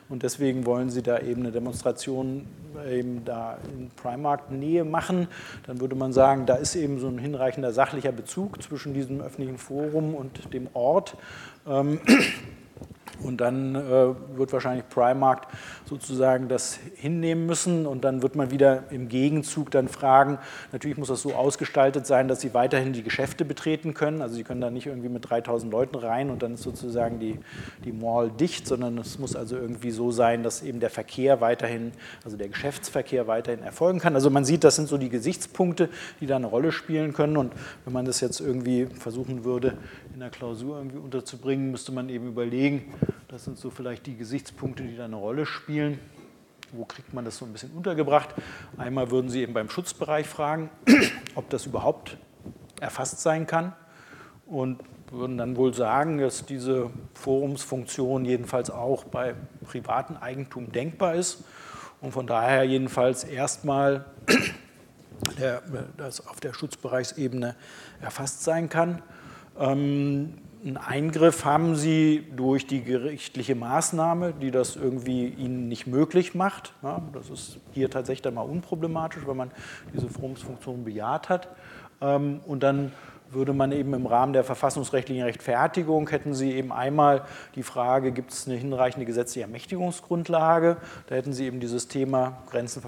[0.09, 2.45] Und deswegen wollen Sie da eben eine Demonstration
[2.91, 5.29] eben da in Primark-Nähe machen.
[5.65, 9.57] Dann würde man sagen, da ist eben so ein hinreichender sachlicher Bezug zwischen diesem öffentlichen
[9.57, 11.15] Forum und dem Ort.
[11.65, 12.01] Ähm,
[13.23, 15.47] und dann äh, wird wahrscheinlich Primark
[15.89, 20.37] sozusagen das hinnehmen müssen und dann wird man wieder im Gegenzug dann fragen,
[20.71, 24.21] natürlich muss das so ausgestaltet sein, dass sie weiterhin die Geschäfte betreten können.
[24.21, 27.39] Also sie können da nicht irgendwie mit 3000 Leuten rein und dann ist sozusagen die,
[27.83, 31.91] die Mall dicht, sondern es muss also irgendwie so sein, dass eben der Verkehr weiterhin,
[32.23, 34.13] also der Geschäftsverkehr weiterhin erfolgen kann.
[34.13, 35.89] Also man sieht, das sind so die Gesichtspunkte,
[36.21, 37.51] die da eine Rolle spielen können und
[37.85, 39.73] wenn man das jetzt irgendwie versuchen würde,
[40.13, 42.93] in der Klausur irgendwie unterzubringen, müsste man eben überlegen,
[43.29, 45.78] das sind so vielleicht die Gesichtspunkte, die da eine Rolle spielen.
[46.71, 48.29] Wo kriegt man das so ein bisschen untergebracht?
[48.77, 50.69] Einmal würden Sie eben beim Schutzbereich fragen,
[51.35, 52.17] ob das überhaupt
[52.79, 53.73] erfasst sein kann
[54.45, 54.79] und
[55.11, 59.33] würden dann wohl sagen, dass diese Forumsfunktion jedenfalls auch bei
[59.65, 61.43] privatem Eigentum denkbar ist
[62.01, 64.05] und von daher jedenfalls erstmal
[65.97, 67.55] das auf der Schutzbereichsebene
[68.01, 69.01] erfasst sein kann.
[69.57, 76.35] Ähm, einen Eingriff haben Sie durch die gerichtliche Maßnahme, die das irgendwie Ihnen nicht möglich
[76.35, 76.73] macht.
[76.83, 79.51] Ja, das ist hier tatsächlich dann mal unproblematisch, wenn man
[79.93, 81.47] diese Forumsfunktion bejaht hat.
[82.01, 82.91] Ähm, und dann
[83.31, 87.23] würde man eben im Rahmen der verfassungsrechtlichen Rechtfertigung, hätten Sie eben einmal
[87.55, 90.77] die Frage, gibt es eine hinreichende gesetzliche Ermächtigungsgrundlage?
[91.07, 92.81] Da hätten Sie eben dieses Thema Grenzen,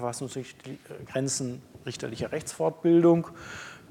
[1.06, 3.28] Grenzen richterlicher Rechtsfortbildung.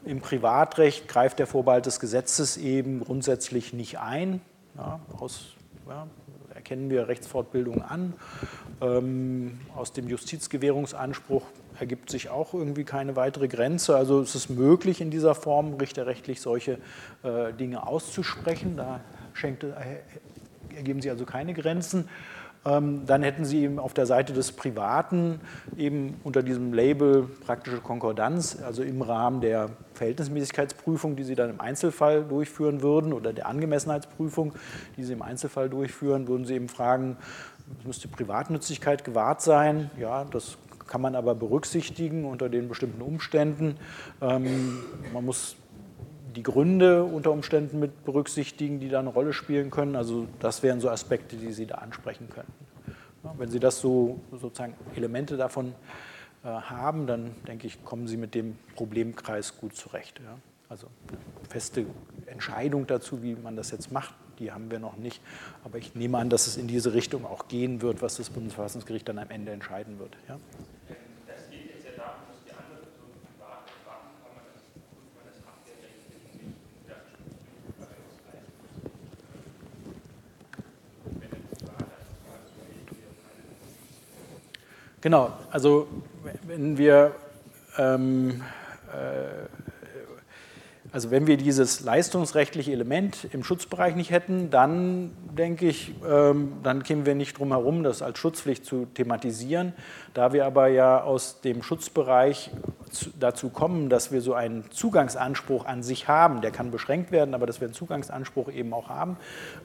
[0.04, 4.42] Im Privatrecht greift der Vorbehalt des Gesetzes eben grundsätzlich nicht ein.
[4.76, 5.54] Ja, aus,
[5.88, 6.08] ja,
[6.56, 8.14] erkennen wir Rechtsfortbildung an.
[8.82, 11.44] Ähm, aus dem Justizgewährungsanspruch
[11.80, 13.96] ergibt sich auch irgendwie keine weitere Grenze.
[13.96, 16.80] Also es ist möglich, in dieser Form richterrechtlich solche
[17.24, 18.78] äh, Dinge auszusprechen.
[18.78, 19.02] Da
[19.34, 19.72] schenkt, äh,
[20.76, 22.10] ergeben sich also keine Grenzen.
[22.64, 25.40] Ähm, dann hätten Sie eben auf der Seite des Privaten
[25.78, 31.60] eben unter diesem Label praktische Konkordanz, also im Rahmen der Verhältnismäßigkeitsprüfung, die Sie dann im
[31.60, 34.54] Einzelfall durchführen würden oder der Angemessenheitsprüfung,
[34.96, 37.18] die Sie im Einzelfall durchführen, würden Sie eben fragen,
[37.84, 39.90] müsste Privatnützigkeit gewahrt sein?
[39.98, 40.58] Ja, das
[40.88, 43.78] kann man aber berücksichtigen unter den bestimmten Umständen.
[44.22, 44.84] Ähm,
[45.14, 45.56] man muss
[46.36, 49.96] die Gründe unter Umständen mit berücksichtigen, die da eine Rolle spielen können.
[49.96, 52.54] Also das wären so Aspekte, die Sie da ansprechen könnten.
[53.38, 55.74] Wenn Sie das so sozusagen Elemente davon
[56.44, 60.20] äh, haben, dann denke ich, kommen Sie mit dem Problemkreis gut zurecht.
[60.70, 61.86] Also eine feste
[62.26, 65.22] Entscheidung dazu, wie man das jetzt macht, die haben wir noch nicht.
[65.64, 69.08] Aber ich nehme an, dass es in diese Richtung auch gehen wird, was das Bundesverfassungsgericht
[69.08, 70.18] dann am Ende entscheiden wird.
[70.28, 70.40] Ja.
[85.02, 85.88] Genau, also
[86.46, 87.16] wenn wir,
[87.80, 88.44] ähm,
[88.94, 89.48] äh,
[90.92, 96.84] also wenn wir dieses leistungsrechtliche Element im Schutzbereich nicht hätten, dann denke ich, ähm, dann
[96.84, 99.74] kämen wir nicht drum herum, das als Schutzpflicht zu thematisieren.
[100.14, 102.52] Da wir aber ja aus dem Schutzbereich
[102.92, 107.34] zu, dazu kommen, dass wir so einen Zugangsanspruch an sich haben, der kann beschränkt werden,
[107.34, 109.18] aber dass wir einen Zugangsanspruch eben auch haben,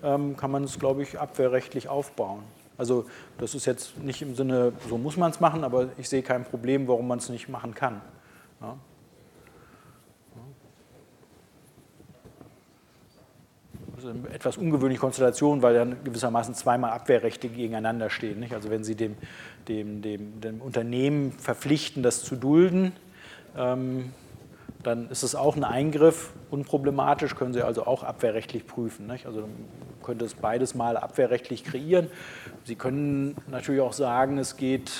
[0.02, 2.42] ähm, kann man es, glaube ich, abwehrrechtlich aufbauen.
[2.78, 3.06] Also
[3.38, 6.44] das ist jetzt nicht im Sinne, so muss man es machen, aber ich sehe kein
[6.44, 8.00] Problem, warum man es nicht machen kann.
[8.60, 8.76] Ja.
[13.96, 18.40] Also eine etwas ungewöhnliche Konstellation, weil dann gewissermaßen zweimal Abwehrrechte gegeneinander stehen.
[18.40, 18.52] Nicht?
[18.52, 19.16] Also wenn Sie dem,
[19.68, 22.92] dem, dem, dem Unternehmen verpflichten, das zu dulden,
[23.56, 24.12] ähm,
[24.86, 29.08] dann ist es auch ein Eingriff, unproblematisch, können Sie also auch abwehrrechtlich prüfen.
[29.08, 29.26] Nicht?
[29.26, 29.48] Also
[30.04, 32.08] könnte es beides mal abwehrrechtlich kreieren.
[32.64, 34.92] Sie können natürlich auch sagen, es geht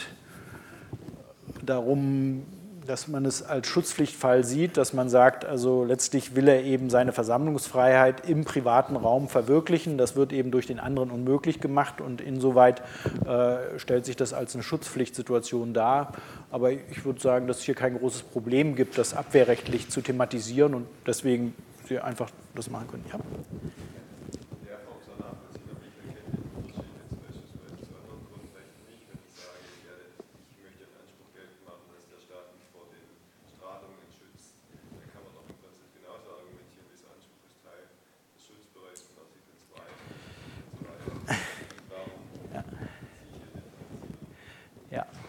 [1.64, 2.46] darum,
[2.86, 7.12] dass man es als Schutzpflichtfall sieht, dass man sagt, also letztlich will er eben seine
[7.12, 9.98] Versammlungsfreiheit im privaten Raum verwirklichen.
[9.98, 12.82] Das wird eben durch den anderen unmöglich gemacht und insoweit
[13.26, 16.12] äh, stellt sich das als eine Schutzpflichtsituation dar.
[16.50, 20.74] Aber ich würde sagen, dass es hier kein großes Problem gibt, das abwehrrechtlich zu thematisieren
[20.74, 21.54] und deswegen
[21.88, 23.04] Sie einfach das machen können.
[23.12, 23.18] Ja.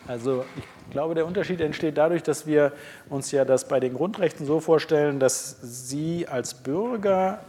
[0.07, 2.71] Also ich glaube, der Unterschied entsteht dadurch, dass wir
[3.09, 7.39] uns ja das bei den Grundrechten so vorstellen, dass Sie als Bürger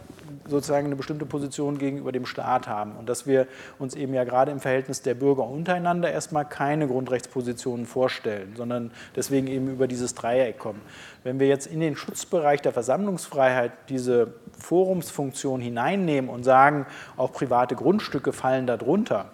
[0.45, 4.51] sozusagen eine bestimmte Position gegenüber dem Staat haben und dass wir uns eben ja gerade
[4.51, 10.59] im Verhältnis der Bürger untereinander erstmal keine Grundrechtspositionen vorstellen, sondern deswegen eben über dieses Dreieck
[10.59, 10.81] kommen.
[11.23, 16.85] Wenn wir jetzt in den Schutzbereich der Versammlungsfreiheit diese Forumsfunktion hineinnehmen und sagen,
[17.17, 19.31] auch private Grundstücke fallen darunter,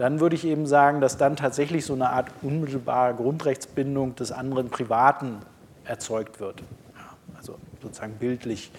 [0.00, 4.70] dann würde ich eben sagen, dass dann tatsächlich so eine Art unmittelbare Grundrechtsbindung des anderen
[4.70, 5.40] Privaten
[5.84, 6.62] erzeugt wird.
[7.36, 8.72] Also sozusagen bildlich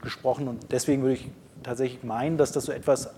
[0.00, 0.48] gesprochen.
[0.48, 1.30] Und deswegen würde ich
[1.62, 3.10] tatsächlich meinen, dass das so etwas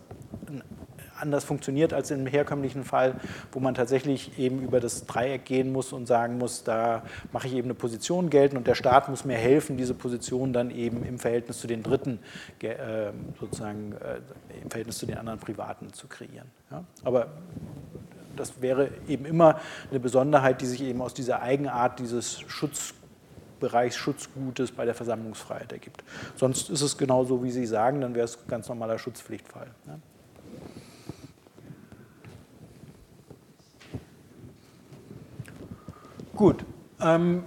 [1.24, 3.14] anders funktioniert als im herkömmlichen Fall,
[3.52, 7.02] wo man tatsächlich eben über das Dreieck gehen muss und sagen muss, da
[7.32, 10.70] mache ich eben eine Position gelten und der Staat muss mir helfen, diese Position dann
[10.70, 12.18] eben im Verhältnis zu den Dritten,
[12.60, 13.10] äh,
[13.40, 16.50] sozusagen äh, im Verhältnis zu den anderen Privaten zu kreieren.
[17.02, 17.28] Aber
[18.36, 19.60] das wäre eben immer
[19.90, 22.94] eine Besonderheit, die sich eben aus dieser Eigenart dieses Schutz
[23.60, 26.04] Bereichsschutzgutes bei der Versammlungsfreiheit ergibt.
[26.36, 29.68] Sonst ist es genau so, wie Sie sagen, dann wäre es ein ganz normaler Schutzpflichtfall.
[29.86, 30.00] Ne?
[36.36, 36.64] Gut.
[37.00, 37.44] Ähm,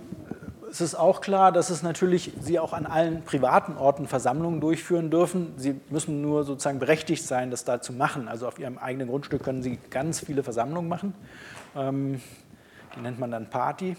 [0.69, 5.09] es ist auch klar, dass es natürlich Sie auch an allen privaten Orten Versammlungen durchführen
[5.09, 5.53] dürfen.
[5.57, 8.27] Sie müssen nur sozusagen berechtigt sein, das da zu machen.
[8.27, 11.13] Also auf Ihrem eigenen Grundstück können Sie ganz viele Versammlungen machen.
[11.75, 12.21] Ähm,
[12.95, 13.97] die nennt man dann Party.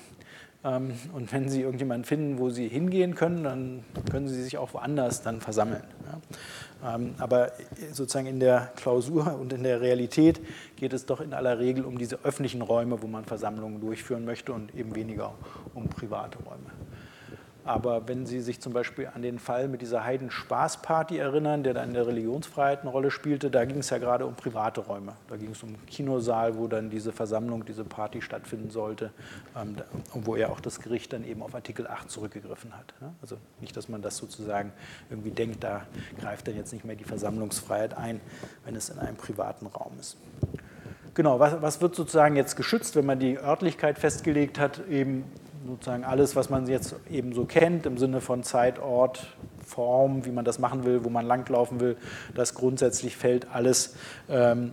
[0.64, 4.72] Ähm, und wenn Sie irgendjemanden finden, wo Sie hingehen können, dann können Sie sich auch
[4.74, 5.84] woanders dann versammeln.
[6.84, 7.52] Ähm, aber
[7.92, 10.40] sozusagen in der Klausur und in der Realität
[10.76, 14.52] geht es doch in aller Regel um diese öffentlichen Räume, wo man Versammlungen durchführen möchte
[14.52, 15.34] und eben weniger
[15.74, 16.70] um private Räume.
[17.68, 21.82] Aber wenn Sie sich zum Beispiel an den Fall mit dieser Heiden-Spaß-Party erinnern, der da
[21.82, 25.12] in der Religionsfreiheit eine Rolle spielte, da ging es ja gerade um private Räume.
[25.28, 29.10] Da ging es um Kinosaal, wo dann diese Versammlung, diese Party stattfinden sollte,
[29.54, 29.76] ähm,
[30.14, 32.94] wo ja auch das Gericht dann eben auf Artikel 8 zurückgegriffen hat.
[33.20, 34.72] Also nicht, dass man das sozusagen
[35.10, 35.82] irgendwie denkt, da
[36.18, 38.22] greift dann jetzt nicht mehr die Versammlungsfreiheit ein,
[38.64, 40.16] wenn es in einem privaten Raum ist.
[41.12, 44.88] Genau, was, was wird sozusagen jetzt geschützt, wenn man die Örtlichkeit festgelegt hat?
[44.88, 45.24] Eben
[45.68, 50.30] sozusagen alles, was man jetzt eben so kennt, im Sinne von Zeit, Ort, Form, wie
[50.30, 51.96] man das machen will, wo man langlaufen will,
[52.34, 53.94] das grundsätzlich fällt alles
[54.30, 54.72] ähm,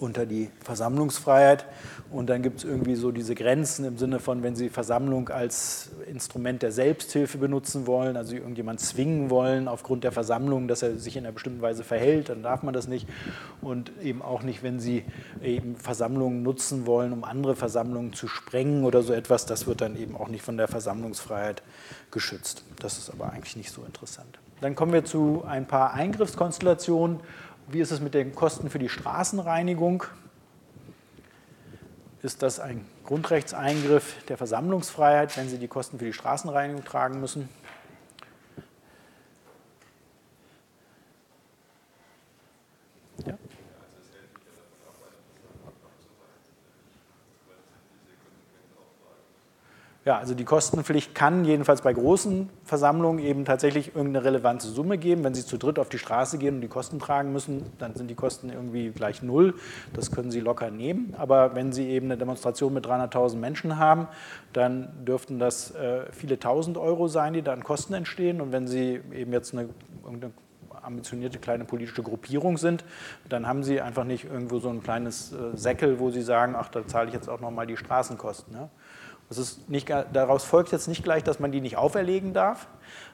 [0.00, 1.66] unter die Versammlungsfreiheit.
[2.10, 5.90] Und dann gibt es irgendwie so diese Grenzen im Sinne von, wenn Sie Versammlung als
[6.06, 11.16] Instrument der Selbsthilfe benutzen wollen, also irgendjemand zwingen wollen aufgrund der Versammlung, dass er sich
[11.16, 13.06] in einer bestimmten Weise verhält, dann darf man das nicht.
[13.60, 15.04] Und eben auch nicht, wenn Sie
[15.42, 19.94] eben Versammlungen nutzen wollen, um andere Versammlungen zu sprengen oder so etwas, das wird dann
[19.94, 21.62] eben auch nicht von der Versammlungsfreiheit
[22.10, 22.64] geschützt.
[22.80, 24.38] Das ist aber eigentlich nicht so interessant.
[24.62, 27.20] Dann kommen wir zu ein paar Eingriffskonstellationen.
[27.68, 30.04] Wie ist es mit den Kosten für die Straßenreinigung?
[32.22, 37.48] Ist das ein Grundrechtseingriff der Versammlungsfreiheit, wenn Sie die Kosten für die Straßenreinigung tragen müssen?
[50.08, 55.22] Ja, also die Kostenpflicht kann jedenfalls bei großen Versammlungen eben tatsächlich irgendeine relevante Summe geben.
[55.22, 58.08] Wenn Sie zu dritt auf die Straße gehen und die Kosten tragen müssen, dann sind
[58.08, 59.52] die Kosten irgendwie gleich null.
[59.92, 61.14] Das können Sie locker nehmen.
[61.18, 64.08] Aber wenn Sie eben eine Demonstration mit 300.000 Menschen haben,
[64.54, 68.40] dann dürften das äh, viele tausend Euro sein, die da an Kosten entstehen.
[68.40, 69.68] Und wenn Sie eben jetzt eine,
[70.02, 70.32] irgendeine
[70.80, 72.82] ambitionierte kleine politische Gruppierung sind,
[73.28, 76.70] dann haben Sie einfach nicht irgendwo so ein kleines äh, Säckel, wo Sie sagen, ach,
[76.70, 78.54] da zahle ich jetzt auch nochmal die Straßenkosten.
[78.54, 78.70] Ja?
[79.68, 82.66] Nicht, daraus folgt jetzt nicht gleich, dass man die nicht auferlegen darf,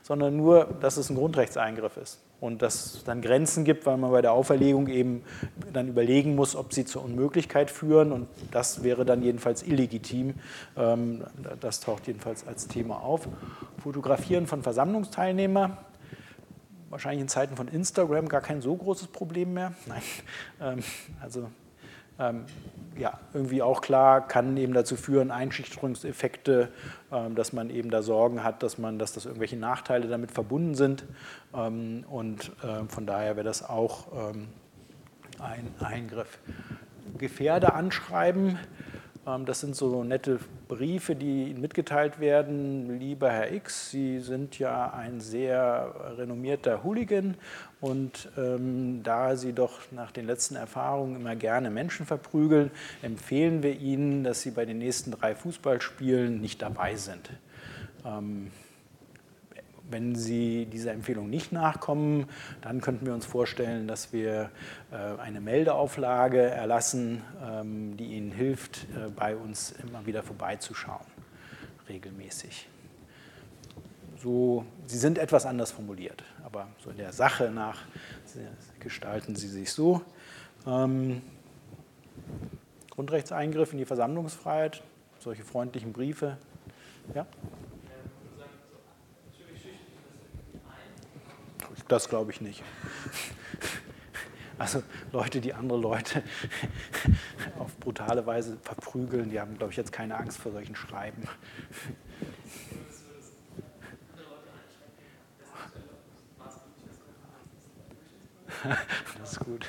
[0.02, 4.12] sondern nur, dass es ein Grundrechtseingriff ist und dass es dann Grenzen gibt, weil man
[4.12, 5.24] bei der Auferlegung eben
[5.72, 10.34] dann überlegen muss, ob sie zur Unmöglichkeit führen und das wäre dann jedenfalls illegitim.
[10.76, 11.24] Ähm,
[11.60, 13.26] das taucht jedenfalls als Thema auf.
[13.82, 15.76] Fotografieren von Versammlungsteilnehmern,
[16.90, 19.72] wahrscheinlich in Zeiten von Instagram gar kein so großes Problem mehr.
[19.86, 20.02] Nein,
[20.60, 20.84] ähm,
[21.20, 21.48] also
[22.18, 22.44] ähm,
[22.96, 26.68] ja, irgendwie auch klar, kann eben dazu führen, Einschüchterungseffekte,
[27.12, 30.74] ähm, dass man eben da Sorgen hat, dass, man, dass das irgendwelche Nachteile damit verbunden
[30.74, 31.04] sind.
[31.54, 34.48] Ähm, und äh, von daher wäre das auch ähm,
[35.40, 36.38] ein Eingriff.
[37.18, 38.58] Gefährder anschreiben,
[39.46, 40.38] das sind so nette
[40.68, 42.98] Briefe, die Ihnen mitgeteilt werden.
[42.98, 47.36] Lieber Herr X, Sie sind ja ein sehr renommierter Hooligan
[47.80, 52.70] und ähm, da Sie doch nach den letzten Erfahrungen immer gerne Menschen verprügeln,
[53.00, 57.30] empfehlen wir Ihnen, dass Sie bei den nächsten drei Fußballspielen nicht dabei sind.
[58.04, 58.50] Ähm,
[59.94, 62.26] wenn Sie dieser Empfehlung nicht nachkommen,
[62.62, 64.50] dann könnten wir uns vorstellen, dass wir
[64.90, 71.06] äh, eine Meldeauflage erlassen, ähm, die Ihnen hilft, äh, bei uns immer wieder vorbeizuschauen,
[71.88, 72.68] regelmäßig.
[74.20, 77.82] So, sie sind etwas anders formuliert, aber so in der Sache nach
[78.80, 80.02] gestalten sie sich so.
[80.66, 81.22] Ähm,
[82.90, 84.82] Grundrechtseingriff in die Versammlungsfreiheit,
[85.20, 86.36] solche freundlichen Briefe.
[87.14, 87.26] Ja?
[91.88, 92.62] Das glaube ich nicht.
[94.56, 96.22] Also Leute, die andere Leute
[97.58, 101.24] auf brutale Weise verprügeln, die haben, glaube ich, jetzt keine Angst vor solchen Schreiben.
[109.18, 109.66] Das ist gut.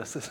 [0.00, 0.30] Das ist.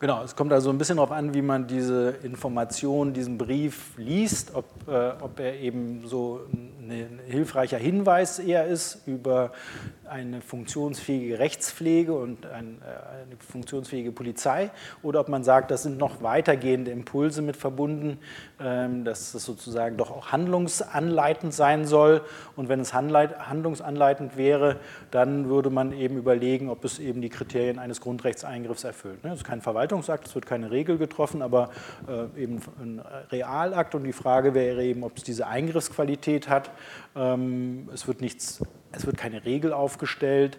[0.00, 4.54] Genau, es kommt also ein bisschen darauf an, wie man diese Information, diesen Brief liest,
[4.54, 9.52] ob, äh, ob er eben so ein hilfreicher Hinweis eher ist über
[10.08, 14.70] eine funktionsfähige Rechtspflege und ein, äh, eine funktionsfähige Polizei
[15.02, 18.18] oder ob man sagt, das sind noch weitergehende Impulse mit verbunden,
[18.60, 22.22] ähm, dass das sozusagen doch auch handlungsanleitend sein soll.
[22.56, 24.76] Und wenn es handlungsanleitend wäre,
[25.10, 29.24] dann würde man eben überlegen, ob es eben die Kriterien eines Grundrechtseingriffs erfüllt.
[29.24, 29.30] Ne?
[29.30, 31.70] Das ist kein Verwaltungsakt, es wird keine Regel getroffen, aber
[32.08, 33.94] äh, eben ein Realakt.
[33.94, 36.70] Und die Frage wäre eben, ob es diese Eingriffsqualität hat.
[37.16, 38.62] Ähm, es wird nichts
[38.96, 40.58] es wird keine Regel aufgestellt.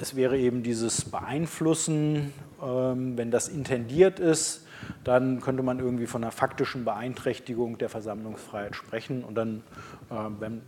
[0.00, 2.32] Es wäre eben dieses Beeinflussen,
[2.62, 4.66] ähm, wenn das intendiert ist,
[5.04, 9.24] dann könnte man irgendwie von einer faktischen Beeinträchtigung der Versammlungsfreiheit sprechen.
[9.24, 9.62] Und dann,
[10.10, 10.62] äh, wenn,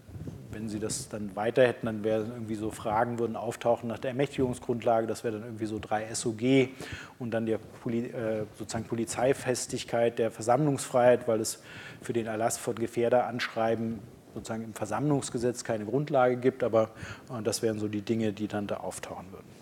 [0.53, 4.11] wenn Sie das dann weiter hätten, dann wären irgendwie so Fragen würden auftauchen nach der
[4.11, 6.69] Ermächtigungsgrundlage, das wäre dann irgendwie so 3 SOG
[7.19, 11.63] und dann der Poli, äh, sozusagen Polizeifestigkeit der Versammlungsfreiheit, weil es
[12.03, 14.01] für den Erlass von Gefährderanschreiben
[14.35, 16.91] sozusagen im Versammlungsgesetz keine Grundlage gibt, aber
[17.31, 19.61] äh, das wären so die Dinge, die dann da auftauchen würden.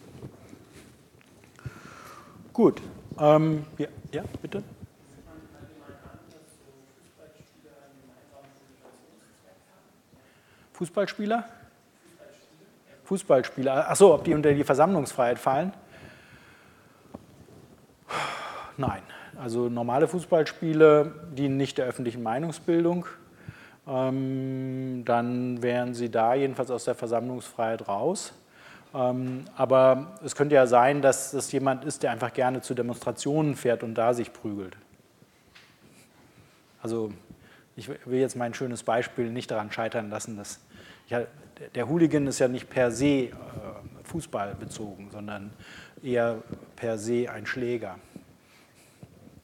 [2.53, 2.83] Gut.
[3.19, 4.63] Ähm, ja, ja, bitte.
[10.73, 11.45] Fußballspieler?
[13.05, 13.91] Fußballspieler.
[13.91, 15.73] Achso, ob die unter die Versammlungsfreiheit fallen?
[18.77, 19.03] Nein.
[19.41, 23.07] Also normale Fußballspiele dienen nicht der öffentlichen Meinungsbildung.
[23.89, 28.35] Ähm, dann wären sie da jedenfalls aus der Versammlungsfreiheit raus.
[28.95, 33.57] Ähm, aber es könnte ja sein, dass das jemand ist, der einfach gerne zu Demonstrationen
[33.57, 34.77] fährt und da sich prügelt.
[36.83, 37.13] Also
[37.77, 40.61] ich will jetzt mein schönes Beispiel nicht daran scheitern lassen, dass
[41.09, 41.23] ja,
[41.75, 43.31] der Hooligan ist ja nicht per se äh,
[44.05, 45.51] Fußball bezogen, sondern
[46.03, 46.43] eher
[46.77, 47.99] per se ein Schläger.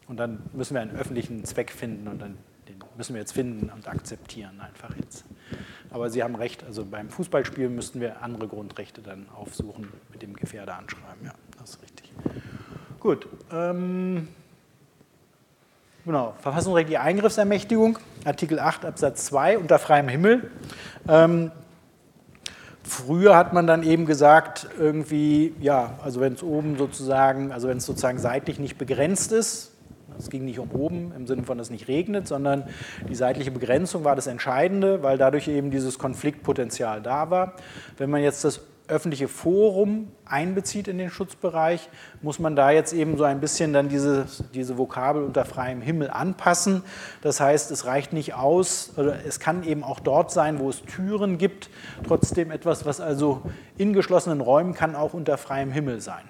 [0.06, 2.36] Und dann müssen wir einen öffentlichen Zweck finden und dann
[2.96, 5.24] müssen wir jetzt finden und akzeptieren einfach jetzt.
[5.90, 10.34] Aber Sie haben recht, also beim Fußballspiel müssten wir andere Grundrechte dann aufsuchen, mit dem
[10.34, 11.24] Gefährder anschreiben.
[11.24, 12.12] Ja, das ist richtig.
[13.00, 13.28] Gut.
[13.52, 14.28] Ähm,
[16.04, 20.50] genau, verfassungsrechtliche Eingriffsermächtigung, Artikel 8 Absatz 2 unter freiem Himmel.
[21.08, 21.52] Ähm,
[22.86, 27.78] Früher hat man dann eben gesagt, irgendwie, ja, also wenn es oben sozusagen, also wenn
[27.78, 29.73] es sozusagen seitlich nicht begrenzt ist,
[30.18, 32.64] es ging nicht um oben im Sinne von, dass es nicht regnet, sondern
[33.09, 37.55] die seitliche Begrenzung war das Entscheidende, weil dadurch eben dieses Konfliktpotenzial da war.
[37.97, 41.89] Wenn man jetzt das öffentliche Forum einbezieht in den Schutzbereich,
[42.20, 46.10] muss man da jetzt eben so ein bisschen dann diese, diese Vokabel unter freiem Himmel
[46.10, 46.82] anpassen.
[47.22, 50.82] Das heißt, es reicht nicht aus, oder es kann eben auch dort sein, wo es
[50.82, 51.70] Türen gibt,
[52.06, 53.43] trotzdem etwas, was also
[53.78, 56.24] in geschlossenen Räumen kann auch unter freiem Himmel sein.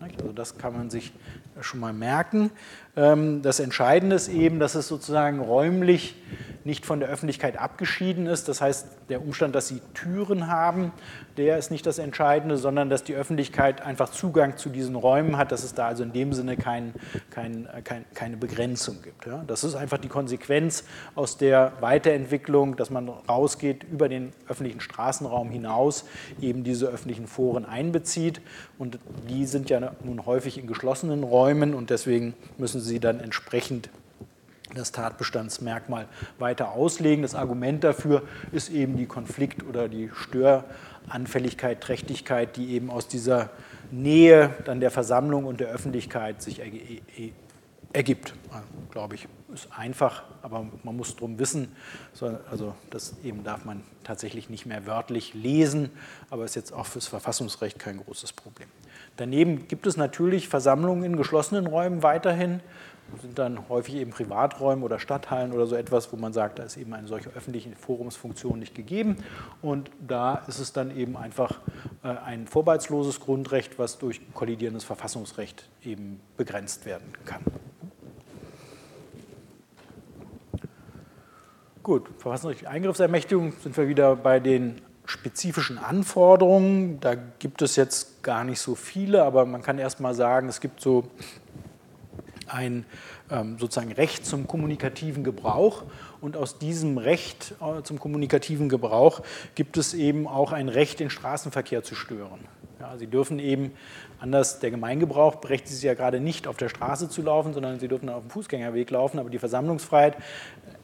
[0.00, 1.12] Also das kann man sich
[1.60, 2.50] schon mal merken.
[2.96, 6.16] Ähm, das Entscheidende ist eben, dass es sozusagen räumlich
[6.64, 8.48] nicht von der Öffentlichkeit abgeschieden ist.
[8.48, 10.92] Das heißt, der Umstand, dass sie Türen haben,
[11.36, 15.52] der ist nicht das Entscheidende, sondern dass die Öffentlichkeit einfach Zugang zu diesen Räumen hat,
[15.52, 16.94] dass es da also in dem Sinne kein,
[17.28, 19.28] kein, kein, keine Begrenzung gibt.
[19.46, 25.50] Das ist einfach die Konsequenz aus der Weiterentwicklung, dass man rausgeht über den öffentlichen Straßenraum
[25.50, 26.06] hinaus,
[26.40, 28.40] eben diese öffentlichen Foren einbezieht.
[28.78, 28.98] Und
[29.28, 33.90] die sind ja nun häufig in geschlossenen Räumen und deswegen müssen sie dann entsprechend
[34.74, 36.08] das Tatbestandsmerkmal
[36.38, 37.22] weiter auslegen.
[37.22, 43.50] Das Argument dafür ist eben die Konflikt- oder die Störanfälligkeit, Trächtigkeit, die eben aus dieser
[43.90, 46.60] Nähe dann der Versammlung und der Öffentlichkeit sich
[47.92, 48.34] ergibt.
[48.90, 51.68] Glaube ich, ist einfach, aber man muss drum wissen.
[52.50, 55.90] Also das eben darf man tatsächlich nicht mehr wörtlich lesen,
[56.30, 58.68] aber ist jetzt auch fürs Verfassungsrecht kein großes Problem.
[59.16, 62.60] Daneben gibt es natürlich Versammlungen in geschlossenen Räumen weiterhin
[63.20, 66.76] sind dann häufig eben Privaträume oder Stadthallen oder so etwas, wo man sagt, da ist
[66.76, 69.16] eben eine solche öffentliche Forumsfunktion nicht gegeben.
[69.62, 71.60] Und da ist es dann eben einfach
[72.02, 77.42] äh, ein vorbehaltsloses Grundrecht, was durch kollidierendes Verfassungsrecht eben begrenzt werden kann.
[81.82, 87.00] Gut, verfassungsrechtliche Eingriffsermächtigung sind wir wieder bei den spezifischen Anforderungen.
[87.00, 90.60] Da gibt es jetzt gar nicht so viele, aber man kann erst mal sagen, es
[90.60, 91.04] gibt so
[92.46, 92.84] ein
[93.30, 95.82] ähm, sozusagen Recht zum kommunikativen Gebrauch.
[96.20, 99.22] Und aus diesem Recht äh, zum kommunikativen Gebrauch
[99.54, 102.40] gibt es eben auch ein Recht, den Straßenverkehr zu stören.
[102.84, 103.72] Ja, Sie dürfen eben,
[104.20, 107.88] anders der Gemeingebrauch berechtigt Sie ja gerade nicht auf der Straße zu laufen, sondern Sie
[107.88, 110.18] dürfen auf dem Fußgängerweg laufen, aber die Versammlungsfreiheit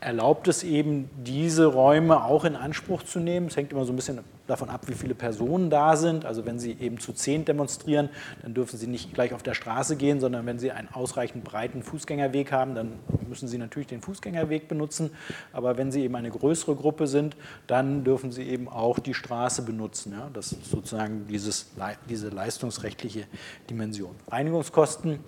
[0.01, 3.49] erlaubt es eben, diese Räume auch in Anspruch zu nehmen.
[3.49, 4.21] Es hängt immer so ein bisschen
[4.51, 6.25] davon ab, wie viele Personen da sind.
[6.25, 8.11] Also wenn Sie eben zu zehn demonstrieren,
[8.43, 11.83] dann dürfen Sie nicht gleich auf der Straße gehen, sondern wenn Sie einen ausreichend breiten
[11.83, 12.93] Fußgängerweg haben, dann
[13.29, 15.11] müssen Sie natürlich den Fußgängerweg benutzen.
[15.53, 17.37] Aber wenn Sie eben eine größere Gruppe sind,
[17.67, 20.13] dann dürfen Sie eben auch die Straße benutzen.
[20.13, 21.71] Ja, das ist sozusagen dieses,
[22.09, 23.25] diese leistungsrechtliche
[23.69, 24.15] Dimension.
[24.29, 25.21] Reinigungskosten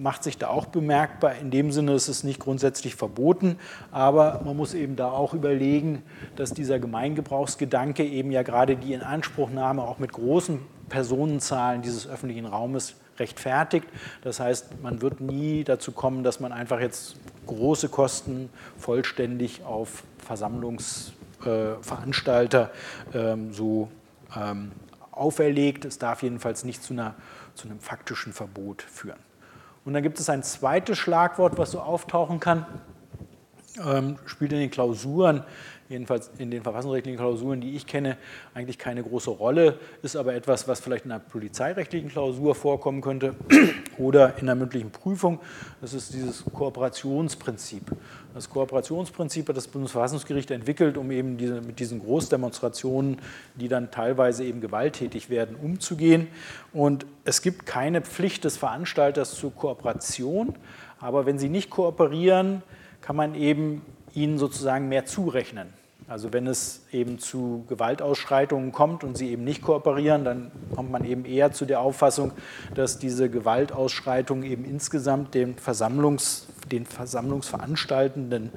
[0.00, 1.36] macht sich da auch bemerkbar.
[1.36, 3.58] In dem Sinne ist es nicht grundsätzlich verboten,
[3.90, 6.02] aber man muss eben da auch überlegen,
[6.36, 12.94] dass dieser Gemeingebrauchsgedanke eben ja gerade die Inanspruchnahme auch mit großen Personenzahlen dieses öffentlichen Raumes
[13.18, 13.88] rechtfertigt.
[14.22, 17.16] Das heißt, man wird nie dazu kommen, dass man einfach jetzt
[17.46, 22.70] große Kosten vollständig auf Versammlungsveranstalter
[23.12, 23.90] äh, ähm, so
[24.36, 24.72] ähm,
[25.10, 25.84] auferlegt.
[25.84, 27.14] Es darf jedenfalls nicht zu, einer,
[27.54, 29.18] zu einem faktischen Verbot führen.
[29.84, 32.66] Und dann gibt es ein zweites Schlagwort, was so auftauchen kann,
[33.84, 35.44] ähm, spielt in den Klausuren,
[35.94, 38.16] jedenfalls in den verfassungsrechtlichen Klausuren, die ich kenne,
[38.52, 43.34] eigentlich keine große Rolle, ist aber etwas, was vielleicht in einer polizeirechtlichen Klausur vorkommen könnte
[43.98, 45.40] oder in einer mündlichen Prüfung.
[45.80, 47.84] Das ist dieses Kooperationsprinzip.
[48.34, 53.18] Das Kooperationsprinzip hat das Bundesverfassungsgericht entwickelt, um eben diese, mit diesen Großdemonstrationen,
[53.54, 56.26] die dann teilweise eben gewalttätig werden, umzugehen.
[56.72, 60.54] Und es gibt keine Pflicht des Veranstalters zur Kooperation,
[60.98, 62.62] aber wenn sie nicht kooperieren,
[63.00, 63.82] kann man eben
[64.14, 65.68] ihnen sozusagen mehr zurechnen.
[66.06, 71.04] Also wenn es eben zu Gewaltausschreitungen kommt und sie eben nicht kooperieren, dann kommt man
[71.04, 72.32] eben eher zu der Auffassung,
[72.74, 78.50] dass diese Gewaltausschreitungen eben insgesamt den, Versammlungs, den Versammlungsveranstaltenden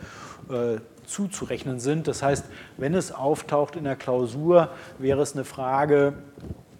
[0.49, 2.07] äh, zuzurechnen sind.
[2.10, 2.45] Das heißt,
[2.76, 4.69] wenn es auftaucht in der Klausur,
[4.99, 6.15] wäre es eine Frage,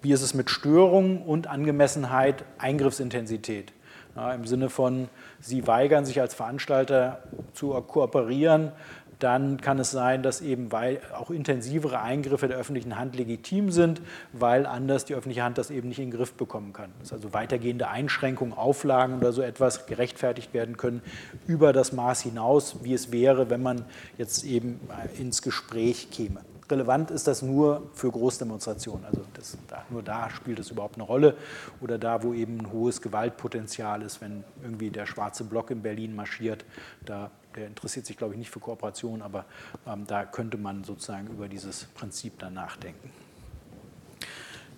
[0.02, 3.72] wie ist es mit Störung und Angemessenheit, Eingriffsintensität.
[4.18, 5.08] Ja, Im Sinne von,
[5.40, 7.22] Sie weigern sich als Veranstalter
[7.52, 8.72] zu kooperieren,
[9.18, 14.00] dann kann es sein, dass eben weil auch intensivere Eingriffe der öffentlichen Hand legitim sind,
[14.32, 16.90] weil anders die öffentliche Hand das eben nicht in den Griff bekommen kann.
[17.00, 21.02] Dass also weitergehende Einschränkungen, Auflagen oder so etwas gerechtfertigt werden können
[21.46, 23.84] über das Maß hinaus, wie es wäre, wenn man
[24.16, 24.80] jetzt eben
[25.18, 26.40] ins Gespräch käme.
[26.70, 29.04] Relevant ist das nur für Großdemonstrationen.
[29.06, 31.34] Also das, da, nur da spielt es überhaupt eine Rolle.
[31.80, 36.14] Oder da, wo eben ein hohes Gewaltpotenzial ist, wenn irgendwie der schwarze Block in Berlin
[36.14, 36.64] marschiert.
[37.06, 39.44] Da, der interessiert sich, glaube ich, nicht für Kooperation, aber
[39.86, 43.10] ähm, da könnte man sozusagen über dieses Prinzip dann nachdenken.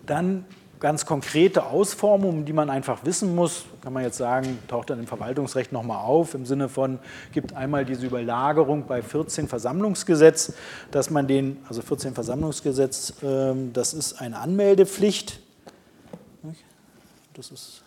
[0.07, 0.45] Dann
[0.81, 5.07] ganz konkrete Ausformungen, die man einfach wissen muss, kann man jetzt sagen, taucht dann im
[5.07, 6.99] Verwaltungsrecht nochmal auf, im Sinne von,
[7.33, 10.55] gibt einmal diese Überlagerung bei 14 Versammlungsgesetz,
[10.91, 15.41] dass man den, also 14 Versammlungsgesetz, ähm, das ist eine Anmeldepflicht.
[17.35, 17.80] Das ist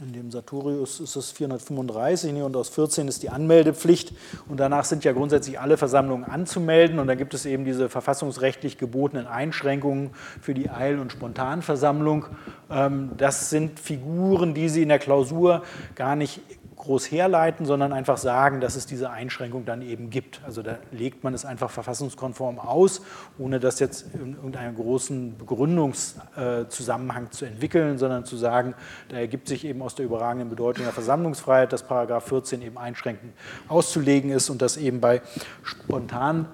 [0.00, 4.12] in dem Sartorius ist es 435 und aus 14 ist die Anmeldepflicht
[4.48, 8.78] und danach sind ja grundsätzlich alle Versammlungen anzumelden und dann gibt es eben diese verfassungsrechtlich
[8.78, 10.10] gebotenen Einschränkungen
[10.40, 12.26] für die Eil- und Spontanversammlung.
[12.70, 15.62] Ähm, das sind Figuren, die Sie in der Klausur
[15.94, 16.40] gar nicht
[16.84, 20.40] groß herleiten, sondern einfach sagen, dass es diese Einschränkung dann eben gibt.
[20.44, 23.02] Also da legt man es einfach verfassungskonform aus,
[23.38, 28.74] ohne das jetzt in irgendeinen großen Begründungszusammenhang zu entwickeln, sondern zu sagen,
[29.08, 33.32] da ergibt sich eben aus der überragenden Bedeutung der Versammlungsfreiheit, dass Paragraph 14 eben einschränkend
[33.68, 35.22] auszulegen ist und dass eben bei
[35.62, 36.46] spontan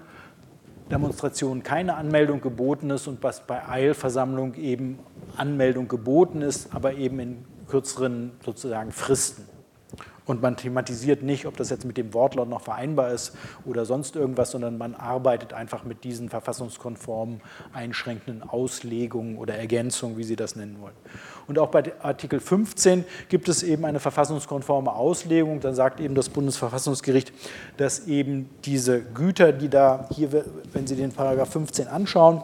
[0.91, 4.99] Demonstrationen keine Anmeldung geboten ist und was bei Eilversammlung eben
[5.37, 9.60] Anmeldung geboten ist, aber eben in kürzeren sozusagen Fristen.
[10.27, 13.33] Und man thematisiert nicht, ob das jetzt mit dem Wortlaut noch vereinbar ist
[13.65, 17.41] oder sonst irgendwas, sondern man arbeitet einfach mit diesen verfassungskonformen,
[17.73, 20.95] einschränkenden Auslegungen oder Ergänzungen, wie Sie das nennen wollen.
[21.47, 25.61] Und auch bei Artikel 15 gibt es eben eine verfassungskonforme Auslegung.
[25.61, 27.33] Dann sagt eben das Bundesverfassungsgericht,
[27.77, 32.43] dass eben diese Güter, die da hier, wenn Sie den Paragraph 15 anschauen,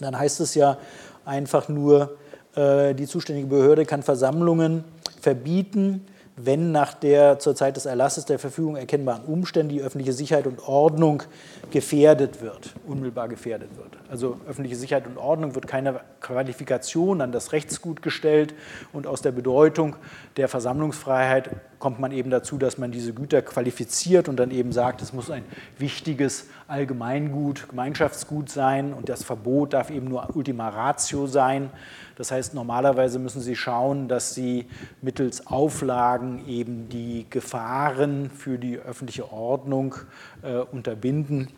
[0.00, 0.78] dann heißt es ja
[1.24, 2.16] einfach nur,
[2.56, 4.84] äh, die zuständige Behörde kann Versammlungen
[5.20, 6.04] verbieten,
[6.36, 10.66] wenn nach der zur Zeit des Erlasses der Verfügung erkennbaren Umständen die öffentliche Sicherheit und
[10.66, 11.22] Ordnung
[11.70, 13.90] gefährdet wird, unmittelbar gefährdet wird.
[14.10, 18.54] Also öffentliche Sicherheit und Ordnung wird keine Qualifikation an das Rechtsgut gestellt
[18.92, 19.96] und aus der Bedeutung
[20.36, 25.02] der Versammlungsfreiheit kommt man eben dazu, dass man diese Güter qualifiziert und dann eben sagt,
[25.02, 25.44] es muss ein
[25.78, 31.70] wichtiges Allgemeingut, Gemeinschaftsgut sein und das Verbot darf eben nur Ultima Ratio sein.
[32.16, 34.66] Das heißt, normalerweise müssen Sie schauen, dass Sie
[35.02, 39.94] mittels Auflagen eben die Gefahren für die öffentliche Ordnung
[40.42, 41.48] äh, unterbinden.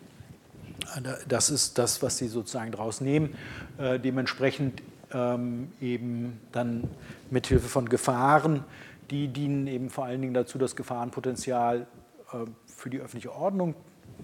[1.29, 3.35] Das ist das, was Sie sozusagen daraus nehmen.
[3.79, 4.83] Äh, dementsprechend
[5.13, 6.85] ähm, eben dann
[7.31, 8.65] mithilfe von Gefahren,
[9.11, 11.87] die dienen eben vor allen Dingen dazu, das Gefahrenpotenzial
[12.33, 13.75] äh, für die öffentliche Ordnung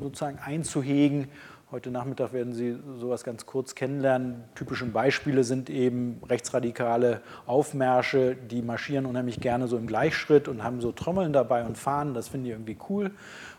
[0.00, 1.28] sozusagen einzuhegen
[1.72, 4.44] Heute Nachmittag werden Sie sowas ganz kurz kennenlernen.
[4.54, 10.82] Typische Beispiele sind eben rechtsradikale Aufmärsche, die marschieren unheimlich gerne so im Gleichschritt und haben
[10.82, 12.12] so Trommeln dabei und Fahnen.
[12.12, 13.12] Das finde ich irgendwie cool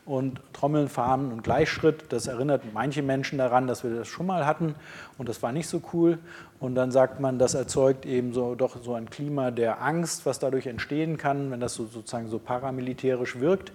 [0.06, 2.06] und Trommeln, Fahnen und Gleichschritt.
[2.10, 4.76] Das erinnert manche Menschen daran, dass wir das schon mal hatten
[5.18, 6.20] und das war nicht so cool.
[6.60, 10.40] Und dann sagt man, das erzeugt eben so doch so ein Klima der Angst, was
[10.40, 13.74] dadurch entstehen kann, wenn das so, sozusagen so paramilitärisch wirkt.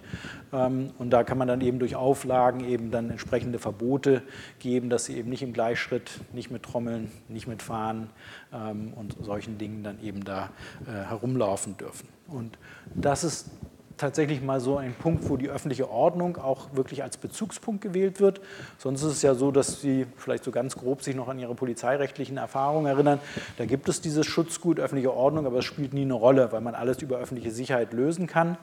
[0.51, 4.23] Ähm, und da kann man dann eben durch Auflagen eben dann entsprechende Verbote
[4.57, 8.09] geben, dass sie eben nicht im Gleichschritt, nicht mit Trommeln, nicht mit Fahnen
[8.51, 10.49] ähm, und solchen Dingen dann eben da
[10.87, 12.07] äh, herumlaufen dürfen.
[12.27, 12.57] Und
[12.95, 13.51] das ist
[13.99, 18.41] tatsächlich mal so ein Punkt, wo die öffentliche Ordnung auch wirklich als Bezugspunkt gewählt wird.
[18.77, 21.53] Sonst ist es ja so, dass Sie vielleicht so ganz grob sich noch an Ihre
[21.53, 23.19] polizeirechtlichen Erfahrungen erinnern.
[23.57, 26.75] Da gibt es dieses Schutzgut öffentliche Ordnung, aber es spielt nie eine Rolle, weil man
[26.75, 28.57] alles über öffentliche Sicherheit lösen kann.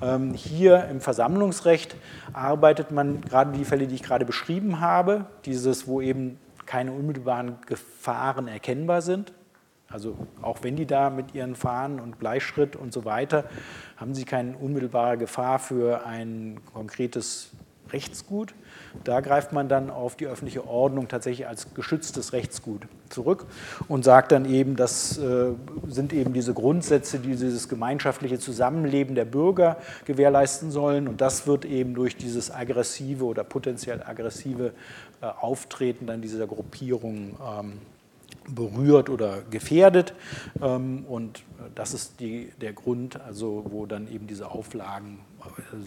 [0.00, 1.96] Ähm, hier im Versammlungsrecht
[2.32, 7.56] arbeitet man gerade die Fälle, die ich gerade beschrieben habe, dieses, wo eben keine unmittelbaren
[7.66, 9.32] Gefahren erkennbar sind.
[9.88, 13.44] Also auch wenn die da mit ihren Fahnen und Bleischritt und so weiter,
[13.96, 17.52] haben sie keine unmittelbare Gefahr für ein konkretes
[17.92, 18.54] Rechtsgut.
[19.04, 23.46] Da greift man dann auf die öffentliche Ordnung tatsächlich als geschütztes Rechtsgut zurück
[23.88, 25.52] und sagt dann eben, das äh,
[25.86, 31.06] sind eben diese Grundsätze, die dieses gemeinschaftliche Zusammenleben der Bürger gewährleisten sollen.
[31.08, 34.72] Und das wird eben durch dieses aggressive oder potenziell aggressive
[35.20, 37.72] äh, Auftreten dann dieser Gruppierung ähm,
[38.48, 40.14] berührt oder gefährdet.
[40.60, 41.42] Ähm, und
[41.74, 45.20] das ist die, der Grund, also wo dann eben diese Auflagen,
[45.72, 45.86] also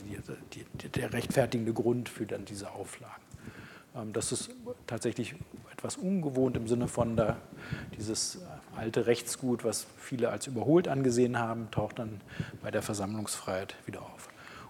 [0.54, 3.22] die, die, der rechtfertigende Grund für dann diese Auflagen.
[3.96, 4.52] Ähm, das ist
[4.88, 5.36] tatsächlich
[5.72, 7.38] etwas ungewohnt im Sinne von da,
[7.98, 8.40] dieses
[8.76, 12.22] alte Rechtsgut, was viele als überholt angesehen haben, taucht dann
[12.62, 14.30] bei der Versammlungsfreiheit wieder auf.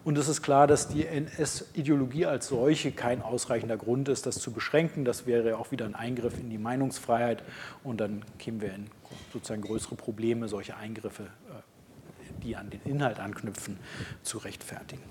[0.10, 4.52] Und es ist klar, dass die NS-Ideologie als solche kein ausreichender Grund ist, das zu
[4.52, 5.06] beschränken.
[5.06, 7.44] Das wäre auch wieder ein Eingriff in die Meinungsfreiheit
[7.84, 8.88] und dann kämen wir in
[9.32, 13.78] sozusagen größere Probleme, solche Eingriffe, äh, die an den Inhalt anknüpfen,
[14.24, 15.04] zu rechtfertigen.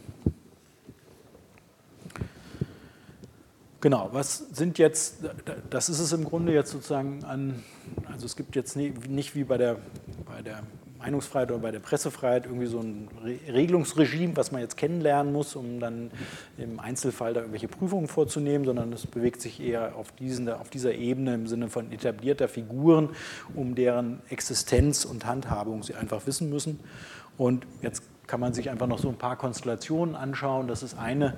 [3.80, 5.18] Genau, was sind jetzt,
[5.70, 7.62] das ist es im Grunde jetzt sozusagen an,
[8.10, 9.76] also es gibt jetzt nicht wie bei der,
[10.26, 10.64] bei der
[10.98, 15.80] Meinungsfreiheit oder bei der Pressefreiheit irgendwie so ein Regelungsregime, was man jetzt kennenlernen muss, um
[15.80, 16.10] dann
[16.56, 20.94] im Einzelfall da irgendwelche Prüfungen vorzunehmen, sondern es bewegt sich eher auf, diesen, auf dieser
[20.94, 23.10] Ebene im Sinne von etablierter Figuren,
[23.54, 26.80] um deren Existenz und Handhabung sie einfach wissen müssen.
[27.36, 30.68] Und jetzt kann man sich einfach noch so ein paar Konstellationen anschauen.
[30.68, 31.36] Das ist eine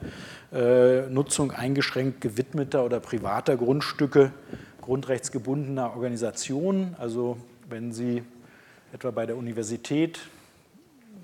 [0.53, 4.32] äh, Nutzung eingeschränkt gewidmeter oder privater Grundstücke
[4.81, 6.97] grundrechtsgebundener Organisationen.
[6.99, 7.37] Also
[7.69, 8.24] wenn Sie
[8.93, 10.21] etwa bei der Universität,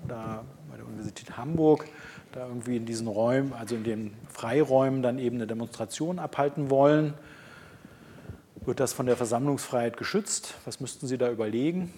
[0.07, 1.87] da bei der Universität Hamburg,
[2.31, 7.13] da irgendwie in diesen Räumen, also in den Freiräumen dann eben eine Demonstration abhalten wollen.
[8.65, 10.55] Wird das von der Versammlungsfreiheit geschützt?
[10.65, 11.93] Was müssten Sie da überlegen?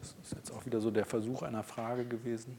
[0.00, 2.58] Das ist jetzt auch wieder so der Versuch einer Frage gewesen.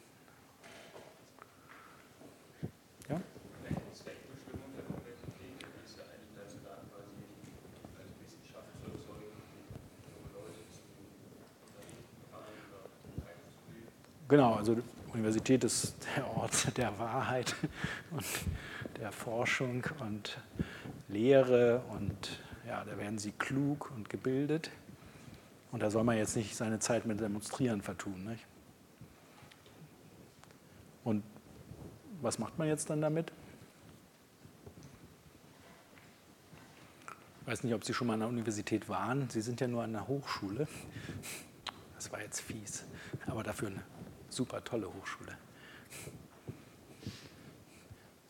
[14.30, 14.78] Genau, also
[15.12, 17.56] Universität ist der Ort der Wahrheit
[18.12, 18.26] und
[19.02, 20.40] der Forschung und
[21.08, 24.70] Lehre und ja, da werden sie klug und gebildet.
[25.72, 28.24] Und da soll man jetzt nicht seine Zeit mit Demonstrieren vertun.
[28.26, 28.46] Nicht?
[31.04, 31.24] Und
[32.22, 33.32] was macht man jetzt dann damit?
[37.42, 39.28] Ich weiß nicht, ob Sie schon mal an der Universität waren.
[39.30, 40.68] Sie sind ja nur an der Hochschule.
[41.96, 42.86] Das war jetzt fies,
[43.26, 43.84] aber dafür eine
[44.30, 45.38] super tolle Hochschule.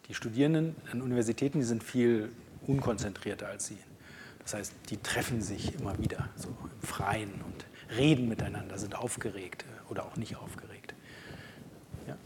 [0.08, 2.32] Die Studierenden an Universitäten, die sind viel
[2.66, 3.78] unkonzentrierter als Sie.
[4.40, 7.66] Das heißt, die treffen sich immer wieder so im Freien und
[7.96, 10.96] reden miteinander, sind aufgeregt oder auch nicht aufgeregt.
[12.08, 12.18] Ja.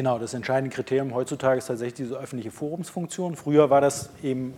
[0.00, 3.36] Genau, das entscheidende Kriterium heutzutage ist tatsächlich diese öffentliche Forumsfunktion.
[3.36, 4.54] Früher war das eben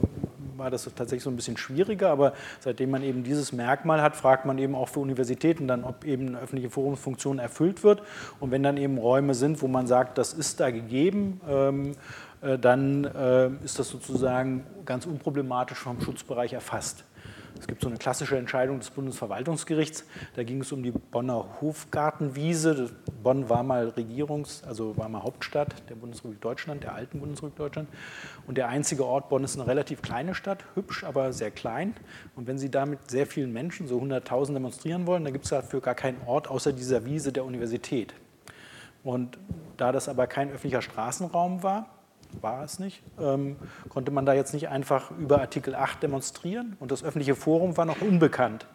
[0.56, 4.46] war das tatsächlich so ein bisschen schwieriger, aber seitdem man eben dieses Merkmal hat, fragt
[4.46, 8.04] man eben auch für Universitäten dann, ob eben eine öffentliche Forumsfunktion erfüllt wird.
[8.38, 11.96] Und wenn dann eben Räume sind, wo man sagt, das ist da gegeben, ähm,
[12.40, 17.02] äh, dann äh, ist das sozusagen ganz unproblematisch vom Schutzbereich erfasst.
[17.58, 20.04] Es gibt so eine klassische Entscheidung des Bundesverwaltungsgerichts.
[20.34, 22.90] Da ging es um die Bonner Hofgartenwiese.
[23.22, 27.88] Bonn war mal Regierungs-, also war mal Hauptstadt der Bundesrepublik Deutschland, der alten Bundesrepublik Deutschland.
[28.46, 31.94] Und der einzige Ort Bonn ist eine relativ kleine Stadt, hübsch, aber sehr klein.
[32.36, 35.50] Und wenn Sie da mit sehr vielen Menschen, so 100.000 demonstrieren wollen, dann gibt es
[35.50, 38.14] dafür gar keinen Ort außer dieser Wiese der Universität.
[39.04, 39.38] Und
[39.76, 41.86] da das aber kein öffentlicher Straßenraum war,
[42.40, 43.56] war es nicht, ähm,
[43.88, 47.84] konnte man da jetzt nicht einfach über Artikel 8 demonstrieren und das öffentliche Forum war
[47.84, 48.66] noch unbekannt.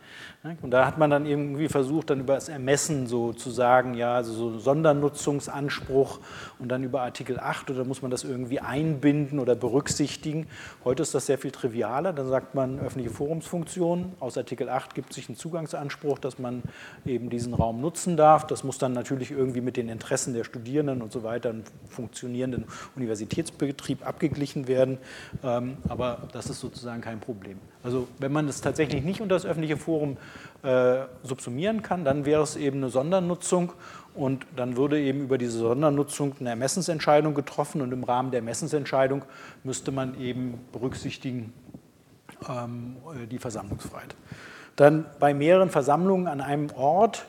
[0.61, 4.15] Und da hat man dann irgendwie versucht, dann über das Ermessen so zu sagen, ja,
[4.15, 6.19] also so Sondernutzungsanspruch
[6.59, 10.47] und dann über Artikel 8 oder muss man das irgendwie einbinden oder berücksichtigen.
[10.85, 15.11] Heute ist das sehr viel trivialer, dann sagt man öffentliche Forumsfunktion, aus Artikel 8 gibt
[15.11, 16.63] sich einen Zugangsanspruch, dass man
[17.05, 18.47] eben diesen Raum nutzen darf.
[18.47, 22.65] Das muss dann natürlich irgendwie mit den Interessen der Studierenden und so weiter, einen funktionierenden
[23.47, 24.97] Universitätsbetrieb abgeglichen werden,
[25.43, 27.59] ähm, aber das ist sozusagen kein Problem.
[27.83, 30.17] Also wenn man es tatsächlich nicht unter das öffentliche Forum
[30.63, 33.73] äh, subsumieren kann, dann wäre es eben eine Sondernutzung
[34.15, 39.23] und dann würde eben über diese Sondernutzung eine Ermessensentscheidung getroffen und im Rahmen der Ermessensentscheidung
[39.63, 41.53] müsste man eben berücksichtigen
[42.47, 42.97] ähm,
[43.31, 44.15] die Versammlungsfreiheit.
[44.75, 47.25] Dann bei mehreren Versammlungen an einem Ort,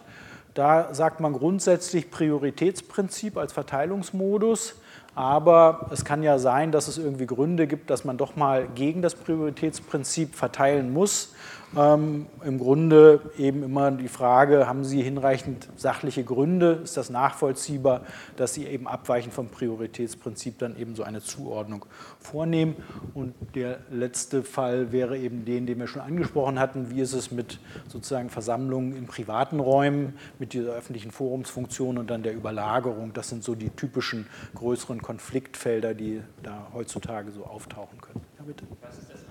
[0.54, 4.74] da sagt man grundsätzlich Prioritätsprinzip als Verteilungsmodus.
[5.18, 9.02] Aber es kann ja sein, dass es irgendwie Gründe gibt, dass man doch mal gegen
[9.02, 11.34] das Prioritätsprinzip verteilen muss.
[11.76, 16.80] Ähm, Im Grunde eben immer die Frage, haben Sie hinreichend sachliche Gründe?
[16.82, 18.02] Ist das nachvollziehbar,
[18.36, 21.84] dass Sie eben abweichend vom Prioritätsprinzip dann eben so eine Zuordnung
[22.20, 22.76] vornehmen?
[23.12, 26.90] Und der letzte Fall wäre eben den, den wir schon angesprochen hatten.
[26.90, 32.22] Wie ist es mit sozusagen Versammlungen in privaten Räumen, mit dieser öffentlichen Forumsfunktion und dann
[32.22, 33.12] der Überlagerung?
[33.12, 38.22] Das sind so die typischen größeren Konfliktfelder, die da heutzutage so auftauchen können.
[38.38, 38.64] Ja, bitte.
[38.80, 39.27] Was ist das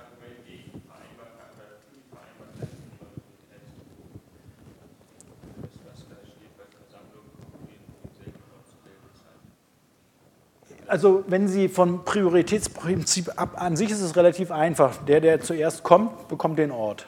[10.88, 14.98] also wenn Sie vom Prioritätsprinzip ab, an sich ist es relativ einfach.
[15.06, 17.06] Der, der zuerst kommt, bekommt den Ort.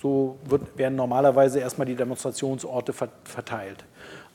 [0.00, 3.84] So wird, werden normalerweise erstmal die Demonstrationsorte verteilt.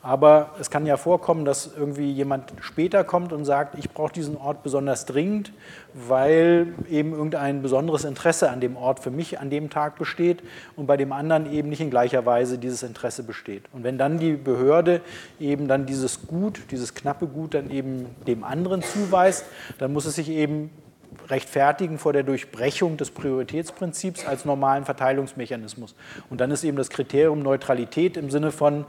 [0.07, 4.37] Aber es kann ja vorkommen, dass irgendwie jemand später kommt und sagt, ich brauche diesen
[4.37, 5.51] Ort besonders dringend,
[5.93, 10.43] weil eben irgendein besonderes Interesse an dem Ort für mich an dem Tag besteht
[10.77, 13.63] und bei dem anderen eben nicht in gleicher Weise dieses Interesse besteht.
[13.73, 15.01] Und wenn dann die Behörde
[15.41, 19.43] eben dann dieses Gut, dieses knappe Gut dann eben dem anderen zuweist,
[19.77, 20.69] dann muss es sich eben
[21.29, 25.95] rechtfertigen vor der Durchbrechung des Prioritätsprinzips als normalen Verteilungsmechanismus.
[26.29, 28.85] Und dann ist eben das Kriterium Neutralität im Sinne von,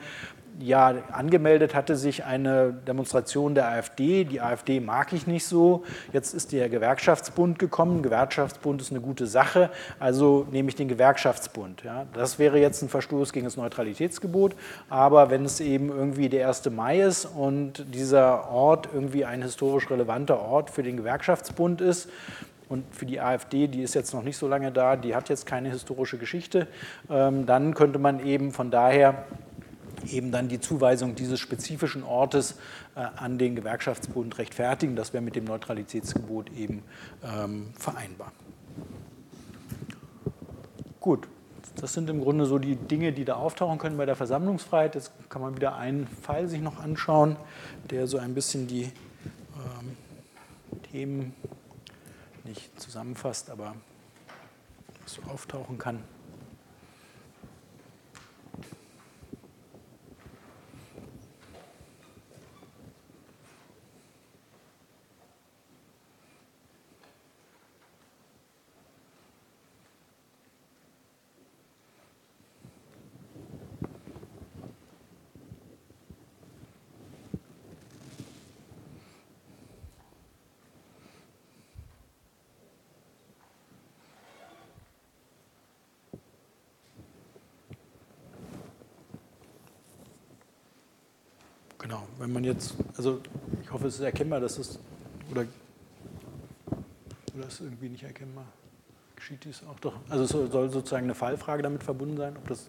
[0.61, 4.25] ja, angemeldet hatte sich eine Demonstration der AfD.
[4.25, 5.85] Die AfD mag ich nicht so.
[6.13, 8.03] Jetzt ist der Gewerkschaftsbund gekommen.
[8.03, 11.85] Gewerkschaftsbund ist eine gute Sache, also nehme ich den Gewerkschaftsbund.
[11.85, 14.57] Ja, das wäre jetzt ein Verstoß gegen das Neutralitätsgebot.
[14.89, 16.71] Aber wenn es eben irgendwie der 1.
[16.71, 22.09] Mai ist und dieser Ort irgendwie ein historisch relevanter Ort für den Gewerkschaftsbund ist,
[22.69, 25.47] und für die AfD, die ist jetzt noch nicht so lange da, die hat jetzt
[25.47, 26.67] keine historische Geschichte,
[27.11, 29.25] ähm, dann könnte man eben von daher
[30.07, 32.57] eben dann die Zuweisung dieses spezifischen Ortes
[32.95, 34.97] äh, an den Gewerkschaftsbund rechtfertigen.
[34.97, 36.83] Das wäre mit dem Neutralitätsgebot eben
[37.25, 38.33] ähm, vereinbar.
[41.01, 41.29] Gut,
[41.77, 44.95] das sind im Grunde so die Dinge, die da auftauchen können bei der Versammlungsfreiheit.
[44.95, 47.37] Jetzt kann man wieder einen Fall sich noch anschauen,
[47.91, 49.97] der so ein bisschen die ähm,
[50.91, 51.35] Themen
[52.45, 53.75] nicht zusammenfasst, aber
[55.07, 56.03] so auftauchen kann.
[91.89, 93.23] Genau, wenn man jetzt, also
[93.63, 94.79] ich hoffe, es ist erkennbar, dass es,
[95.31, 95.47] oder,
[97.35, 98.45] oder ist irgendwie nicht erkennbar?
[99.17, 99.95] Geschieht dies auch doch?
[100.11, 102.69] Also es soll sozusagen eine Fallfrage damit verbunden sein, ob das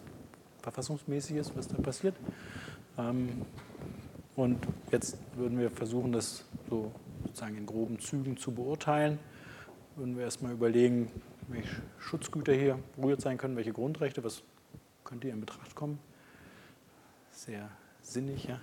[0.61, 2.15] verfassungsmäßig ist, was da passiert.
[2.97, 3.41] Ähm,
[4.37, 6.89] und jetzt würden wir versuchen, das so
[7.25, 9.19] sozusagen in groben Zügen zu beurteilen.
[9.97, 11.11] Würden wir erstmal überlegen,
[11.49, 14.43] welche Schutzgüter hier berührt sein können, welche Grundrechte, was
[15.03, 15.99] könnte hier in Betracht kommen.
[17.31, 17.69] Sehr
[18.01, 18.61] sinnig, ja.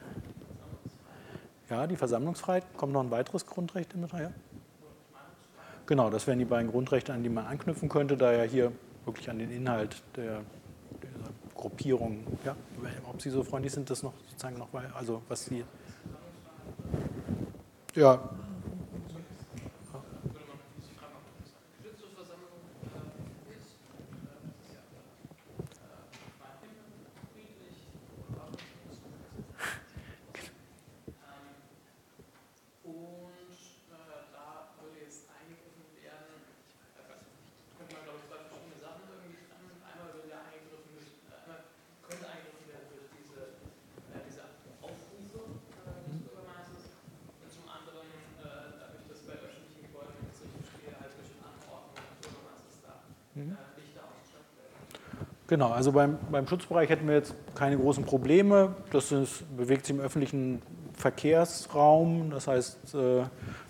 [1.68, 2.64] Ja, die Versammlungsfreiheit.
[2.76, 4.22] Kommt noch ein weiteres Grundrecht in Betracht?
[4.22, 4.30] Ja?
[5.86, 8.72] Genau, das wären die beiden Grundrechte, an die man anknüpfen könnte, da ja hier
[9.04, 10.42] wirklich an den Inhalt der,
[11.02, 11.10] der
[11.54, 12.56] Gruppierung, ja,
[13.08, 15.64] ob Sie so freundlich sind, das noch sozusagen noch, also was Sie.
[17.94, 18.28] Ja,
[55.56, 58.74] Genau, also beim, beim Schutzbereich hätten wir jetzt keine großen Probleme.
[58.90, 60.60] Das ist, bewegt sich im öffentlichen
[60.92, 62.28] Verkehrsraum.
[62.28, 63.22] Das heißt, äh,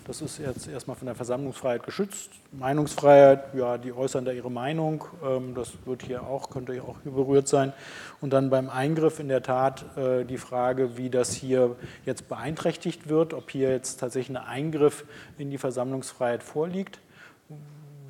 [0.05, 2.31] das ist jetzt erstmal von der Versammlungsfreiheit geschützt.
[2.51, 5.05] Meinungsfreiheit, ja, die äußern da ihre Meinung.
[5.23, 7.71] Ähm, das wird hier auch, könnte hier auch berührt sein.
[8.19, 13.07] Und dann beim Eingriff in der Tat äh, die Frage, wie das hier jetzt beeinträchtigt
[13.07, 15.05] wird, ob hier jetzt tatsächlich ein Eingriff
[15.37, 16.99] in die Versammlungsfreiheit vorliegt.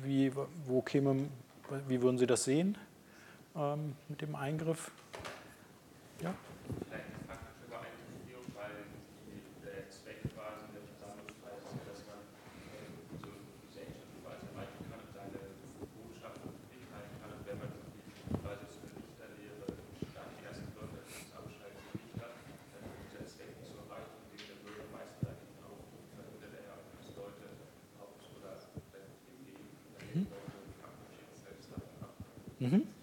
[0.02, 0.32] Wie,
[0.66, 1.28] wo käme,
[1.86, 2.76] wie würden Sie das sehen?
[3.58, 4.90] Ähm, mit dem Eingriff.
[6.22, 6.34] Ja?
[32.60, 32.97] Vielleicht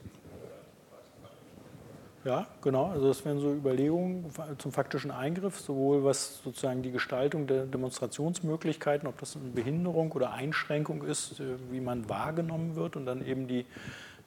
[2.26, 2.88] Ja, genau.
[2.88, 9.07] Also das wären so Überlegungen zum faktischen Eingriff, sowohl was sozusagen die Gestaltung der Demonstrationsmöglichkeiten,
[9.07, 11.39] ob das eine Behinderung oder Einschränkung ist,
[11.69, 13.68] wie man wahrgenommen wird und dann eben die,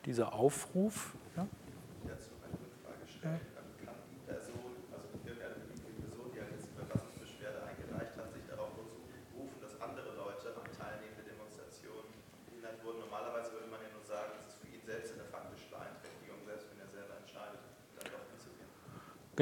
[0.06, 1.14] dieser Aufruf.
[1.36, 1.48] Ja?
[2.06, 3.40] Dazu eine Rückfrage stellen.
[3.54, 3.58] Ja.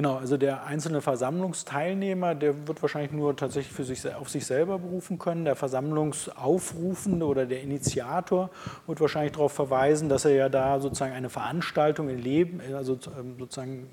[0.07, 4.78] Genau, also der einzelne Versammlungsteilnehmer, der wird wahrscheinlich nur tatsächlich für sich, auf sich selber
[4.78, 5.45] berufen können.
[5.45, 8.51] Der Versammlungsaufrufende oder der Initiator
[8.87, 13.35] wird wahrscheinlich darauf verweisen, dass er ja da sozusagen eine Veranstaltung in Leben, also ähm,
[13.37, 13.89] sozusagen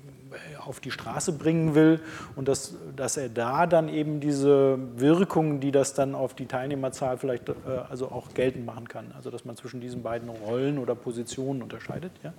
[0.64, 1.98] auf die Straße bringen will
[2.36, 7.18] und dass, dass er da dann eben diese Wirkung, die das dann auf die Teilnehmerzahl
[7.18, 7.54] vielleicht äh,
[7.90, 9.12] also auch geltend machen kann.
[9.16, 12.12] Also dass man zwischen diesen beiden Rollen oder Positionen unterscheidet.
[12.22, 12.32] Ja?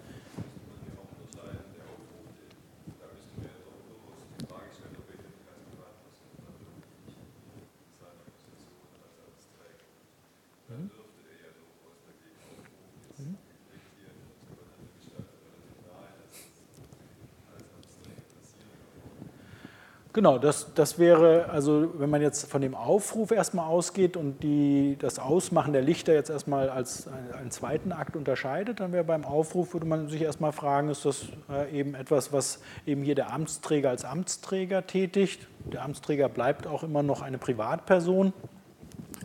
[20.16, 24.96] Genau, das, das wäre, also wenn man jetzt von dem Aufruf erstmal ausgeht und die,
[24.98, 29.74] das Ausmachen der Lichter jetzt erstmal als einen zweiten Akt unterscheidet, dann wäre beim Aufruf,
[29.74, 33.90] würde man sich erstmal fragen, ist das äh, eben etwas, was eben hier der Amtsträger
[33.90, 35.50] als Amtsträger tätigt?
[35.66, 38.32] Der Amtsträger bleibt auch immer noch eine Privatperson.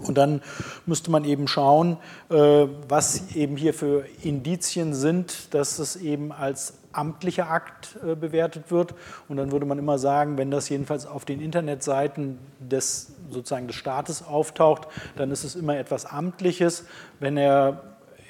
[0.03, 0.43] Und dann
[0.87, 1.99] müsste man eben schauen,
[2.31, 8.71] äh, was eben hier für Indizien sind, dass es eben als amtlicher Akt äh, bewertet
[8.71, 8.95] wird.
[9.29, 13.77] Und dann würde man immer sagen, wenn das jedenfalls auf den Internetseiten des sozusagen des
[13.77, 16.85] Staates auftaucht, dann ist es immer etwas Amtliches.
[17.21, 17.83] Wenn er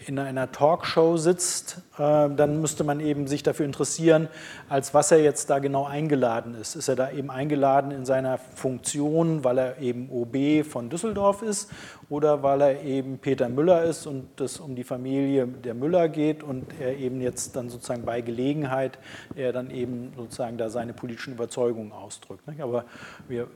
[0.06, 4.28] in einer Talkshow sitzt, dann müsste man eben sich dafür interessieren,
[4.68, 6.74] als was er jetzt da genau eingeladen ist.
[6.74, 11.70] Ist er da eben eingeladen in seiner Funktion, weil er eben OB von Düsseldorf ist
[12.08, 16.42] oder weil er eben Peter Müller ist und es um die Familie der Müller geht
[16.42, 18.98] und er eben jetzt dann sozusagen bei Gelegenheit
[19.36, 22.42] er dann eben sozusagen da seine politischen Überzeugungen ausdrückt.
[22.60, 22.84] Aber
[23.28, 23.46] wir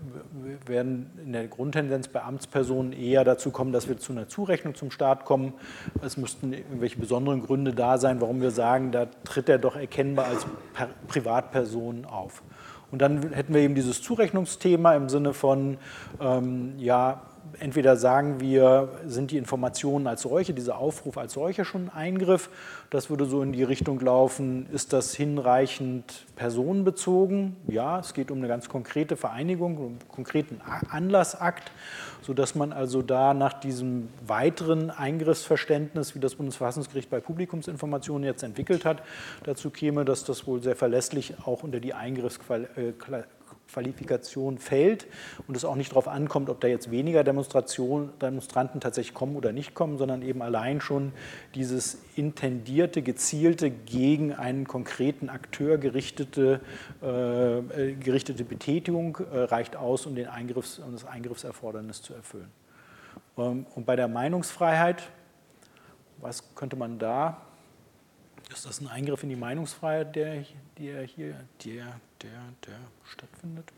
[0.66, 4.90] werden in der Grundtendenz bei Amtspersonen eher dazu kommen, dass wir zu einer Zurechnung zum
[4.90, 5.54] Staat kommen.
[6.02, 10.26] Es müssten irgendwelche besonderen Gründe da sein, warum wir sagen, da tritt er doch erkennbar
[10.26, 10.46] als
[11.08, 12.42] Privatperson auf.
[12.90, 15.78] Und dann hätten wir eben dieses Zurechnungsthema im Sinne von,
[16.20, 17.22] ähm, ja,
[17.58, 22.50] entweder sagen wir, sind die Informationen als solche, dieser Aufruf als solcher schon ein Eingriff.
[22.90, 27.56] Das würde so in die Richtung laufen, ist das hinreichend personenbezogen?
[27.66, 31.70] Ja, es geht um eine ganz konkrete Vereinigung, um einen konkreten Anlassakt,
[32.24, 38.84] sodass man also da nach diesem weiteren Eingriffsverständnis, wie das Bundesverfassungsgericht bei Publikumsinformationen jetzt entwickelt
[38.84, 39.02] hat,
[39.44, 43.24] dazu käme, dass das wohl sehr verlässlich auch unter die Eingriffsqualifikation
[43.68, 45.06] Qualifikation fällt
[45.48, 49.74] und es auch nicht darauf ankommt, ob da jetzt weniger Demonstranten tatsächlich kommen oder nicht
[49.74, 51.12] kommen, sondern eben allein schon
[51.54, 56.60] dieses intendierte, gezielte, gegen einen konkreten Akteur gerichtete,
[57.02, 62.50] äh, gerichtete Betätigung äh, reicht aus, um, den Eingriffs, um das Eingriffserfordernis zu erfüllen.
[63.36, 65.02] Ähm, und bei der Meinungsfreiheit,
[66.20, 67.40] was könnte man da
[68.52, 70.44] ist das ein Eingriff in die Meinungsfreiheit, der,
[70.78, 71.34] der hier,
[71.64, 73.72] der, der, der stattfindet?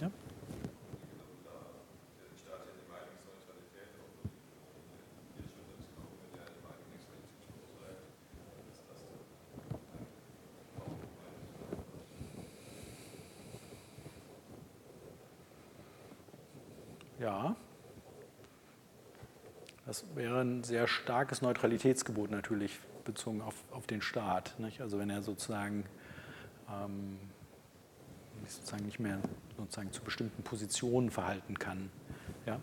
[0.00, 0.10] Ja?
[17.18, 17.56] Ja.
[19.98, 24.54] Das wäre ein sehr starkes Neutralitätsgebot natürlich bezogen auf, auf den Staat.
[24.60, 24.80] Nicht?
[24.80, 25.84] Also wenn er sozusagen,
[26.70, 27.18] ähm,
[28.46, 29.18] sozusagen nicht mehr
[29.56, 31.90] sozusagen zu bestimmten Positionen verhalten kann.
[32.46, 32.60] Ja?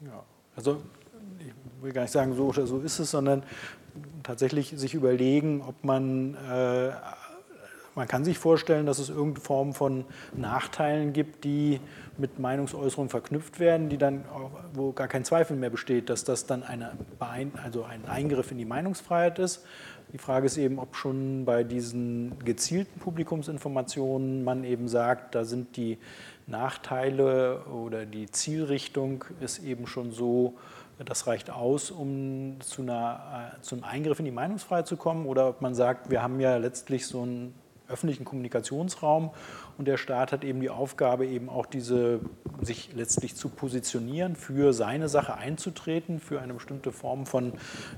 [0.00, 0.24] Ja,
[0.58, 0.82] also
[1.38, 3.44] ich will gar nicht sagen, so oder so ist es, sondern
[4.24, 6.90] tatsächlich sich überlegen, ob man, äh,
[7.98, 10.04] man kann sich vorstellen, dass es irgendeine Form von
[10.34, 11.80] Nachteilen gibt, die
[12.16, 14.24] mit Meinungsäußerungen verknüpft werden, die dann,
[14.72, 16.92] wo gar kein Zweifel mehr besteht, dass das dann eine,
[17.62, 19.66] also ein Eingriff in die Meinungsfreiheit ist.
[20.12, 25.76] Die Frage ist eben, ob schon bei diesen gezielten Publikumsinformationen man eben sagt, da sind
[25.76, 25.98] die
[26.46, 30.54] Nachteile oder die Zielrichtung ist eben schon so,
[31.04, 35.48] das reicht aus, um zu einer, äh, zum Eingriff in die Meinungsfreiheit zu kommen, oder
[35.48, 37.54] ob man sagt, wir haben ja letztlich so einen
[37.88, 39.30] öffentlichen Kommunikationsraum.
[39.76, 42.20] Und der Staat hat eben die Aufgabe, eben auch diese,
[42.60, 47.52] sich letztlich zu positionieren, für seine Sache einzutreten, für eine bestimmte Form von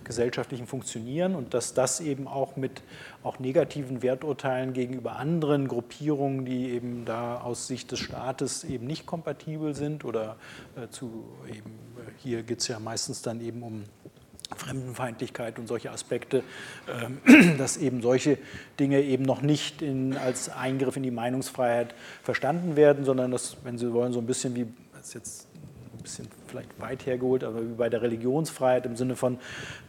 [0.05, 1.35] gesellschaftlichem Funktionieren.
[1.35, 2.83] Und dass das eben auch mit
[3.23, 9.07] auch negativen Werturteilen gegenüber anderen Gruppierungen, die eben da aus Sicht des Staates eben nicht
[9.07, 10.37] kompatibel sind oder
[10.77, 13.85] äh, zu eben, äh, hier geht es ja meistens dann eben um
[14.57, 16.43] Fremdenfeindlichkeit und solche Aspekte,
[16.89, 18.39] ähm, dass eben solche
[18.79, 23.79] Dinge eben noch nicht in, als Eingriff in die Meinungsfreiheit verstanden werden, sondern dass, wenn
[23.79, 25.49] Sie wollen, so ein bisschen wie, das ist jetzt
[25.95, 29.39] ein bisschen vielleicht weit hergeholt, aber wie bei der Religionsfreiheit im Sinne von,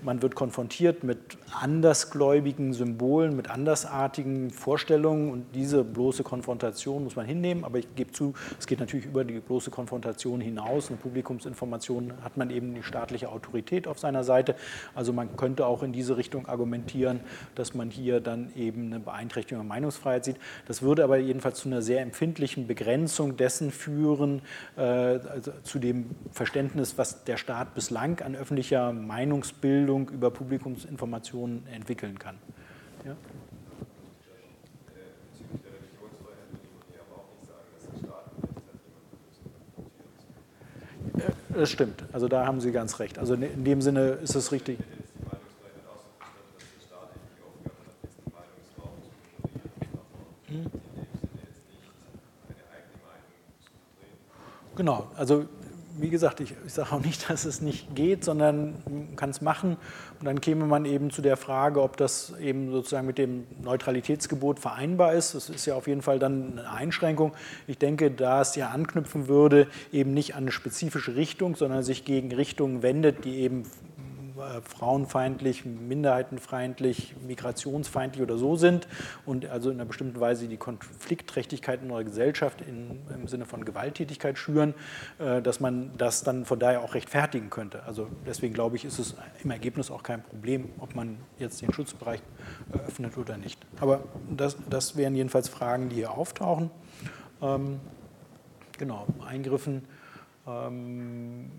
[0.01, 1.17] man wird konfrontiert mit
[1.59, 7.63] andersgläubigen Symbolen, mit andersartigen Vorstellungen und diese bloße Konfrontation muss man hinnehmen.
[7.63, 10.89] Aber ich gebe zu, es geht natürlich über die bloße Konfrontation hinaus.
[10.89, 14.55] Eine Publikumsinformation hat man eben die staatliche Autorität auf seiner Seite.
[14.95, 17.21] Also man könnte auch in diese Richtung argumentieren,
[17.55, 20.38] dass man hier dann eben eine Beeinträchtigung der Meinungsfreiheit sieht.
[20.67, 24.41] Das würde aber jedenfalls zu einer sehr empfindlichen Begrenzung dessen führen,
[24.77, 31.65] äh, also zu dem Verständnis, Verständnis, was der Staat bislang an öffentlicher Meinungsbildung über Publikumsinformationen
[31.68, 32.36] entwickeln kann.
[33.06, 33.15] Ja?
[41.56, 42.03] das stimmt.
[42.11, 43.18] Also da haben Sie ganz recht.
[43.18, 44.78] Also in dem Sinne ist es richtig.
[54.76, 55.48] Genau, also
[56.02, 59.41] wie gesagt, ich, ich sage auch nicht, dass es nicht geht, sondern man kann es
[59.41, 59.78] machen.
[60.19, 64.60] Und dann käme man eben zu der Frage, ob das eben sozusagen mit dem Neutralitätsgebot
[64.60, 65.36] vereinbar ist.
[65.36, 67.34] Das ist ja auf jeden Fall dann eine Einschränkung.
[67.68, 72.06] Ich denke, da es ja anknüpfen würde, eben nicht an eine spezifische Richtung, sondern sich
[72.06, 73.64] gegen Richtungen wendet, die eben
[74.61, 78.88] frauenfeindlich, minderheitenfeindlich, migrationsfeindlich oder so sind
[79.26, 83.64] und also in einer bestimmten Weise die Konfliktträchtigkeit in unserer Gesellschaft in, im Sinne von
[83.64, 84.73] Gewalttätigkeit schüren,
[85.19, 87.84] äh, dass man das dann von daher auch rechtfertigen könnte.
[87.84, 91.72] Also deswegen glaube ich, ist es im Ergebnis auch kein Problem, ob man jetzt den
[91.73, 92.22] Schutzbereich
[92.73, 93.60] öffnet oder nicht.
[93.80, 96.72] Aber das, das wären jedenfalls Fragen, die hier auftauchen.
[97.41, 97.80] Ähm,
[98.78, 99.84] genau, Eingriffen.
[100.48, 101.52] Ähm,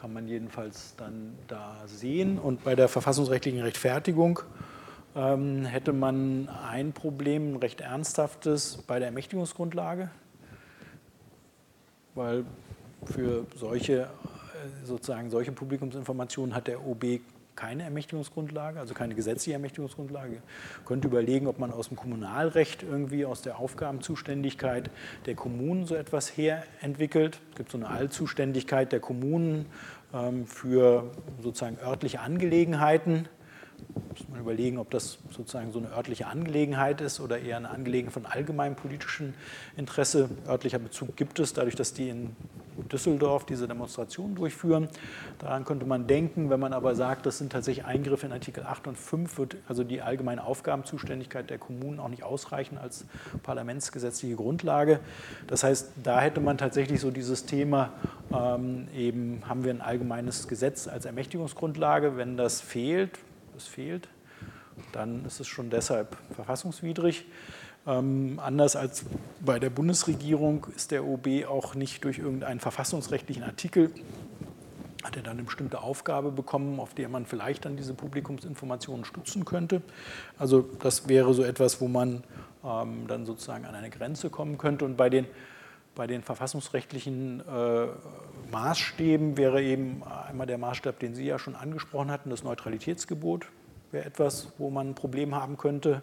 [0.00, 2.38] kann man jedenfalls dann da sehen.
[2.38, 4.40] Und bei der verfassungsrechtlichen Rechtfertigung
[5.16, 10.10] ähm, hätte man ein Problem, ein recht ernsthaftes, bei der Ermächtigungsgrundlage,
[12.14, 12.44] weil
[13.04, 14.06] für solche, äh,
[14.84, 17.20] sozusagen solche Publikumsinformationen hat der OB
[17.58, 20.42] keine Ermächtigungsgrundlage, also keine gesetzliche Ermächtigungsgrundlage.
[20.84, 24.90] Könnte überlegen, ob man aus dem Kommunalrecht irgendwie aus der Aufgabenzuständigkeit
[25.26, 27.40] der Kommunen so etwas her entwickelt.
[27.50, 29.66] Es gibt so eine Allzuständigkeit der Kommunen
[30.14, 31.10] ähm, für
[31.42, 33.28] sozusagen örtliche Angelegenheiten
[34.10, 38.12] muss man überlegen, ob das sozusagen so eine örtliche Angelegenheit ist oder eher eine Angelegenheit
[38.12, 39.34] von allgemeinem politischem
[39.76, 40.28] Interesse.
[40.46, 42.36] Örtlicher Bezug gibt es, dadurch, dass die in
[42.92, 44.88] Düsseldorf diese Demonstrationen durchführen.
[45.38, 48.86] Daran könnte man denken, wenn man aber sagt, das sind tatsächlich Eingriffe in Artikel 8
[48.88, 53.04] und 5, wird also die allgemeine Aufgabenzuständigkeit der Kommunen auch nicht ausreichen als
[53.42, 55.00] parlamentsgesetzliche Grundlage.
[55.46, 57.92] Das heißt, da hätte man tatsächlich so dieses Thema,
[58.32, 62.16] ähm, eben haben wir ein allgemeines Gesetz als Ermächtigungsgrundlage.
[62.16, 63.18] Wenn das fehlt,
[63.58, 64.08] es fehlt,
[64.92, 67.26] dann ist es schon deshalb verfassungswidrig.
[67.86, 69.04] Ähm, anders als
[69.40, 73.92] bei der Bundesregierung ist der OB auch nicht durch irgendeinen verfassungsrechtlichen Artikel,
[75.04, 79.44] hat er dann eine bestimmte Aufgabe bekommen, auf der man vielleicht dann diese Publikumsinformationen stützen
[79.44, 79.80] könnte.
[80.38, 82.24] Also das wäre so etwas, wo man
[82.64, 84.84] ähm, dann sozusagen an eine Grenze kommen könnte.
[84.84, 85.26] Und bei den,
[85.98, 87.88] bei den verfassungsrechtlichen äh,
[88.52, 93.46] Maßstäben wäre eben einmal der Maßstab, den Sie ja schon angesprochen hatten, das Neutralitätsgebot
[93.90, 96.02] wäre etwas, wo man ein Problem haben könnte.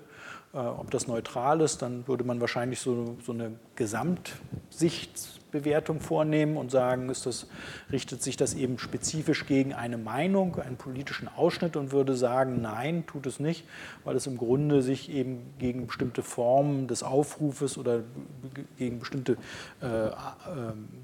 [0.53, 6.57] Äh, ob das neutral ist, dann würde man wahrscheinlich so, so eine Gesamtsicht Bewertung vornehmen
[6.57, 7.47] und sagen, ist das,
[7.91, 13.05] richtet sich das eben spezifisch gegen eine Meinung, einen politischen Ausschnitt und würde sagen, nein,
[13.07, 13.65] tut es nicht,
[14.03, 18.03] weil es im Grunde sich eben gegen bestimmte Formen des Aufrufes oder
[18.77, 19.37] gegen bestimmte,
[19.81, 20.11] äh, äh,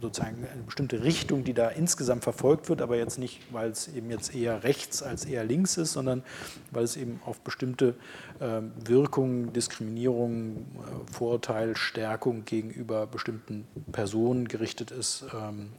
[0.01, 4.09] sozusagen eine bestimmte Richtung, die da insgesamt verfolgt wird, aber jetzt nicht, weil es eben
[4.09, 6.23] jetzt eher rechts als eher links ist, sondern
[6.71, 7.95] weil es eben auf bestimmte
[8.41, 15.25] äh, Wirkungen, Diskriminierung, äh, Vorurteil, Stärkung gegenüber bestimmten Personen gerichtet ist.
[15.33, 15.69] Ähm,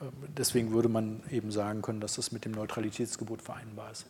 [0.00, 0.04] äh,
[0.36, 4.06] deswegen würde man eben sagen können, dass das mit dem Neutralitätsgebot vereinbar ist.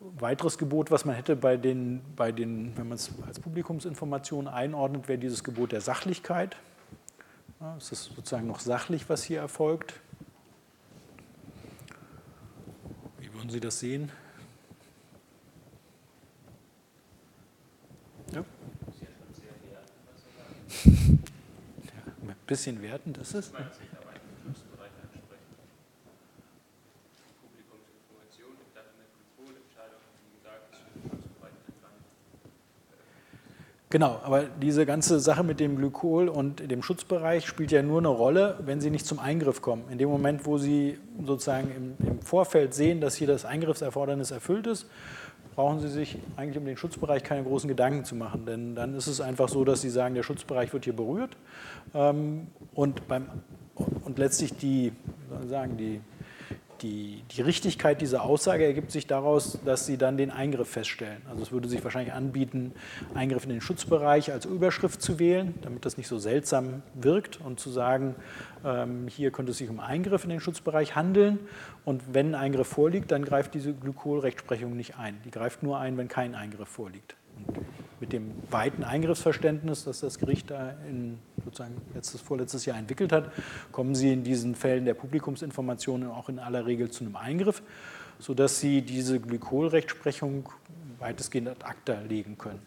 [0.00, 5.08] Weiteres Gebot, was man hätte bei den, bei den wenn man es als Publikumsinformation einordnet,
[5.08, 6.56] wäre dieses Gebot der Sachlichkeit.
[7.76, 9.94] Es ist sozusagen noch sachlich, was hier erfolgt.
[13.18, 14.12] Wie würden Sie das sehen?
[18.32, 18.44] Ja
[22.48, 23.52] bisschen wertend ist es.
[33.90, 38.08] Genau, aber diese ganze Sache mit dem Glykol und dem Schutzbereich spielt ja nur eine
[38.08, 39.84] Rolle, wenn Sie nicht zum Eingriff kommen.
[39.90, 44.66] In dem Moment, wo Sie sozusagen im, im Vorfeld sehen, dass hier das Eingriffserfordernis erfüllt
[44.66, 44.86] ist,
[45.58, 48.46] brauchen Sie sich eigentlich um den Schutzbereich keine großen Gedanken zu machen.
[48.46, 51.36] Denn dann ist es einfach so, dass Sie sagen, der Schutzbereich wird hier berührt.
[51.94, 53.26] Ähm, und, beim,
[53.74, 54.92] und letztlich die,
[55.48, 56.00] sagen, die,
[56.82, 61.22] die, die Richtigkeit dieser Aussage ergibt sich daraus, dass Sie dann den Eingriff feststellen.
[61.28, 62.72] Also es würde sich wahrscheinlich anbieten,
[63.14, 67.60] Eingriff in den Schutzbereich als Überschrift zu wählen, damit das nicht so seltsam wirkt und
[67.60, 68.14] zu sagen,
[68.64, 71.38] ähm, hier könnte es sich um Eingriff in den Schutzbereich handeln
[71.84, 75.18] und wenn ein Eingriff vorliegt, dann greift diese Glykolrechtsprechung nicht ein.
[75.24, 77.16] Die greift nur ein, wenn kein Eingriff vorliegt.
[77.36, 77.58] Und
[78.00, 83.30] mit dem weiten Eingriffsverständnis, das das Gericht da in sozusagen letztes, vorletztes Jahr entwickelt hat,
[83.72, 87.62] kommen Sie in diesen Fällen der Publikumsinformationen auch in aller Regel zu einem Eingriff,
[88.18, 90.48] sodass Sie diese Glykolrechtsprechung
[90.98, 92.60] weitestgehend ad acta legen können.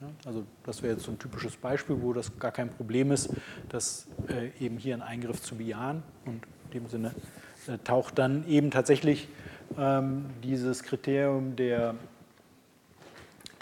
[0.00, 3.30] Ja, also das wäre jetzt so ein typisches Beispiel, wo das gar kein Problem ist,
[3.70, 6.42] dass äh, eben hier einen Eingriff zu bejahen und
[6.74, 7.14] dem Sinne
[7.66, 9.28] äh, taucht dann eben tatsächlich
[9.78, 11.94] ähm, dieses Kriterium der,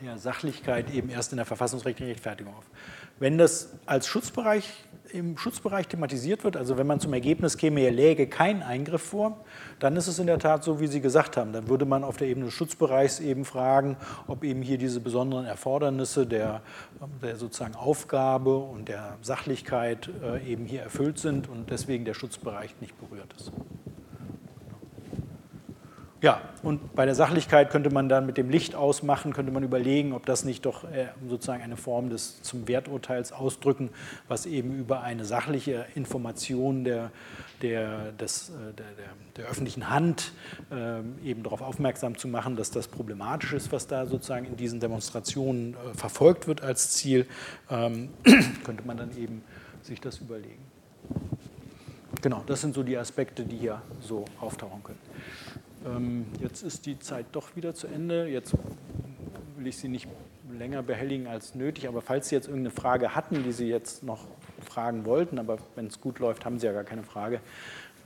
[0.01, 2.65] der Sachlichkeit eben erst in der verfassungsrechtlichen Rechtfertigung auf.
[3.19, 4.73] Wenn das als Schutzbereich
[5.15, 9.45] im Schutzbereich thematisiert wird, also wenn man zum Ergebnis käme, hier läge kein Eingriff vor,
[9.79, 11.53] dann ist es in der Tat so, wie Sie gesagt haben.
[11.53, 13.97] Dann würde man auf der Ebene des Schutzbereichs eben fragen,
[14.27, 16.63] ob eben hier diese besonderen Erfordernisse der,
[17.23, 22.75] der sozusagen Aufgabe und der Sachlichkeit äh, eben hier erfüllt sind und deswegen der Schutzbereich
[22.81, 23.53] nicht berührt ist.
[26.25, 30.15] Ja, und bei der Sachlichkeit könnte man dann mit dem Licht ausmachen, könnte man überlegen,
[30.15, 33.91] ob das nicht doch äh, sozusagen eine Form des zum Werturteils ausdrücken,
[34.27, 37.11] was eben über eine sachliche Information der,
[37.61, 38.87] der, des, äh, der,
[39.37, 40.33] der, öffentlichen Hand
[40.71, 44.81] äh, eben darauf aufmerksam zu machen, dass das problematisch ist, was da sozusagen in diesen
[44.81, 47.27] Demonstrationen äh, verfolgt wird als Ziel,
[47.69, 48.09] ähm,
[48.65, 49.45] könnte man dann eben
[49.83, 50.65] sich das überlegen.
[52.23, 54.99] Genau, das sind so die Aspekte, die hier so auftauchen können.
[55.85, 58.27] Ähm, jetzt ist die Zeit doch wieder zu Ende.
[58.27, 58.55] Jetzt
[59.57, 60.09] will ich Sie nicht
[60.51, 64.27] länger behelligen als nötig, aber falls Sie jetzt irgendeine Frage hatten, die Sie jetzt noch
[64.65, 67.41] fragen wollten, aber wenn es gut läuft, haben Sie ja gar keine Frage.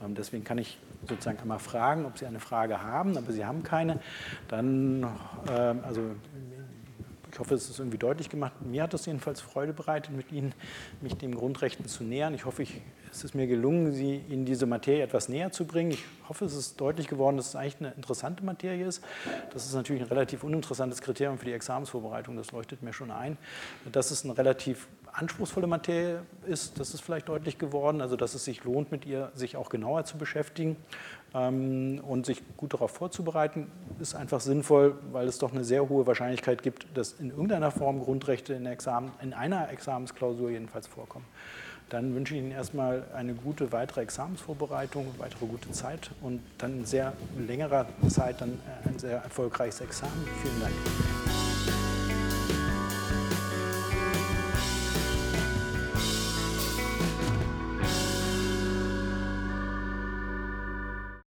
[0.03, 0.77] Ähm, deswegen kann ich
[1.07, 3.99] sozusagen einmal fragen, ob Sie eine Frage haben, aber Sie haben keine.
[4.47, 5.07] Dann,
[5.49, 6.01] ähm, also
[7.31, 8.53] ich hoffe, es ist irgendwie deutlich gemacht.
[8.61, 10.53] Mir hat es jedenfalls Freude bereitet, mit Ihnen
[11.01, 12.33] mich den Grundrechten zu nähern.
[12.33, 12.81] Ich hoffe, ich,
[13.11, 15.91] es ist mir gelungen, Sie in diese Materie etwas näher zu bringen.
[15.91, 19.03] Ich hoffe, es ist deutlich geworden, dass es eigentlich eine interessante Materie ist.
[19.53, 23.37] Das ist natürlich ein relativ uninteressantes Kriterium für die Examensvorbereitung, das leuchtet mir schon ein.
[23.91, 28.45] Dass es eine relativ anspruchsvolle Materie ist, das ist vielleicht deutlich geworden, also dass es
[28.45, 30.77] sich lohnt, mit ihr sich auch genauer zu beschäftigen
[31.33, 33.67] und sich gut darauf vorzubereiten,
[33.99, 37.99] ist einfach sinnvoll, weil es doch eine sehr hohe Wahrscheinlichkeit gibt, dass in irgendeiner Form
[37.99, 41.25] Grundrechte in, Examen, in einer Examensklausur jedenfalls vorkommen.
[41.89, 46.85] Dann wünsche ich Ihnen erstmal eine gute weitere Examensvorbereitung, weitere gute Zeit und dann in
[46.85, 50.27] sehr längerer Zeit dann ein sehr erfolgreiches Examen.
[50.41, 51.48] Vielen Dank.